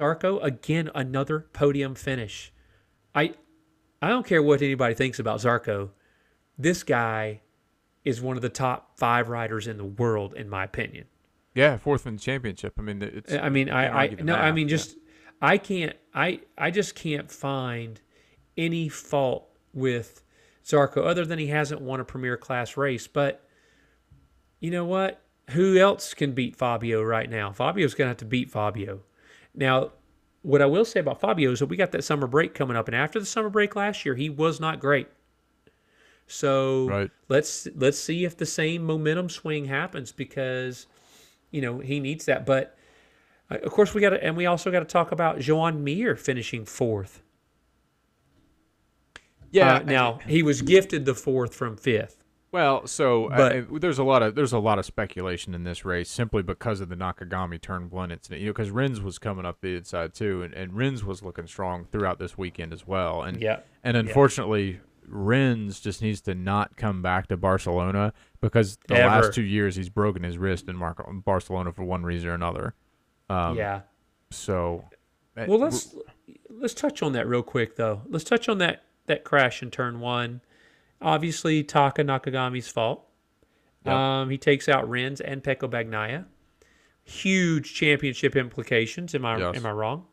Zarco 0.00 0.42
again 0.42 0.90
another 0.94 1.40
podium 1.52 1.94
finish. 1.94 2.52
I 3.14 3.34
I 4.00 4.08
don't 4.08 4.26
care 4.26 4.42
what 4.42 4.62
anybody 4.62 4.94
thinks 4.94 5.18
about 5.18 5.40
Zarco. 5.40 5.90
This 6.58 6.82
guy 6.82 7.40
is 8.04 8.20
one 8.20 8.36
of 8.36 8.42
the 8.42 8.48
top 8.48 8.98
five 8.98 9.28
riders 9.28 9.66
in 9.66 9.76
the 9.78 9.84
world, 9.84 10.34
in 10.34 10.48
my 10.48 10.64
opinion. 10.64 11.06
Yeah, 11.54 11.76
fourth 11.78 12.06
in 12.06 12.16
the 12.16 12.20
championship. 12.20 12.74
I 12.78 12.82
mean, 12.82 13.02
it's 13.02 13.32
I 13.32 13.48
mean, 13.48 13.70
I, 13.70 14.04
I 14.04 14.08
no, 14.08 14.34
I 14.34 14.52
mean, 14.52 14.68
yeah. 14.68 14.76
just 14.76 14.96
I 15.40 15.58
can't, 15.58 15.96
I, 16.14 16.40
I 16.56 16.70
just 16.70 16.94
can't 16.94 17.30
find 17.30 18.00
any 18.56 18.88
fault 18.88 19.48
with 19.72 20.22
Zarco 20.66 21.04
other 21.04 21.24
than 21.24 21.38
he 21.38 21.46
hasn't 21.48 21.80
won 21.80 22.00
a 22.00 22.04
premier 22.04 22.36
class 22.36 22.76
race. 22.76 23.06
But 23.06 23.46
you 24.60 24.70
know 24.70 24.84
what? 24.84 25.22
Who 25.50 25.78
else 25.78 26.12
can 26.12 26.32
beat 26.32 26.56
Fabio 26.56 27.02
right 27.02 27.30
now? 27.30 27.52
Fabio's 27.52 27.94
going 27.94 28.06
to 28.06 28.10
have 28.10 28.16
to 28.18 28.24
beat 28.24 28.50
Fabio. 28.50 29.00
Now, 29.54 29.92
what 30.42 30.60
I 30.60 30.66
will 30.66 30.84
say 30.84 31.00
about 31.00 31.20
Fabio 31.20 31.52
is 31.52 31.60
that 31.60 31.66
we 31.66 31.76
got 31.76 31.92
that 31.92 32.04
summer 32.04 32.26
break 32.26 32.52
coming 32.54 32.76
up, 32.76 32.88
and 32.88 32.96
after 32.96 33.20
the 33.20 33.26
summer 33.26 33.48
break 33.48 33.76
last 33.76 34.04
year, 34.04 34.14
he 34.16 34.28
was 34.28 34.58
not 34.60 34.80
great. 34.80 35.08
So 36.26 36.88
Right. 36.88 37.10
let's 37.28 37.68
let's 37.76 37.98
see 37.98 38.24
if 38.24 38.36
the 38.36 38.46
same 38.46 38.84
momentum 38.84 39.30
swing 39.30 39.66
happens 39.66 40.10
because 40.10 40.86
you 41.52 41.60
know 41.60 41.78
he 41.78 42.00
needs 42.00 42.24
that. 42.24 42.44
But 42.44 42.76
uh, 43.50 43.58
of 43.58 43.70
course 43.72 43.94
we 43.94 44.00
got 44.00 44.10
to, 44.10 44.22
and 44.24 44.36
we 44.36 44.46
also 44.46 44.70
got 44.72 44.80
to 44.80 44.86
talk 44.86 45.12
about 45.12 45.38
Joan 45.38 45.84
Mir 45.84 46.16
finishing 46.16 46.64
fourth. 46.64 47.22
Yeah. 49.50 49.74
Uh, 49.76 49.78
now 49.80 50.18
he 50.26 50.42
was 50.42 50.62
gifted 50.62 51.04
the 51.04 51.14
fourth 51.14 51.54
from 51.54 51.76
fifth. 51.76 52.22
Well, 52.52 52.86
so 52.86 53.28
But- 53.28 53.52
I, 53.52 53.58
I- 53.58 53.64
there's 53.78 53.98
a 53.98 54.04
lot 54.04 54.22
of 54.22 54.34
there's 54.34 54.52
a 54.52 54.58
lot 54.58 54.78
of 54.78 54.86
speculation 54.86 55.54
in 55.54 55.64
this 55.64 55.84
race 55.84 56.08
simply 56.08 56.42
because 56.42 56.80
of 56.80 56.88
the 56.88 56.94
Nakagami 56.96 57.60
turn 57.60 57.90
one 57.90 58.10
incident. 58.10 58.40
You 58.40 58.46
know, 58.48 58.52
because 58.52 58.70
Rins 58.70 59.00
was 59.00 59.18
coming 59.18 59.44
up 59.44 59.60
the 59.60 59.76
inside 59.76 60.14
too, 60.14 60.42
and, 60.42 60.54
and 60.54 60.72
Rins 60.74 61.04
was 61.04 61.22
looking 61.22 61.46
strong 61.46 61.84
throughout 61.90 62.18
this 62.18 62.38
weekend 62.38 62.72
as 62.72 62.86
well. 62.86 63.22
And 63.22 63.40
Yeah. 63.42 63.60
and 63.84 63.96
unfortunately, 63.96 64.80
Rins 65.06 65.80
just 65.80 66.00
needs 66.02 66.20
to 66.22 66.34
not 66.34 66.76
come 66.76 67.02
back 67.02 67.26
to 67.28 67.36
Barcelona 67.36 68.12
because 68.40 68.78
the 68.88 68.96
Ever. 68.96 69.08
last 69.08 69.34
two 69.34 69.42
years 69.44 69.76
he's 69.76 69.88
broken 69.90 70.22
his 70.22 70.38
wrist 70.38 70.68
in 70.68 70.76
Mar- 70.76 70.96
Barcelona 71.24 71.72
for 71.72 71.84
one 71.84 72.04
reason 72.04 72.28
or 72.30 72.34
another. 72.34 72.74
Um, 73.28 73.56
yeah. 73.56 73.82
So, 74.30 74.84
uh, 75.36 75.44
Well, 75.46 75.58
let's 75.58 75.94
let's 76.50 76.74
touch 76.74 77.02
on 77.02 77.12
that 77.12 77.26
real 77.28 77.42
quick 77.42 77.76
though. 77.76 78.02
Let's 78.08 78.24
touch 78.24 78.48
on 78.48 78.58
that 78.58 78.84
that 79.06 79.24
crash 79.24 79.62
in 79.62 79.70
turn 79.70 80.00
one. 80.00 80.40
Obviously, 81.00 81.62
Taka 81.62 82.02
Nakagami's 82.02 82.68
fault. 82.68 83.04
Yeah. 83.84 84.20
Um, 84.22 84.30
he 84.30 84.38
takes 84.38 84.68
out 84.68 84.88
Rins 84.88 85.20
and 85.20 85.42
Pecco 85.42 85.68
Bagnaia. 85.70 86.24
Huge 87.04 87.72
championship 87.74 88.34
implications. 88.34 89.14
Am 89.14 89.24
I 89.24 89.38
Yes. 89.38 89.56
am 89.56 89.66
I 89.66 89.70
wrong? 89.70 90.06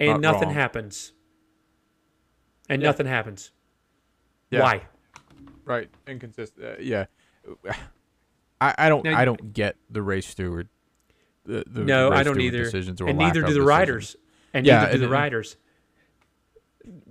And 0.00 0.22
Not 0.22 0.32
nothing 0.32 0.48
wrong. 0.48 0.54
happens. 0.54 1.12
And 2.68 2.80
Yeah. 2.82 2.88
nothing 2.88 3.06
happens. 3.06 3.52
Yeah. 4.50 4.62
Why? 4.62 4.82
right 5.64 5.90
inconsistent. 6.06 6.64
Uh, 6.64 6.76
yeah, 6.80 7.04
I, 8.60 8.74
I 8.78 8.88
don't 8.88 9.04
Now- 9.04 9.18
I 9.18 9.26
don't 9.26 9.52
get 9.52 9.76
the 9.90 10.00
race 10.00 10.26
steward. 10.26 10.68
The, 11.44 11.64
the 11.66 11.80
no, 11.84 12.08
race 12.10 12.20
I 12.20 12.22
don't 12.22 12.40
either. 12.40 12.64
Decisions 12.64 13.00
or 13.02 13.08
and 13.08 13.18
neither 13.18 13.40
do 13.40 13.40
the 13.40 13.46
decisions. 13.48 13.66
riders. 13.66 14.16
And 14.54 14.66
Yeah, 14.66 14.76
neither 14.80 14.88
do 14.88 14.94
and- 14.94 15.02
the 15.02 15.08
riders. 15.10 15.56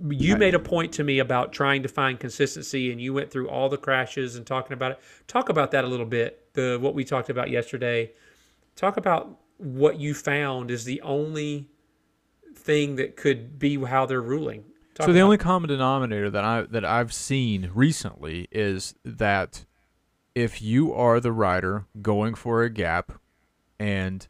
You 0.08 0.36
made 0.36 0.54
a 0.54 0.58
point 0.58 0.92
to 0.94 1.04
me 1.04 1.18
about 1.18 1.52
trying 1.52 1.82
to 1.82 1.88
find 1.88 2.18
consistency, 2.18 2.90
and 2.90 3.00
you 3.00 3.14
went 3.14 3.30
through 3.30 3.48
all 3.48 3.68
the 3.68 3.76
crashes 3.76 4.36
and 4.36 4.46
talking 4.46 4.72
about 4.72 4.92
it. 4.92 5.00
Talk 5.26 5.48
about 5.48 5.70
that 5.72 5.84
a 5.84 5.86
little 5.86 6.06
bit. 6.06 6.52
The 6.54 6.78
what 6.80 6.94
we 6.94 7.04
talked 7.04 7.30
about 7.30 7.50
yesterday. 7.50 8.12
Talk 8.76 8.96
about 8.96 9.38
what 9.58 9.98
you 9.98 10.14
found 10.14 10.70
is 10.70 10.84
the 10.84 11.00
only 11.02 11.68
thing 12.54 12.96
that 12.96 13.16
could 13.16 13.58
be 13.58 13.82
how 13.84 14.06
they're 14.06 14.20
ruling. 14.20 14.64
Talk 14.94 15.06
So 15.06 15.12
the 15.12 15.20
only 15.20 15.38
common 15.38 15.68
denominator 15.68 16.30
that 16.30 16.44
I 16.44 16.62
that 16.62 16.84
I've 16.84 17.12
seen 17.12 17.70
recently 17.74 18.48
is 18.50 18.94
that 19.04 19.64
if 20.34 20.62
you 20.62 20.92
are 20.92 21.20
the 21.20 21.32
rider 21.32 21.86
going 22.00 22.34
for 22.34 22.62
a 22.62 22.70
gap 22.70 23.12
and 23.78 24.26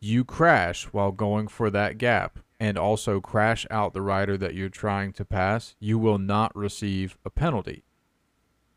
you 0.00 0.24
crash 0.24 0.84
while 0.86 1.12
going 1.12 1.48
for 1.48 1.70
that 1.70 1.98
gap 1.98 2.38
and 2.62 2.78
also 2.78 3.20
crash 3.20 3.66
out 3.72 3.92
the 3.92 4.00
rider 4.00 4.38
that 4.38 4.54
you're 4.54 4.68
trying 4.68 5.12
to 5.14 5.24
pass, 5.24 5.74
you 5.80 5.98
will 5.98 6.18
not 6.18 6.54
receive 6.54 7.18
a 7.24 7.30
penalty. 7.30 7.82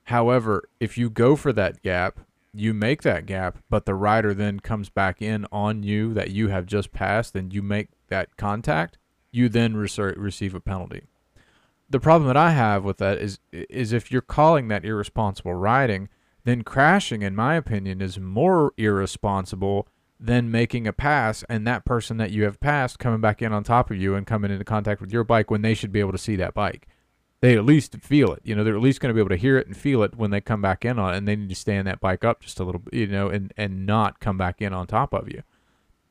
However, 0.05 0.67
if 0.79 0.97
you 0.97 1.11
go 1.11 1.35
for 1.35 1.53
that 1.53 1.83
gap, 1.83 2.21
you 2.51 2.73
make 2.73 3.03
that 3.03 3.27
gap, 3.27 3.59
but 3.69 3.85
the 3.85 3.93
rider 3.93 4.33
then 4.33 4.59
comes 4.59 4.89
back 4.89 5.21
in 5.21 5.45
on 5.51 5.83
you 5.83 6.15
that 6.15 6.31
you 6.31 6.47
have 6.47 6.65
just 6.65 6.93
passed 6.93 7.35
and 7.35 7.53
you 7.53 7.61
make 7.61 7.89
that 8.07 8.35
contact, 8.37 8.97
you 9.31 9.49
then 9.49 9.77
receive 9.77 10.55
a 10.55 10.59
penalty 10.59 11.03
the 11.87 11.99
problem 11.99 12.27
that 12.27 12.35
I 12.37 12.49
have 12.49 12.83
with 12.83 12.97
that 12.97 13.19
is 13.19 13.37
is 13.51 13.93
if 13.93 14.11
you're 14.11 14.21
calling 14.21 14.69
that 14.69 14.83
irresponsible 14.83 15.53
riding, 15.53 16.09
then 16.43 16.63
crashing, 16.63 17.21
in 17.21 17.35
my 17.35 17.53
opinion, 17.53 18.01
is 18.01 18.19
more 18.19 18.73
irresponsible 18.75 19.87
than 20.19 20.49
making 20.49 20.87
a 20.87 20.93
pass 20.93 21.43
and 21.49 21.67
that 21.67 21.85
person 21.85 22.17
that 22.17 22.31
you 22.31 22.43
have 22.43 22.59
passed 22.59 22.99
coming 22.99 23.21
back 23.21 23.41
in 23.41 23.51
on 23.51 23.63
top 23.63 23.91
of 23.91 23.97
you 23.97 24.15
and 24.15 24.25
coming 24.25 24.51
into 24.51 24.63
contact 24.63 25.01
with 25.01 25.11
your 25.11 25.23
bike 25.23 25.51
when 25.51 25.61
they 25.61 25.73
should 25.73 25.91
be 25.91 25.99
able 25.99 26.11
to 26.11 26.17
see 26.17 26.35
that 26.35 26.53
bike. 26.53 26.87
They 27.41 27.57
at 27.57 27.65
least 27.65 27.95
feel 28.01 28.31
it. 28.33 28.41
You 28.43 28.55
know, 28.55 28.63
they're 28.63 28.75
at 28.75 28.81
least 28.81 29.01
going 29.01 29.09
to 29.09 29.13
be 29.13 29.19
able 29.19 29.29
to 29.29 29.35
hear 29.35 29.57
it 29.57 29.67
and 29.67 29.75
feel 29.75 30.03
it 30.03 30.15
when 30.15 30.31
they 30.31 30.41
come 30.41 30.61
back 30.61 30.85
in 30.85 30.97
on 30.97 31.13
it, 31.13 31.17
and 31.17 31.27
they 31.27 31.35
need 31.35 31.49
to 31.49 31.55
stand 31.55 31.85
that 31.87 31.99
bike 31.99 32.23
up 32.23 32.41
just 32.41 32.59
a 32.59 32.63
little 32.63 32.79
bit, 32.79 32.93
you 32.93 33.07
know, 33.07 33.29
and 33.29 33.53
and 33.57 33.85
not 33.85 34.19
come 34.19 34.37
back 34.37 34.61
in 34.61 34.73
on 34.73 34.87
top 34.87 35.13
of 35.13 35.27
you. 35.27 35.43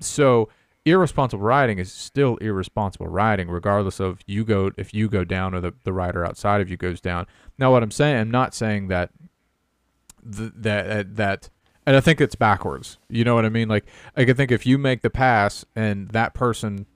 So 0.00 0.48
irresponsible 0.84 1.42
riding 1.42 1.78
is 1.78 1.90
still 1.90 2.36
irresponsible 2.36 3.08
riding, 3.08 3.48
regardless 3.48 4.00
of 4.00 4.20
you 4.26 4.44
go 4.44 4.70
if 4.76 4.92
you 4.92 5.08
go 5.08 5.24
down 5.24 5.54
or 5.54 5.60
the, 5.60 5.72
the 5.84 5.92
rider 5.92 6.24
outside 6.24 6.60
of 6.60 6.70
you 6.70 6.76
goes 6.76 7.00
down. 7.00 7.26
Now, 7.58 7.72
what 7.72 7.82
I'm 7.82 7.90
saying, 7.90 8.18
I'm 8.18 8.30
not 8.30 8.54
saying 8.54 8.88
that 8.88 9.10
th- 10.30 10.52
that 10.54 11.16
that, 11.16 11.50
and 11.86 11.96
I 11.96 12.00
think 12.00 12.20
it's 12.20 12.34
backwards. 12.34 12.98
You 13.08 13.24
know 13.24 13.34
what 13.34 13.44
I 13.44 13.48
mean? 13.48 13.68
Like, 13.68 13.84
I 14.16 14.22
I 14.22 14.32
think 14.32 14.50
if 14.50 14.66
you 14.66 14.78
make 14.78 15.02
the 15.02 15.10
pass 15.10 15.64
and 15.76 16.08
that 16.10 16.34
person 16.34 16.86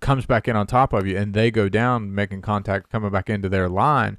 comes 0.00 0.26
back 0.26 0.46
in 0.48 0.56
on 0.56 0.66
top 0.66 0.92
of 0.92 1.06
you 1.06 1.16
and 1.16 1.32
they 1.32 1.50
go 1.50 1.68
down 1.68 2.14
making 2.14 2.42
contact 2.42 2.90
coming 2.90 3.10
back 3.10 3.30
into 3.30 3.48
their 3.48 3.68
line, 3.68 4.18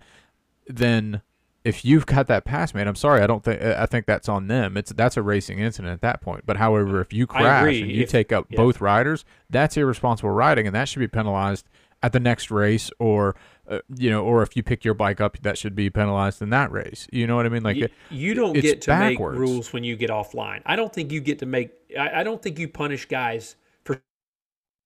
then 0.67 1.21
if 1.63 1.83
you've 1.83 2.05
got 2.05 2.27
that 2.27 2.45
pass 2.45 2.73
made, 2.73 2.87
I'm 2.87 2.95
sorry, 2.95 3.21
I 3.21 3.27
don't 3.27 3.43
think 3.43 3.61
I 3.61 3.85
think 3.85 4.05
that's 4.05 4.29
on 4.29 4.47
them. 4.47 4.77
It's 4.77 4.91
that's 4.93 5.17
a 5.17 5.21
racing 5.21 5.59
incident 5.59 5.93
at 5.93 6.01
that 6.01 6.21
point. 6.21 6.43
But 6.45 6.57
however, 6.57 7.01
if 7.01 7.11
you 7.13 7.25
crash 7.27 7.67
and 7.67 7.91
you 7.91 8.03
If- 8.03 8.09
take 8.09 8.31
up 8.31 8.45
yeah. 8.49 8.57
both 8.57 8.81
riders, 8.81 9.25
that's 9.49 9.75
irresponsible 9.77 10.29
riding, 10.31 10.67
and 10.67 10.75
that 10.75 10.87
should 10.87 10.99
be 10.99 11.07
penalized 11.07 11.67
at 12.05 12.11
the 12.11 12.19
next 12.19 12.51
race, 12.51 12.91
or 12.99 13.35
uh, 13.67 13.79
you 13.97 14.11
know, 14.11 14.23
or 14.23 14.43
if 14.43 14.55
you 14.55 14.61
pick 14.61 14.85
your 14.85 14.93
bike 14.93 15.19
up, 15.19 15.39
that 15.41 15.57
should 15.57 15.75
be 15.75 15.89
penalized 15.89 16.39
in 16.39 16.51
that 16.51 16.71
race. 16.71 17.07
You 17.11 17.25
know 17.25 17.35
what 17.35 17.47
I 17.47 17.49
mean? 17.49 17.63
Like 17.63 17.77
you, 17.77 17.87
you 18.11 18.35
don't 18.35 18.53
get 18.53 18.81
to 18.81 18.91
backwards. 18.91 19.39
make 19.39 19.47
rules 19.47 19.73
when 19.73 19.83
you 19.83 19.95
get 19.95 20.11
offline. 20.11 20.61
I 20.67 20.75
don't 20.75 20.93
think 20.93 21.11
you 21.11 21.19
get 21.19 21.39
to 21.39 21.47
make. 21.47 21.71
I, 21.97 22.21
I 22.21 22.23
don't 22.23 22.41
think 22.41 22.59
you 22.59 22.67
punish 22.67 23.07
guys 23.07 23.55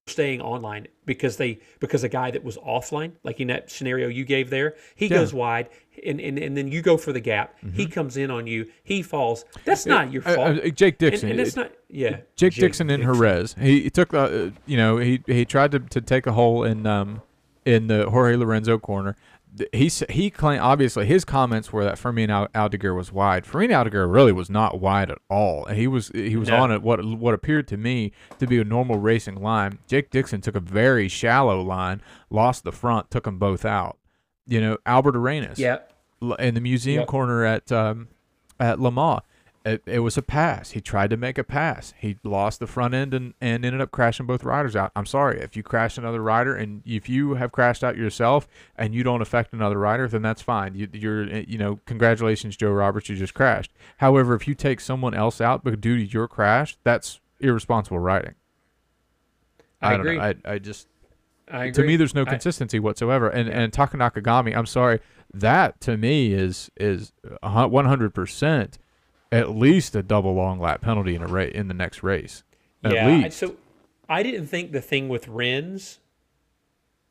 staying 0.10 0.42
online 0.42 0.88
because 1.06 1.38
they 1.38 1.60
because 1.80 2.04
a 2.04 2.10
guy 2.10 2.32
that 2.32 2.44
was 2.44 2.58
offline, 2.58 3.14
like 3.24 3.40
in 3.40 3.48
that 3.48 3.72
scenario 3.72 4.08
you 4.10 4.26
gave 4.26 4.50
there, 4.50 4.76
he 4.96 5.08
Yeah. 5.08 5.18
goes 5.18 5.34
wide 5.34 5.70
and, 6.06 6.20
and 6.20 6.38
and 6.38 6.56
then 6.58 6.68
you 6.68 6.82
go 6.82 6.98
for 6.98 7.14
the 7.14 7.20
gap. 7.20 7.56
He 7.74 7.86
comes 7.86 8.18
in 8.18 8.30
on 8.32 8.48
you. 8.48 8.70
He 8.84 9.02
falls. 9.02 9.46
That's 9.66 9.86
not 9.86 10.12
your 10.12 10.22
uh, 10.28 10.36
fault. 10.36 10.58
uh, 10.66 10.70
Jake 10.70 10.98
Dixon. 10.98 11.30
and 11.32 11.40
it- 11.40 11.44
that's 11.44 11.56
not. 11.56 11.72
Yeah. 11.90 12.18
Jake, 12.36 12.54
Dixon 12.54 12.90
in 12.90 13.02
Jerez. 13.02 13.56
He, 13.60 13.82
he 13.82 13.90
took 13.90 14.10
the, 14.10 14.20
uh, 14.48 14.52
you 14.66 14.78
know, 14.78 14.98
he 14.98 15.22
he 15.26 15.46
tried 15.46 15.72
to, 15.72 15.80
to 15.80 16.02
take 16.02 16.28
a 16.28 16.34
hole 16.34 16.64
in 16.64 16.86
um 16.86 17.22
in 17.66 17.88
the 17.88 18.10
Jorge 18.10 18.36
Lorenzo 18.36 18.78
corner. 18.78 19.16
He 19.74 19.90
he 20.10 20.30
claimed 20.30 20.62
obviously 20.62 21.06
his 21.06 21.26
comments 21.26 21.72
were 21.74 21.84
that 21.84 21.98
Fermin 21.98 22.30
Al- 22.30 22.48
Aldeguer 22.50 22.96
was 22.96 23.12
wide. 23.12 23.46
Fermin 23.46 23.72
Aldeguer 23.72 24.12
really 24.12 24.32
was 24.32 24.50
not 24.50 24.80
wide 24.80 25.12
at 25.12 25.18
all. 25.30 25.66
He 25.66 25.88
was 25.88 26.10
he 26.14 26.36
was 26.36 26.50
No. 26.50 26.58
on 26.64 26.72
it 26.72 26.82
what 26.82 27.04
what 27.04 27.34
appeared 27.34 27.68
to 27.70 27.78
me 27.78 28.12
to 28.40 28.48
be 28.48 28.60
a 28.60 28.64
normal 28.64 28.98
racing 29.00 29.42
line. 29.42 29.80
Jake 29.88 30.10
Dixon 30.10 30.42
took 30.42 30.56
a 30.56 30.60
very 30.60 31.08
shallow 31.08 31.62
line, 31.62 32.02
lost 32.30 32.64
the 32.64 32.72
front, 32.72 33.12
took 33.12 33.26
them 33.26 33.38
both 33.38 33.66
out. 33.66 33.98
You 34.48 34.62
know, 34.62 34.78
Albert 34.86 35.16
Arenas 35.16 35.60
Yeah. 35.60 35.80
in 36.40 36.54
the 36.56 36.62
museum 36.62 37.00
Yep. 37.02 37.08
corner 37.08 37.44
at 37.46 37.72
um, 37.72 38.08
at 38.60 38.80
Le 38.80 38.92
Mans. 38.92 39.22
It, 39.66 39.84
it 39.86 40.00
was 40.00 40.18
a 40.18 40.22
pass. 40.22 40.72
He 40.72 40.80
tried 40.80 41.10
to 41.10 41.18
make 41.18 41.38
a 41.38 41.44
pass. 41.44 41.94
He 41.98 42.18
lost 42.24 42.62
the 42.62 42.68
front 42.68 42.94
end 42.94 43.14
and, 43.14 43.34
and 43.42 43.66
ended 43.66 43.82
up 43.82 43.92
crashing 43.92 44.26
both 44.26 44.46
riders 44.46 44.74
out. 44.74 44.92
I'm 44.96 45.06
sorry 45.06 45.42
if 45.42 45.58
you 45.58 45.64
crash 45.64 45.98
another 45.98 46.22
rider 46.22 46.56
and 46.56 46.82
if 46.86 47.10
you 47.10 47.34
have 47.34 47.52
crashed 47.52 47.84
out 47.84 47.98
yourself 47.98 48.48
and 48.78 48.96
you 48.96 49.04
don't 49.04 49.22
affect 49.22 49.52
another 49.52 49.78
rider, 49.78 50.08
then 50.08 50.22
that's 50.22 50.42
fine. 50.42 50.76
You, 50.76 50.88
you're 50.94 51.24
eh, 51.30 51.44
you 51.46 51.58
know 51.58 51.80
congratulations 51.86 52.56
Joe 52.56 52.72
Roberts, 52.72 53.10
you 53.10 53.18
just 53.18 53.34
crashed. 53.34 53.72
However, 53.98 54.34
if 54.34 54.48
you 54.48 54.56
take 54.56 54.80
someone 54.80 55.14
else 55.14 55.42
out 55.42 55.66
but 55.66 55.82
due 55.82 55.98
to 55.98 56.04
your 56.04 56.30
crash, 56.30 56.78
that's 56.86 57.20
irresponsible 57.42 58.00
riding. 58.00 58.36
I 59.82 59.92
don't 59.92 60.00
agree. 60.02 60.18
know. 60.18 60.24
I 60.24 60.36
I 60.46 60.60
just 60.60 60.88
I 61.50 61.66
agree. 61.66 61.72
to 61.74 61.84
me 61.88 61.96
there's 61.98 62.16
no 62.16 62.22
I- 62.22 62.30
consistency 62.30 62.80
whatsoever 62.80 63.28
and 63.28 63.50
and 63.50 63.74
Taka 63.74 63.98
Nakagami 63.98 64.56
I'm 64.56 64.66
sorry 64.66 65.02
that 65.34 65.82
to 65.82 65.98
me 65.98 66.32
is 66.34 66.72
is 66.78 67.12
100% 67.44 68.74
at 69.32 69.50
least 69.50 69.96
a 69.96 70.04
double 70.04 70.34
long 70.34 70.60
lap 70.60 70.82
penalty 70.82 71.16
in 71.16 71.22
a 71.22 71.28
race 71.28 71.54
in 71.54 71.68
the 71.68 71.74
next 71.74 72.04
race 72.04 72.44
at 72.84 72.94
yeah. 72.94 73.08
Least 73.08 73.38
So 73.38 73.56
I 74.08 74.24
didn't 74.24 74.48
think 74.48 74.72
the 74.72 74.82
thing 74.82 75.10
with 75.10 75.28
Rins 75.28 76.00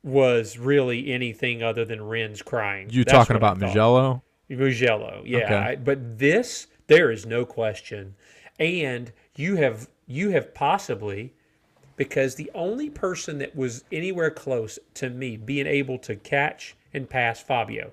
was 0.03 0.57
really 0.57 1.11
anything 1.11 1.61
other 1.61 1.85
than 1.85 2.01
Rins 2.01 2.41
crying. 2.41 2.89
you 2.89 3.03
That's 3.03 3.17
talking 3.17 3.35
about. 3.35 3.59
Mugello 3.59 4.23
Mugello, 4.49 5.23
yeah. 5.25 5.37
Okay. 5.39 5.55
I- 5.55 5.75
but 5.75 6.17
this, 6.17 6.67
there 6.87 7.11
is 7.11 7.25
no 7.25 7.45
question, 7.45 8.15
and 8.59 9.11
you 9.35 9.57
have 9.57 9.89
you 10.07 10.31
have 10.31 10.53
possibly 10.53 11.33
because 11.95 12.35
the 12.35 12.49
only 12.55 12.89
person 12.89 13.37
that 13.39 13.55
was 13.55 13.83
anywhere 13.91 14.31
close 14.31 14.79
to 14.95 15.09
me 15.09 15.37
being 15.37 15.67
able 15.67 15.99
to 15.99 16.15
catch 16.15 16.75
and 16.93 17.09
pass 17.09 17.41
Fabio, 17.41 17.91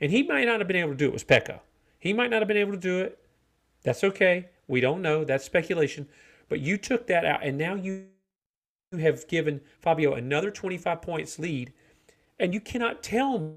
and 0.00 0.10
he 0.10 0.22
might 0.22 0.44
not 0.44 0.60
have 0.60 0.68
been 0.68 0.76
able 0.76 0.92
to 0.92 0.96
do 0.96 1.06
it 1.06 1.12
was 1.12 1.24
Pecco. 1.24 1.60
He 1.98 2.12
might 2.12 2.30
not 2.30 2.40
have 2.40 2.48
been 2.48 2.56
able 2.56 2.72
to 2.72 2.78
do 2.78 3.00
it. 3.00 3.18
That's 3.82 4.04
okay. 4.04 4.48
We 4.68 4.80
don't 4.80 5.02
know. 5.02 5.24
That's 5.24 5.44
speculation. 5.44 6.08
But 6.48 6.60
you 6.60 6.76
took 6.76 7.06
that 7.06 7.24
out, 7.24 7.44
and 7.44 7.56
now 7.56 7.74
you 7.74 8.06
have 8.98 9.26
given 9.28 9.60
Fabio 9.80 10.14
another 10.14 10.50
25 10.50 11.00
points 11.00 11.38
lead, 11.38 11.72
and 12.38 12.52
you 12.52 12.60
cannot 12.60 13.02
tell 13.02 13.56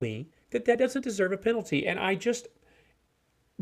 me 0.00 0.28
that 0.50 0.64
that 0.64 0.78
doesn't 0.78 1.02
deserve 1.02 1.32
a 1.32 1.36
penalty. 1.36 1.86
And 1.86 1.98
I 1.98 2.14
just, 2.14 2.48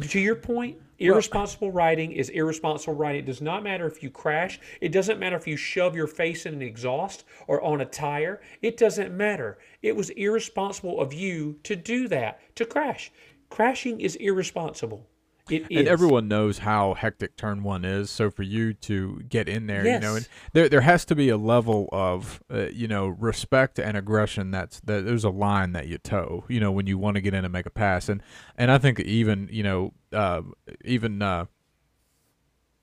to 0.00 0.20
your 0.20 0.36
point, 0.36 0.78
irresponsible 0.98 1.72
riding 1.72 2.12
is 2.12 2.28
irresponsible 2.28 2.94
riding. 2.94 3.22
It 3.22 3.26
does 3.26 3.42
not 3.42 3.64
matter 3.64 3.86
if 3.86 4.02
you 4.02 4.10
crash. 4.10 4.60
It 4.80 4.92
doesn't 4.92 5.18
matter 5.18 5.36
if 5.36 5.46
you 5.46 5.56
shove 5.56 5.96
your 5.96 6.06
face 6.06 6.46
in 6.46 6.54
an 6.54 6.62
exhaust 6.62 7.24
or 7.46 7.60
on 7.62 7.80
a 7.80 7.84
tire. 7.84 8.40
It 8.60 8.76
doesn't 8.76 9.16
matter. 9.16 9.58
It 9.82 9.96
was 9.96 10.10
irresponsible 10.10 11.00
of 11.00 11.12
you 11.12 11.58
to 11.64 11.74
do 11.74 12.08
that, 12.08 12.40
to 12.56 12.64
crash. 12.64 13.10
Crashing 13.50 14.00
is 14.00 14.16
irresponsible. 14.16 15.06
It 15.50 15.62
is. 15.70 15.78
and 15.80 15.88
everyone 15.88 16.28
knows 16.28 16.58
how 16.58 16.94
hectic 16.94 17.36
turn 17.36 17.62
one 17.64 17.84
is 17.84 18.10
so 18.10 18.30
for 18.30 18.44
you 18.44 18.72
to 18.74 19.22
get 19.28 19.48
in 19.48 19.66
there 19.66 19.84
you 19.94 20.00
know 20.00 20.14
and 20.16 20.28
there 20.52 20.68
there 20.68 20.82
has 20.82 21.04
to 21.06 21.16
be 21.16 21.28
a 21.30 21.36
level 21.36 21.88
of 21.90 22.40
uh, 22.52 22.68
you 22.72 22.86
know 22.86 23.08
respect 23.08 23.78
and 23.80 23.96
aggression 23.96 24.52
that's 24.52 24.78
that 24.80 25.04
there's 25.04 25.24
a 25.24 25.30
line 25.30 25.72
that 25.72 25.88
you 25.88 25.98
toe 25.98 26.44
you 26.48 26.60
know 26.60 26.70
when 26.70 26.86
you 26.86 26.96
want 26.96 27.16
to 27.16 27.20
get 27.20 27.34
in 27.34 27.44
and 27.44 27.52
make 27.52 27.66
a 27.66 27.70
pass 27.70 28.08
and 28.08 28.22
and 28.56 28.70
I 28.70 28.78
think 28.78 29.00
even 29.00 29.48
you 29.50 29.64
know 29.64 29.92
uh, 30.12 30.42
even 30.84 31.20
uh, 31.22 31.46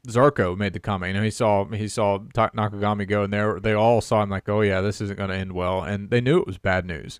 Zarco 0.08 0.58
made 0.58 0.74
the 0.74 0.80
comment. 0.80 1.14
You 1.14 1.20
know, 1.20 1.24
he 1.26 1.30
saw 1.32 1.66
he 1.66 1.88
saw 1.88 2.20
Nakagami 2.20 3.08
go, 3.08 3.24
and 3.24 3.34
they 3.34 3.44
were- 3.44 3.60
they 3.60 3.74
all 3.74 4.02
saw 4.02 4.24
him 4.24 4.30
like, 4.30 4.48
oh 4.50 4.62
yeah, 4.62 4.82
this 4.82 5.02
isn't 5.02 5.18
going 5.18 5.30
to 5.30 5.36
end 5.36 5.52
well, 5.54 5.84
and 5.84 6.10
they 6.10 6.22
knew 6.22 6.40
it 6.40 6.48
was 6.48 6.58
bad 6.58 6.86
news. 6.86 7.20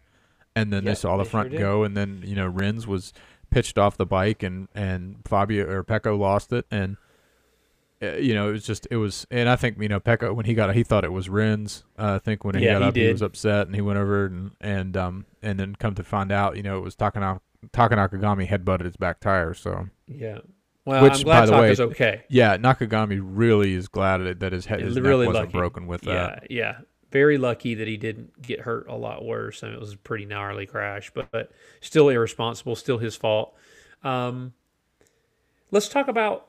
And 0.56 0.72
then 0.74 0.84
Yeah, 0.84 0.92
they 0.92 0.96
saw 0.96 1.18
the 1.18 1.24
they 1.26 1.30
front 1.30 1.52
did. 1.52 1.60
go, 1.60 1.84
and 1.84 1.96
then 1.96 2.24
you 2.26 2.36
know 2.36 2.48
Rins 2.48 2.88
was 2.88 3.14
pitched 3.50 3.78
off 3.78 3.98
the 3.98 4.06
bike, 4.06 4.44
and 4.44 4.68
and 4.76 5.18
Fabio 5.26 5.68
or 5.70 5.84
Pecco 5.84 6.18
lost 6.18 6.52
it, 6.54 6.66
and 6.72 6.98
uh, 8.02 8.14
you 8.14 8.34
know 8.34 8.50
it 8.50 8.54
was 8.54 8.66
just 8.66 8.88
it 8.92 8.96
was, 8.98 9.28
and 9.30 9.50
I 9.50 9.56
think 9.56 9.78
you 9.82 9.90
know 9.90 10.00
Pecco 10.00 10.34
when 10.34 10.46
he 10.46 10.54
got 10.54 10.74
he 10.74 10.84
thought 10.84 11.04
it 11.04 11.12
was 11.12 11.30
Rins. 11.30 11.84
Uh, 11.98 12.16
I 12.16 12.20
think 12.20 12.44
when 12.46 12.56
he 12.56 12.64
Yeah, 12.66 12.74
got 12.74 12.82
he 12.82 12.88
up, 12.90 12.96
he 12.96 13.12
was 13.12 13.22
upset, 13.22 13.68
and 13.68 13.76
he 13.76 13.82
went 13.82 14.00
over 14.00 14.26
and 14.26 14.52
and 14.62 14.96
um 14.96 15.26
and 15.42 15.60
then 15.60 15.76
come 15.76 15.96
to 15.96 16.04
find 16.04 16.32
out, 16.32 16.56
you 16.58 16.64
know, 16.64 16.78
it 16.78 16.82
was 16.82 16.96
Takana 16.96 17.40
Taka 17.74 17.96
Nakagami 17.96 18.48
headbutted 18.48 18.86
his 18.86 18.96
back 18.98 19.20
tire, 19.20 19.54
so. 19.54 19.88
Yeah. 20.08 20.40
Well, 20.86 21.04
Which, 21.04 21.14
I'm 21.16 21.24
glad 21.24 21.40
by 21.42 21.46
the 21.46 21.52
way, 21.84 21.92
okay. 21.92 22.24
Yeah, 22.30 22.58
Nakagami 22.58 23.20
really 23.22 23.74
is 23.74 23.88
glad 23.90 24.20
that- 24.20 24.40
that 24.40 24.54
his 24.54 24.66
head 24.66 24.80
his 24.80 25.00
really 25.00 25.26
neck 25.26 25.34
wasn't 25.34 25.46
lucky. 25.48 25.58
broken 25.58 25.88
with 25.88 26.02
that. 26.02 26.48
Yeah, 26.50 26.58
yeah. 26.58 26.78
Very 27.12 27.38
lucky 27.38 27.74
that 27.76 27.88
he 27.88 27.98
didn't 27.98 28.42
get 28.42 28.62
hurt 28.62 28.88
a 28.88 28.96
lot 28.96 29.26
worse. 29.26 29.64
Mean, 29.64 29.74
it 29.74 29.80
was 29.80 29.94
a 29.94 29.98
pretty 29.98 30.26
gnarly 30.26 30.66
crash, 30.66 31.12
but, 31.14 31.32
but 31.32 31.52
still 31.82 32.10
irresponsible, 32.10 32.76
still 32.76 33.00
his 33.00 33.16
fault. 33.16 33.56
Um, 34.04 34.54
let's 35.72 35.90
talk 35.90 36.08
about 36.08 36.48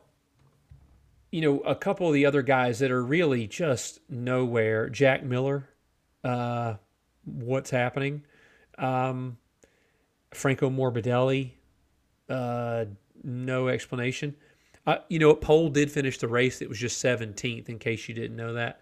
you 1.31 1.41
know 1.41 1.61
a 1.61 1.75
couple 1.75 2.09
of 2.09 2.15
the 2.15 2.27
other 2.27 2.43
guys 2.43 2.79
that 2.81 2.91
are 2.91 3.03
really 3.03 3.47
just 3.47 4.01
nowhere. 4.09 4.89
Jack 4.89 5.23
Miller, 5.25 5.69
uh, 6.25 6.75
what's 7.25 7.71
happening? 7.71 8.23
Um, 8.79 9.39
Franco 10.33 10.71
Morbidelli, 10.71 11.53
uh, 12.29 12.85
no 13.23 13.69
explanation. 13.69 14.35
Uh, 14.87 14.99
you 15.09 15.19
know, 15.19 15.35
Pol 15.35 15.69
did 15.69 15.91
finish 15.91 16.19
the 16.19 16.29
race. 16.29 16.63
It 16.63 16.69
was 16.69 16.79
just 16.79 17.05
17th, 17.05 17.69
in 17.69 17.79
case 17.79 18.09
you 18.09 18.15
didn't 18.15 18.37
know 18.37 18.55
that. 18.55 18.81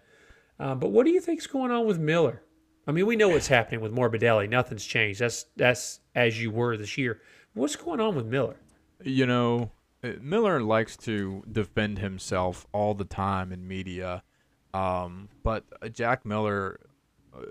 Uh, 0.59 0.75
but 0.75 0.89
what 0.91 1.05
do 1.05 1.11
you 1.11 1.21
think's 1.21 1.47
going 1.47 1.71
on 1.71 1.85
with 1.85 1.99
Miller? 1.99 2.43
I 2.87 2.91
mean, 2.91 3.05
we 3.05 3.15
know 3.15 3.29
what's 3.29 3.47
happening 3.47 3.81
with 3.81 3.93
Morbidelli. 3.93 4.49
Nothing's 4.49 4.85
changed. 4.85 5.19
That's 5.19 5.45
that's 5.55 5.99
as 6.15 6.41
you 6.41 6.51
were 6.51 6.75
this 6.75 6.97
year. 6.97 7.21
What's 7.53 7.75
going 7.75 7.99
on 7.99 8.15
with 8.15 8.25
Miller? 8.25 8.57
You 9.03 9.25
know, 9.25 9.71
uh, 10.03 10.13
Miller 10.21 10.61
likes 10.61 10.97
to 10.97 11.43
defend 11.51 11.99
himself 11.99 12.67
all 12.73 12.93
the 12.93 13.05
time 13.05 13.51
in 13.51 13.67
media, 13.67 14.23
um, 14.73 15.29
but 15.43 15.65
uh, 15.81 15.87
Jack 15.89 16.25
Miller 16.25 16.79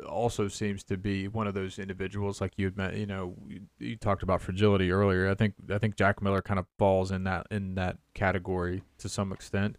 also 0.09 0.48
seems 0.48 0.82
to 0.84 0.96
be 0.96 1.28
one 1.28 1.46
of 1.46 1.54
those 1.54 1.78
individuals 1.78 2.40
like 2.40 2.52
you 2.56 2.72
met. 2.76 2.96
You 2.96 3.06
know, 3.06 3.34
you 3.78 3.96
talked 3.96 4.22
about 4.22 4.40
fragility 4.40 4.90
earlier. 4.90 5.30
I 5.30 5.34
think 5.34 5.54
I 5.70 5.78
think 5.78 5.96
Jack 5.96 6.20
Miller 6.20 6.42
kind 6.42 6.59
of 6.59 6.66
falls 6.78 7.11
in 7.11 7.24
that 7.24 7.46
in 7.50 7.74
that 7.76 7.98
category 8.14 8.82
to 8.98 9.09
some 9.09 9.32
extent. 9.32 9.76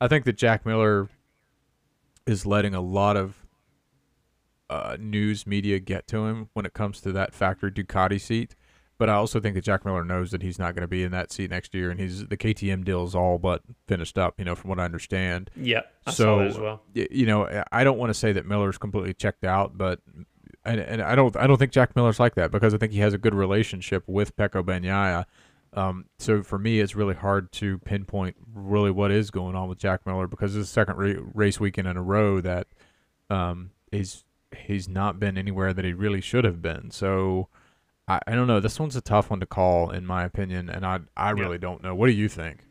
I 0.00 0.08
think 0.08 0.24
that 0.24 0.36
Jack 0.36 0.64
Miller 0.64 1.08
is 2.26 2.46
letting 2.46 2.74
a 2.74 2.80
lot 2.80 3.16
of 3.16 3.46
uh, 4.68 4.96
news 5.00 5.46
media 5.46 5.78
get 5.80 6.06
to 6.08 6.26
him 6.26 6.48
when 6.52 6.64
it 6.64 6.72
comes 6.72 7.00
to 7.00 7.12
that 7.12 7.34
factory 7.34 7.70
Ducati 7.70 8.20
seat. 8.20 8.54
But 8.98 9.08
I 9.08 9.14
also 9.14 9.40
think 9.40 9.54
that 9.54 9.64
Jack 9.64 9.86
Miller 9.86 10.04
knows 10.04 10.30
that 10.30 10.42
he's 10.42 10.58
not 10.58 10.74
going 10.74 10.82
to 10.82 10.88
be 10.88 11.02
in 11.02 11.10
that 11.12 11.32
seat 11.32 11.50
next 11.50 11.74
year, 11.74 11.90
and 11.90 11.98
he's 11.98 12.26
the 12.26 12.36
KTM 12.36 12.84
deal 12.84 13.02
is 13.04 13.14
all 13.14 13.38
but 13.38 13.62
finished 13.88 14.18
up. 14.18 14.34
You 14.38 14.44
know, 14.44 14.54
from 14.54 14.68
what 14.68 14.78
I 14.78 14.84
understand. 14.84 15.50
Yeah, 15.56 15.80
I 16.06 16.10
So, 16.10 16.24
saw 16.24 16.38
that 16.38 16.46
as 16.48 16.58
well. 16.58 16.82
You 16.92 17.24
know, 17.24 17.64
I 17.72 17.82
don't 17.82 17.96
want 17.96 18.10
to 18.10 18.14
say 18.14 18.32
that 18.32 18.44
Miller's 18.46 18.76
completely 18.76 19.14
checked 19.14 19.42
out, 19.42 19.78
but 19.78 20.00
and, 20.66 20.78
and 20.80 21.00
I 21.00 21.14
don't 21.14 21.34
I 21.34 21.46
don't 21.46 21.56
think 21.56 21.72
Jack 21.72 21.96
Miller's 21.96 22.20
like 22.20 22.34
that 22.34 22.50
because 22.50 22.74
I 22.74 22.76
think 22.76 22.92
he 22.92 22.98
has 22.98 23.14
a 23.14 23.18
good 23.18 23.34
relationship 23.34 24.04
with 24.06 24.36
Pecco 24.36 24.62
Bagnaia. 24.62 25.24
Um, 25.72 26.06
so 26.18 26.42
for 26.42 26.58
me, 26.58 26.80
it's 26.80 26.96
really 26.96 27.14
hard 27.14 27.52
to 27.52 27.78
pinpoint 27.78 28.36
really 28.52 28.90
what 28.90 29.10
is 29.10 29.30
going 29.30 29.54
on 29.54 29.68
with 29.68 29.78
Jack 29.78 30.04
Miller 30.04 30.26
because 30.26 30.56
it's 30.56 30.68
the 30.68 30.72
second 30.72 30.96
ra- 30.96 31.22
race 31.32 31.60
weekend 31.60 31.86
in 31.86 31.96
a 31.96 32.02
row 32.02 32.40
that 32.40 32.66
um, 33.28 33.70
he's 33.90 34.24
he's 34.66 34.88
not 34.88 35.20
been 35.20 35.38
anywhere 35.38 35.72
that 35.72 35.84
he 35.84 35.92
really 35.92 36.20
should 36.20 36.44
have 36.44 36.60
been. 36.60 36.90
So 36.90 37.48
I, 38.08 38.18
I 38.26 38.34
don't 38.34 38.48
know. 38.48 38.58
This 38.60 38.80
one's 38.80 38.96
a 38.96 39.00
tough 39.00 39.30
one 39.30 39.40
to 39.40 39.46
call, 39.46 39.90
in 39.90 40.04
my 40.04 40.24
opinion, 40.24 40.68
and 40.68 40.84
I 40.84 41.00
I 41.16 41.30
really 41.30 41.58
don't 41.58 41.82
know. 41.82 41.94
What 41.94 42.08
do 42.08 42.12
you 42.12 42.28
think? 42.28 42.64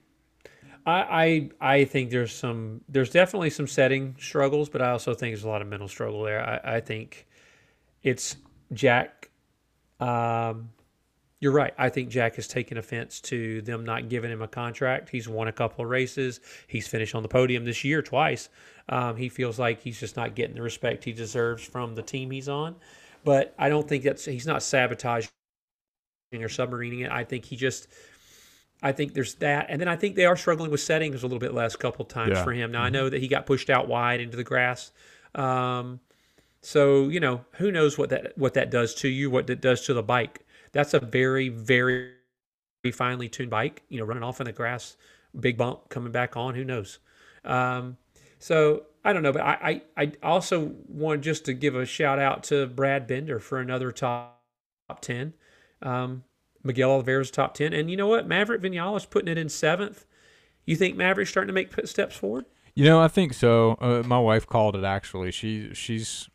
I, 0.86 1.50
I 1.62 1.76
I 1.76 1.86
think 1.86 2.10
there's 2.10 2.34
some 2.34 2.82
there's 2.89 3.12
definitely 3.12 3.50
some 3.50 3.68
setting 3.68 4.16
struggles, 4.20 4.68
but 4.70 4.82
I 4.82 4.91
also 4.91 5.14
think 5.14 5.34
there's 5.34 5.45
a 5.45 5.50
lot 5.50 5.62
of 5.62 5.68
mental 5.68 5.88
struggle 5.88 6.24
there. 6.24 6.41
I, 6.41 6.76
I 6.76 6.80
think 6.82 7.28
it's 8.04 8.36
Jack. 8.74 9.30
Um, 10.00 10.70
you're 11.42 11.52
right. 11.54 11.74
I 11.78 11.90
think 11.90 12.10
Jack 12.10 12.36
has 12.36 12.48
taken 12.48 12.78
offense 12.78 13.22
to 13.22 13.62
them 13.62 13.86
not 13.86 14.10
giving 14.10 14.32
him 14.32 14.42
a 14.42 14.48
contract. 14.48 15.10
He's 15.10 15.28
won 15.30 15.48
a 15.48 15.54
couple 15.54 15.86
of 15.86 15.90
races. 15.90 16.42
He's 16.68 16.88
finished 16.88 17.16
on 17.16 17.24
the 17.24 17.30
podium 17.30 17.64
this 17.66 17.84
year 17.84 18.02
twice. 18.02 18.50
Um, 18.90 19.16
he 19.16 19.30
feels 19.30 19.58
like 19.58 19.82
he's 19.82 20.00
just 20.00 20.18
not 20.18 20.36
getting 20.36 20.56
the 20.56 20.62
respect 20.62 21.04
he 21.04 21.14
deserves 21.14 21.64
from 21.64 21.96
the 21.96 22.02
team 22.02 22.32
he's 22.32 22.50
on. 22.50 22.76
But 23.24 23.54
I 23.58 23.70
don't 23.70 23.88
think 23.88 24.04
that's 24.04 24.26
he's 24.26 24.48
not 24.48 24.64
sabotaging 24.64 25.30
or 26.34 26.48
submarining 26.48 27.06
it. 27.06 27.12
I 27.12 27.24
think 27.24 27.46
he 27.46 27.56
just 27.56 27.88
I 28.82 28.92
think 28.94 29.14
there's 29.14 29.36
that, 29.36 29.66
and 29.70 29.80
then 29.82 29.88
I 29.90 29.96
think 29.98 30.16
they 30.16 30.26
are 30.26 30.38
struggling 30.38 30.72
with 30.72 30.80
settings 30.80 31.22
a 31.24 31.26
little 31.26 31.40
bit 31.40 31.54
last 31.54 31.80
couple 31.80 32.06
times 32.06 32.32
Yeah. 32.38 32.44
for 32.44 32.54
him. 32.54 32.72
Now 32.72 32.82
I 32.84 32.90
know 32.90 33.10
that 33.10 33.20
he 33.22 33.28
got 33.28 33.46
pushed 33.46 33.70
out 33.70 33.88
wide 33.88 34.22
into 34.22 34.38
the 34.38 34.44
grass, 34.44 34.92
um, 35.36 36.00
so 36.62 37.10
you 37.10 37.20
know 37.20 37.46
who 37.54 37.72
knows 37.72 37.98
what 37.98 38.10
that 38.10 38.38
what 38.38 38.54
that 38.54 38.72
does 38.72 38.96
to 38.96 39.10
you, 39.10 39.30
what 39.30 39.50
it 39.50 39.60
does 39.62 39.86
to 39.88 39.94
the 39.94 40.04
bike. 40.04 40.46
That's 40.72 40.93
a 40.93 40.99
very 40.99 41.49
very 41.49 42.11
finely 42.93 43.30
tuned 43.30 43.49
bike. 43.49 43.84
You 43.89 43.99
know, 43.99 44.05
running 44.05 44.24
off 44.24 44.39
in 44.39 44.45
the 44.45 44.51
grass, 44.51 44.97
big 45.39 45.57
bump 45.57 45.89
coming 45.89 46.11
back 46.11 46.38
on. 46.38 46.55
Who 46.55 46.63
knows? 46.63 46.99
Um, 47.43 47.97
so 48.39 48.84
I 49.03 49.13
don't 49.13 49.24
know, 49.24 49.34
but 49.34 49.41
I, 49.41 49.82
I 49.97 50.03
I 50.03 50.11
also 50.24 50.74
want 50.88 51.22
just 51.22 51.45
to 51.45 51.53
give 51.53 51.76
a 51.76 51.86
shout 51.86 52.20
out 52.20 52.43
to 52.45 52.67
Brad 52.67 53.07
Binder 53.07 53.39
for 53.39 53.59
another 53.59 53.91
top 53.91 54.41
top 54.88 55.01
ten. 55.01 55.34
Um, 55.82 56.24
Miguel 56.63 56.91
Oliveira's 56.91 57.32
top 57.32 57.53
10. 57.53 57.74
And 57.74 57.89
you 57.89 57.97
know 57.97 58.07
what? 58.07 58.28
Maverick 58.28 58.61
Vinales 58.61 59.09
putting 59.09 59.30
it 59.30 59.38
in 59.38 59.49
seventh. 59.49 60.05
You 60.65 60.76
think 60.76 60.97
Maverick's 60.97 61.32
starting 61.32 61.47
to 61.47 61.53
make 61.53 61.74
steps 61.88 62.15
forward? 62.15 62.45
You 62.76 62.86
know, 62.86 63.01
I 63.01 63.07
think 63.07 63.34
so. 63.34 63.78
Uh, 63.82 64.03
my 64.05 64.20
wife 64.20 64.45
called 64.45 64.76
it 64.76 64.84
actually. 64.84 65.32
She 65.32 65.74
she's 65.74 66.30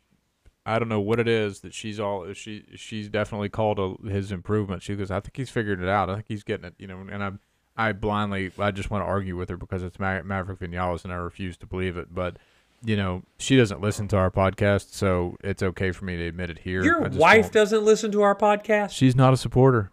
I 0.65 0.79
don't 0.79 0.89
know 0.89 0.99
what 0.99 1.19
it 1.19 1.27
is 1.27 1.59
that 1.61 1.73
she's 1.73 1.99
all 1.99 2.31
she 2.33 2.63
she's 2.75 3.07
definitely 3.09 3.49
called 3.49 3.79
a, 3.79 3.95
his 4.09 4.31
improvement. 4.31 4.81
She 4.81 4.95
goes, 4.95 5.11
I 5.11 5.19
think 5.19 5.37
he's 5.37 5.49
figured 5.49 5.81
it 5.81 5.87
out. 5.87 6.09
I 6.09 6.15
think 6.15 6.25
he's 6.27 6.43
getting 6.43 6.65
it. 6.65 6.73
You 6.79 6.87
know, 6.87 7.05
and 7.11 7.23
I 7.23 7.31
I 7.77 7.91
blindly 7.93 8.51
I 8.57 8.71
just 8.71 8.89
want 8.89 9.03
to 9.03 9.05
argue 9.05 9.35
with 9.37 9.49
her 9.49 9.57
because 9.57 9.83
it's 9.83 9.99
Ma- 9.99 10.23
Maverick 10.23 10.59
Vinales 10.59 11.03
and 11.03 11.13
I 11.13 11.17
refuse 11.17 11.55
to 11.57 11.67
believe 11.67 11.97
it. 11.97 12.13
But 12.15 12.37
you 12.83 12.95
know, 12.97 13.23
she 13.37 13.57
doesn't 13.57 13.81
listen 13.81 14.07
to 14.09 14.17
our 14.17 14.29
podcast, 14.31 14.93
so 14.93 15.37
it's 15.43 15.63
okay 15.63 15.91
for 15.91 16.05
me 16.05 16.17
to 16.17 16.27
admit 16.27 16.49
it 16.49 16.59
here. 16.59 16.83
Your 16.83 17.01
wife 17.09 17.45
won't- 17.45 17.53
doesn't 17.53 17.83
listen 17.83 18.11
to 18.11 18.21
our 18.21 18.35
podcast? 18.35 18.91
She's 18.91 19.15
not 19.15 19.33
a 19.33 19.37
supporter. 19.37 19.91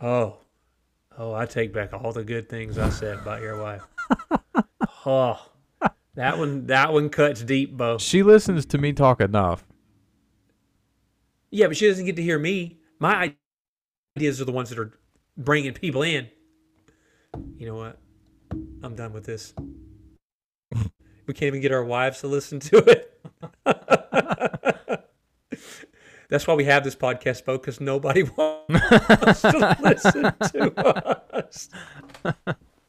Oh. 0.00 0.36
Oh, 1.16 1.34
I 1.34 1.46
take 1.46 1.72
back 1.72 1.92
all 1.92 2.12
the 2.12 2.24
good 2.24 2.48
things 2.48 2.78
I 2.78 2.88
said 2.88 3.18
about 3.18 3.42
your 3.42 3.60
wife. 3.60 3.82
oh. 5.06 5.46
That 6.14 6.38
one 6.38 6.66
that 6.66 6.92
one 6.92 7.08
cuts 7.08 7.42
deep, 7.42 7.76
Bo. 7.76 7.98
She 7.98 8.22
listens 8.22 8.66
to 8.66 8.78
me 8.78 8.92
talk 8.92 9.20
enough. 9.20 9.66
Yeah, 11.50 11.68
but 11.68 11.76
she 11.76 11.88
doesn't 11.88 12.04
get 12.04 12.16
to 12.16 12.22
hear 12.22 12.38
me. 12.38 12.78
My 12.98 13.34
ideas 14.16 14.40
are 14.40 14.44
the 14.44 14.52
ones 14.52 14.70
that 14.70 14.78
are 14.78 14.92
bringing 15.36 15.72
people 15.72 16.02
in. 16.02 16.28
You 17.56 17.66
know 17.66 17.76
what? 17.76 17.98
I'm 18.82 18.94
done 18.94 19.12
with 19.12 19.24
this. 19.24 19.54
We 21.24 21.34
can't 21.34 21.46
even 21.46 21.60
get 21.60 21.70
our 21.70 21.84
wives 21.84 22.20
to 22.22 22.26
listen 22.26 22.58
to 22.58 22.78
it. 22.78 23.20
That's 26.28 26.48
why 26.48 26.54
we 26.54 26.64
have 26.64 26.82
this 26.82 26.96
podcast, 26.96 27.44
Bo, 27.44 27.58
because 27.58 27.80
nobody 27.80 28.22
wants 28.36 29.42
to 29.42 29.76
listen 29.80 30.22
to 30.22 30.72
us. 31.32 31.68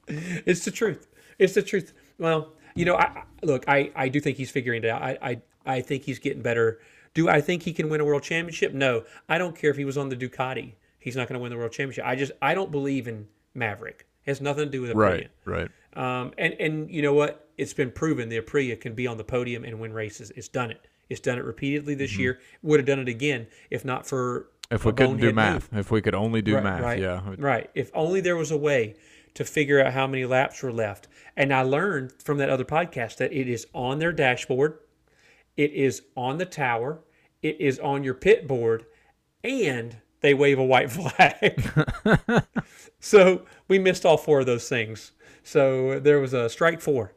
It's 0.08 0.66
the 0.66 0.72
truth. 0.72 1.08
It's 1.38 1.54
the 1.54 1.62
truth. 1.62 1.94
Well, 2.18 2.54
you 2.76 2.86
know, 2.86 2.96
I, 2.96 3.24
look, 3.42 3.66
I, 3.68 3.92
I 3.96 4.10
do 4.10 4.20
think 4.20 4.38
he's 4.38 4.52
figuring 4.52 4.84
it 4.84 4.90
out. 4.90 5.02
I, 5.02 5.18
I, 5.22 5.42
I 5.66 5.82
think 5.82 6.04
he's 6.04 6.20
getting 6.20 6.42
better. 6.42 6.80
Do 7.14 7.30
I 7.30 7.42
think 7.42 7.64
he 7.64 7.74
can 7.74 7.90
win 7.90 8.02
a 8.02 8.06
world 8.06 8.24
championship? 8.24 8.74
No. 8.74 9.04
I 9.30 9.38
don't 9.38 9.56
care 9.56 9.70
if 9.70 9.78
he 9.78 9.86
was 9.86 9.98
on 9.98 10.10
the 10.10 10.16
Ducati. 10.16 10.74
He's 11.00 11.16
not 11.16 11.28
going 11.28 11.38
to 11.38 11.40
win 11.40 11.52
the 11.52 11.58
world 11.58 11.72
championship. 11.72 12.06
I 12.06 12.16
just, 12.16 12.32
I 12.42 12.56
don't 12.56 12.72
believe 12.72 13.08
in 13.08 13.28
Maverick. 13.54 14.08
It 14.26 14.32
has 14.32 14.42
nothing 14.42 14.66
to 14.66 14.70
do 14.70 14.82
with 14.82 14.92
Aprilia. 14.92 15.28
Right. 15.46 15.70
Right. 15.96 16.20
Um, 16.20 16.32
and 16.38 16.56
and 16.60 16.90
you 16.90 17.02
know 17.02 17.14
what? 17.14 17.48
It's 17.58 17.74
been 17.74 17.92
proven 17.92 18.30
the 18.30 18.40
Aprilia 18.40 18.80
can 18.80 18.96
be 18.96 19.06
on 19.06 19.18
the 19.18 19.24
podium 19.24 19.64
and 19.64 19.80
win 19.80 19.94
races. 19.94 20.32
It's 20.36 20.48
done 20.48 20.72
it. 20.72 20.88
It's 21.10 21.20
done 21.20 21.38
it 21.38 21.44
repeatedly 21.44 21.94
this 21.94 22.18
year. 22.18 22.40
Would 22.64 22.80
have 22.80 22.88
done 22.88 23.00
it 23.00 23.08
again 23.08 23.48
if 23.70 23.86
not 23.86 24.08
for 24.08 24.48
Mm-hmm. 24.64 24.76
If 24.76 24.86
we 24.86 24.92
couldn't 24.94 25.18
do 25.18 25.34
bonehead 25.34 25.54
move. 25.54 25.72
math, 25.72 25.80
if 25.80 25.92
we 25.92 26.02
could 26.02 26.16
only 26.16 26.42
do 26.42 26.56
Right, 26.56 26.64
math, 26.64 26.82
right, 26.82 27.00
yeah. 27.00 27.22
Right. 27.38 27.70
If 27.76 27.92
only 27.94 28.22
there 28.22 28.38
was 28.38 28.50
a 28.50 28.58
way 28.58 28.96
to 29.34 29.44
figure 29.44 29.84
out 29.84 29.94
how 29.94 30.08
many 30.08 30.26
laps 30.26 30.62
were 30.62 30.72
left. 30.72 31.08
And 31.36 31.54
I 31.54 31.62
learned 31.64 32.14
from 32.22 32.38
that 32.38 32.50
other 32.50 32.66
podcast 32.66 33.18
that 33.18 33.34
it 33.34 33.48
is 33.48 33.68
on 33.74 34.00
their 34.00 34.12
dashboard, 34.12 34.80
it 35.58 35.72
is 35.72 36.04
on 36.16 36.38
the 36.38 36.46
tower, 36.46 37.00
it 37.42 37.60
is 37.60 37.80
on 37.80 38.04
your 38.04 38.14
pit 38.14 38.48
board, 38.48 38.86
and 39.44 39.98
they 40.22 40.34
wave 40.34 40.58
a 40.58 40.64
white 40.64 40.92
flag. 40.92 41.70
so 43.00 43.46
we 43.68 43.80
missed 43.80 44.06
all 44.06 44.18
four 44.18 44.40
of 44.40 44.46
those 44.46 44.70
things. 44.70 45.12
So 45.44 46.00
there 46.00 46.20
was 46.20 46.34
a 46.34 46.50
strike 46.50 46.82
four. 46.82 47.14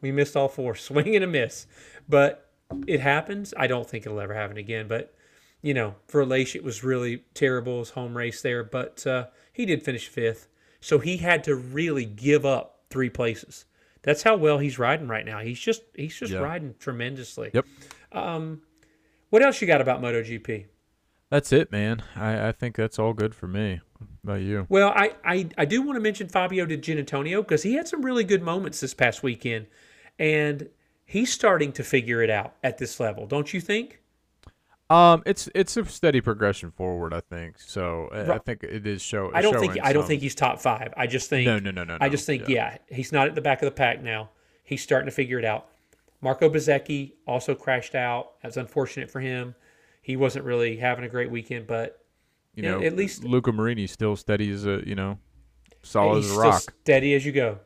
We 0.00 0.12
missed 0.12 0.36
all 0.36 0.48
four, 0.48 0.74
swing 0.76 1.14
and 1.14 1.24
a 1.24 1.28
miss. 1.28 1.66
But 2.08 2.50
it 2.86 3.00
happens. 3.00 3.52
I 3.56 3.66
don't 3.66 3.88
think 3.88 4.06
it'll 4.06 4.20
ever 4.20 4.34
happen 4.34 4.56
again. 4.56 4.86
But 4.86 5.14
you 5.62 5.74
know, 5.74 5.96
for 6.06 6.24
Leish, 6.24 6.56
it 6.56 6.64
was 6.64 6.84
really 6.84 7.24
terrible 7.34 7.80
his 7.80 7.90
home 7.90 8.16
race 8.16 8.40
there, 8.40 8.64
but 8.64 9.06
uh, 9.06 9.26
he 9.52 9.66
did 9.66 9.82
finish 9.82 10.08
fifth. 10.08 10.48
So 10.80 10.98
he 10.98 11.18
had 11.18 11.44
to 11.44 11.54
really 11.54 12.04
give 12.04 12.44
up 12.46 12.80
three 12.90 13.10
places. 13.10 13.66
That's 14.02 14.22
how 14.22 14.36
well 14.36 14.58
he's 14.58 14.78
riding 14.78 15.08
right 15.08 15.26
now. 15.26 15.40
He's 15.40 15.60
just 15.60 15.82
he's 15.94 16.16
just 16.18 16.32
Yeah. 16.32 16.38
riding 16.40 16.74
tremendously. 16.78 17.50
Yep. 17.52 17.66
Um, 18.12 18.62
what 19.28 19.42
else 19.42 19.60
you 19.60 19.66
got 19.66 19.80
about 19.80 20.00
MotoGP? 20.00 20.66
That's 21.30 21.52
it, 21.52 21.70
man. 21.70 22.02
I, 22.16 22.48
I 22.48 22.52
think 22.52 22.74
that's 22.74 22.98
all 22.98 23.12
good 23.12 23.34
for 23.36 23.46
me. 23.46 23.80
What 23.98 24.08
about 24.24 24.40
you? 24.40 24.66
Well, 24.68 24.88
I, 24.88 25.12
I, 25.24 25.48
I 25.56 25.64
do 25.64 25.80
want 25.82 25.96
to 25.96 26.00
mention 26.00 26.28
Fabio 26.28 26.66
Di 26.66 26.76
Giannantonio 26.76 27.42
because 27.42 27.62
he 27.62 27.74
had 27.74 27.86
some 27.86 28.04
really 28.04 28.24
good 28.24 28.42
moments 28.42 28.80
this 28.80 28.94
past 28.94 29.22
weekend, 29.22 29.66
and 30.18 30.68
he's 31.04 31.32
starting 31.32 31.70
to 31.74 31.84
figure 31.84 32.20
it 32.22 32.30
out 32.30 32.54
at 32.64 32.78
this 32.78 32.98
level, 32.98 33.26
don't 33.26 33.54
you 33.54 33.60
think? 33.60 33.99
Um, 34.90 35.22
it's 35.24 35.48
it's 35.54 35.76
a 35.76 35.84
steady 35.86 36.20
progression 36.20 36.72
forward. 36.72 37.14
I 37.14 37.20
think 37.20 37.58
so. 37.60 38.08
I, 38.12 38.32
I 38.34 38.38
think 38.38 38.64
it 38.64 38.86
is 38.86 39.00
show. 39.00 39.30
I 39.32 39.40
don't 39.40 39.58
think 39.60 39.78
I 39.82 39.92
don't 39.92 40.02
some- 40.02 40.08
think 40.08 40.22
he's 40.22 40.34
top 40.34 40.60
five. 40.60 40.92
I 40.96 41.06
just 41.06 41.30
think 41.30 41.46
No, 41.46 41.58
no, 41.60 41.70
no, 41.70 41.84
no. 41.84 41.96
I 42.00 42.08
just 42.08 42.26
think 42.26 42.48
yeah. 42.48 42.78
he's 42.88 43.12
not 43.12 43.28
at 43.28 43.34
the 43.36 43.40
back 43.40 43.62
of 43.62 43.66
the 43.66 43.70
pack 43.70 44.02
now. 44.02 44.30
He's 44.64 44.82
starting 44.82 45.06
to 45.06 45.12
figure 45.14 45.38
it 45.38 45.44
out. 45.44 45.68
Marco 46.20 46.50
Bezzecchi 46.50 47.12
also 47.26 47.54
crashed 47.54 47.94
out. 47.94 48.32
That's 48.42 48.56
unfortunate 48.56 49.10
for 49.10 49.20
him. 49.20 49.54
He 50.02 50.16
wasn't 50.16 50.44
really 50.44 50.76
having 50.76 51.04
a 51.04 51.08
great 51.08 51.30
weekend, 51.30 51.66
but 51.68 52.04
You 52.54 52.62
know, 52.64 52.82
at 52.82 52.96
least- 52.96 53.22
Luca 53.24 53.52
Marini 53.52 53.86
still 53.86 54.16
steady 54.16 54.50
as 54.50 54.66
a 54.66 54.82
you 54.84 54.94
know, 54.96 55.18
solid 55.82 56.24
as 56.24 56.30
a 56.32 56.38
rock. 56.38 56.60
steady 56.82 57.14
as 57.14 57.24
you 57.24 57.32
go. 57.32 57.60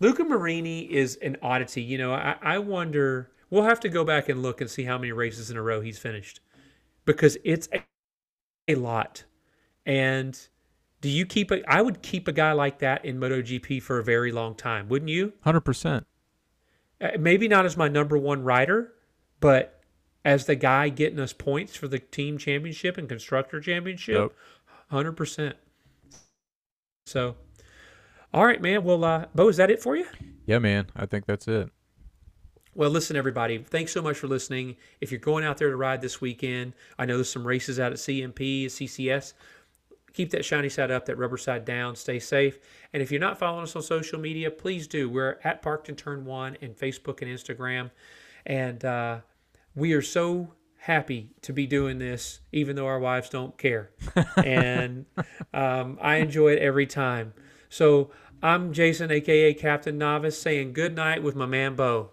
Luca 0.00 0.22
Marini 0.22 0.82
is 0.82 1.16
an 1.16 1.36
oddity. 1.42 1.82
You 1.82 1.98
know, 1.98 2.14
I, 2.14 2.36
I 2.40 2.58
wonder. 2.58 3.32
We'll 3.50 3.64
have 3.64 3.80
to 3.80 3.88
go 3.88 4.04
back 4.04 4.28
and 4.28 4.42
look 4.42 4.60
and 4.60 4.70
see 4.70 4.84
how 4.84 4.96
many 4.98 5.10
races 5.10 5.50
in 5.50 5.56
a 5.56 5.62
row 5.62 5.80
he's 5.80 5.98
finished, 5.98 6.40
because 7.08 7.38
it's 7.42 7.68
a, 7.72 7.82
a 8.68 8.74
lot. 8.74 9.24
And 9.86 10.38
do 11.00 11.08
you 11.08 11.24
keep 11.24 11.50
a? 11.50 11.62
I 11.68 11.80
would 11.80 12.02
keep 12.02 12.28
a 12.28 12.32
guy 12.32 12.52
like 12.52 12.80
that 12.80 13.04
in 13.04 13.18
MotoGP 13.18 13.82
for 13.82 13.98
a 13.98 14.04
very 14.04 14.30
long 14.30 14.54
time, 14.54 14.88
wouldn't 14.88 15.10
you? 15.10 15.32
Hundred 15.40 15.62
percent. 15.62 16.06
Uh, 17.00 17.12
maybe 17.18 17.48
not 17.48 17.64
as 17.64 17.76
my 17.78 17.88
number 17.88 18.18
one 18.18 18.42
rider, 18.44 18.92
but 19.40 19.80
as 20.24 20.44
the 20.44 20.54
guy 20.54 20.90
getting 20.90 21.18
us 21.18 21.32
points 21.32 21.74
for 21.74 21.88
the 21.88 21.98
team 21.98 22.36
championship 22.36 22.98
and 22.98 23.08
constructor 23.08 23.58
championship, 23.60 24.16
Yep. 24.16 24.32
hundred 24.90 25.12
percent. 25.12 25.56
So, 27.06 27.36
all 28.34 28.44
right, 28.44 28.60
man. 28.60 28.84
Well, 28.84 29.02
uh, 29.02 29.26
Bo, 29.34 29.48
is 29.48 29.56
that 29.56 29.70
it 29.70 29.80
for 29.80 29.96
you? 29.96 30.06
Yeah, 30.44 30.58
man. 30.58 30.88
I 30.94 31.06
think 31.06 31.24
that's 31.24 31.48
it. 31.48 31.70
Well, 32.78 32.90
listen, 32.90 33.16
everybody. 33.16 33.58
Thanks 33.58 33.90
so 33.90 34.00
much 34.00 34.18
for 34.18 34.28
listening. 34.28 34.76
If 35.00 35.10
you're 35.10 35.18
going 35.18 35.44
out 35.44 35.58
there 35.58 35.68
to 35.68 35.74
ride 35.74 36.00
this 36.00 36.20
weekend, 36.20 36.74
I 36.96 37.06
know 37.06 37.16
there's 37.16 37.28
some 37.28 37.44
races 37.44 37.80
out 37.80 37.90
at 37.90 37.98
CMP, 37.98 38.66
CCS. 38.66 39.32
Keep 40.12 40.30
that 40.30 40.44
shiny 40.44 40.68
side 40.68 40.92
up, 40.92 41.04
that 41.06 41.18
rubber 41.18 41.38
side 41.38 41.64
down. 41.64 41.96
Stay 41.96 42.20
safe. 42.20 42.60
And 42.92 43.02
if 43.02 43.10
you're 43.10 43.20
not 43.20 43.36
following 43.36 43.64
us 43.64 43.74
on 43.74 43.82
social 43.82 44.20
media, 44.20 44.48
please 44.52 44.86
do. 44.86 45.10
We're 45.10 45.40
at 45.42 45.60
Parked 45.60 45.88
and 45.88 45.98
Turn 45.98 46.24
One 46.24 46.56
and 46.62 46.76
Facebook 46.76 47.20
and 47.20 47.28
Instagram, 47.28 47.90
and 48.46 48.84
uh, 48.84 49.18
we 49.74 49.92
are 49.92 50.00
so 50.00 50.54
happy 50.76 51.30
to 51.42 51.52
be 51.52 51.66
doing 51.66 51.98
this, 51.98 52.38
even 52.52 52.76
though 52.76 52.86
our 52.86 53.00
wives 53.00 53.28
don't 53.28 53.58
care. 53.58 53.90
and 54.36 55.04
um, 55.52 55.98
I 56.00 56.18
enjoy 56.18 56.52
it 56.52 56.60
every 56.60 56.86
time. 56.86 57.34
So 57.68 58.12
I'm 58.40 58.72
Jason, 58.72 59.10
aka 59.10 59.52
Captain 59.54 59.98
Novice, 59.98 60.40
saying 60.40 60.74
good 60.74 60.94
night 60.94 61.24
with 61.24 61.34
my 61.34 61.46
man 61.46 61.74
Bo. 61.74 62.12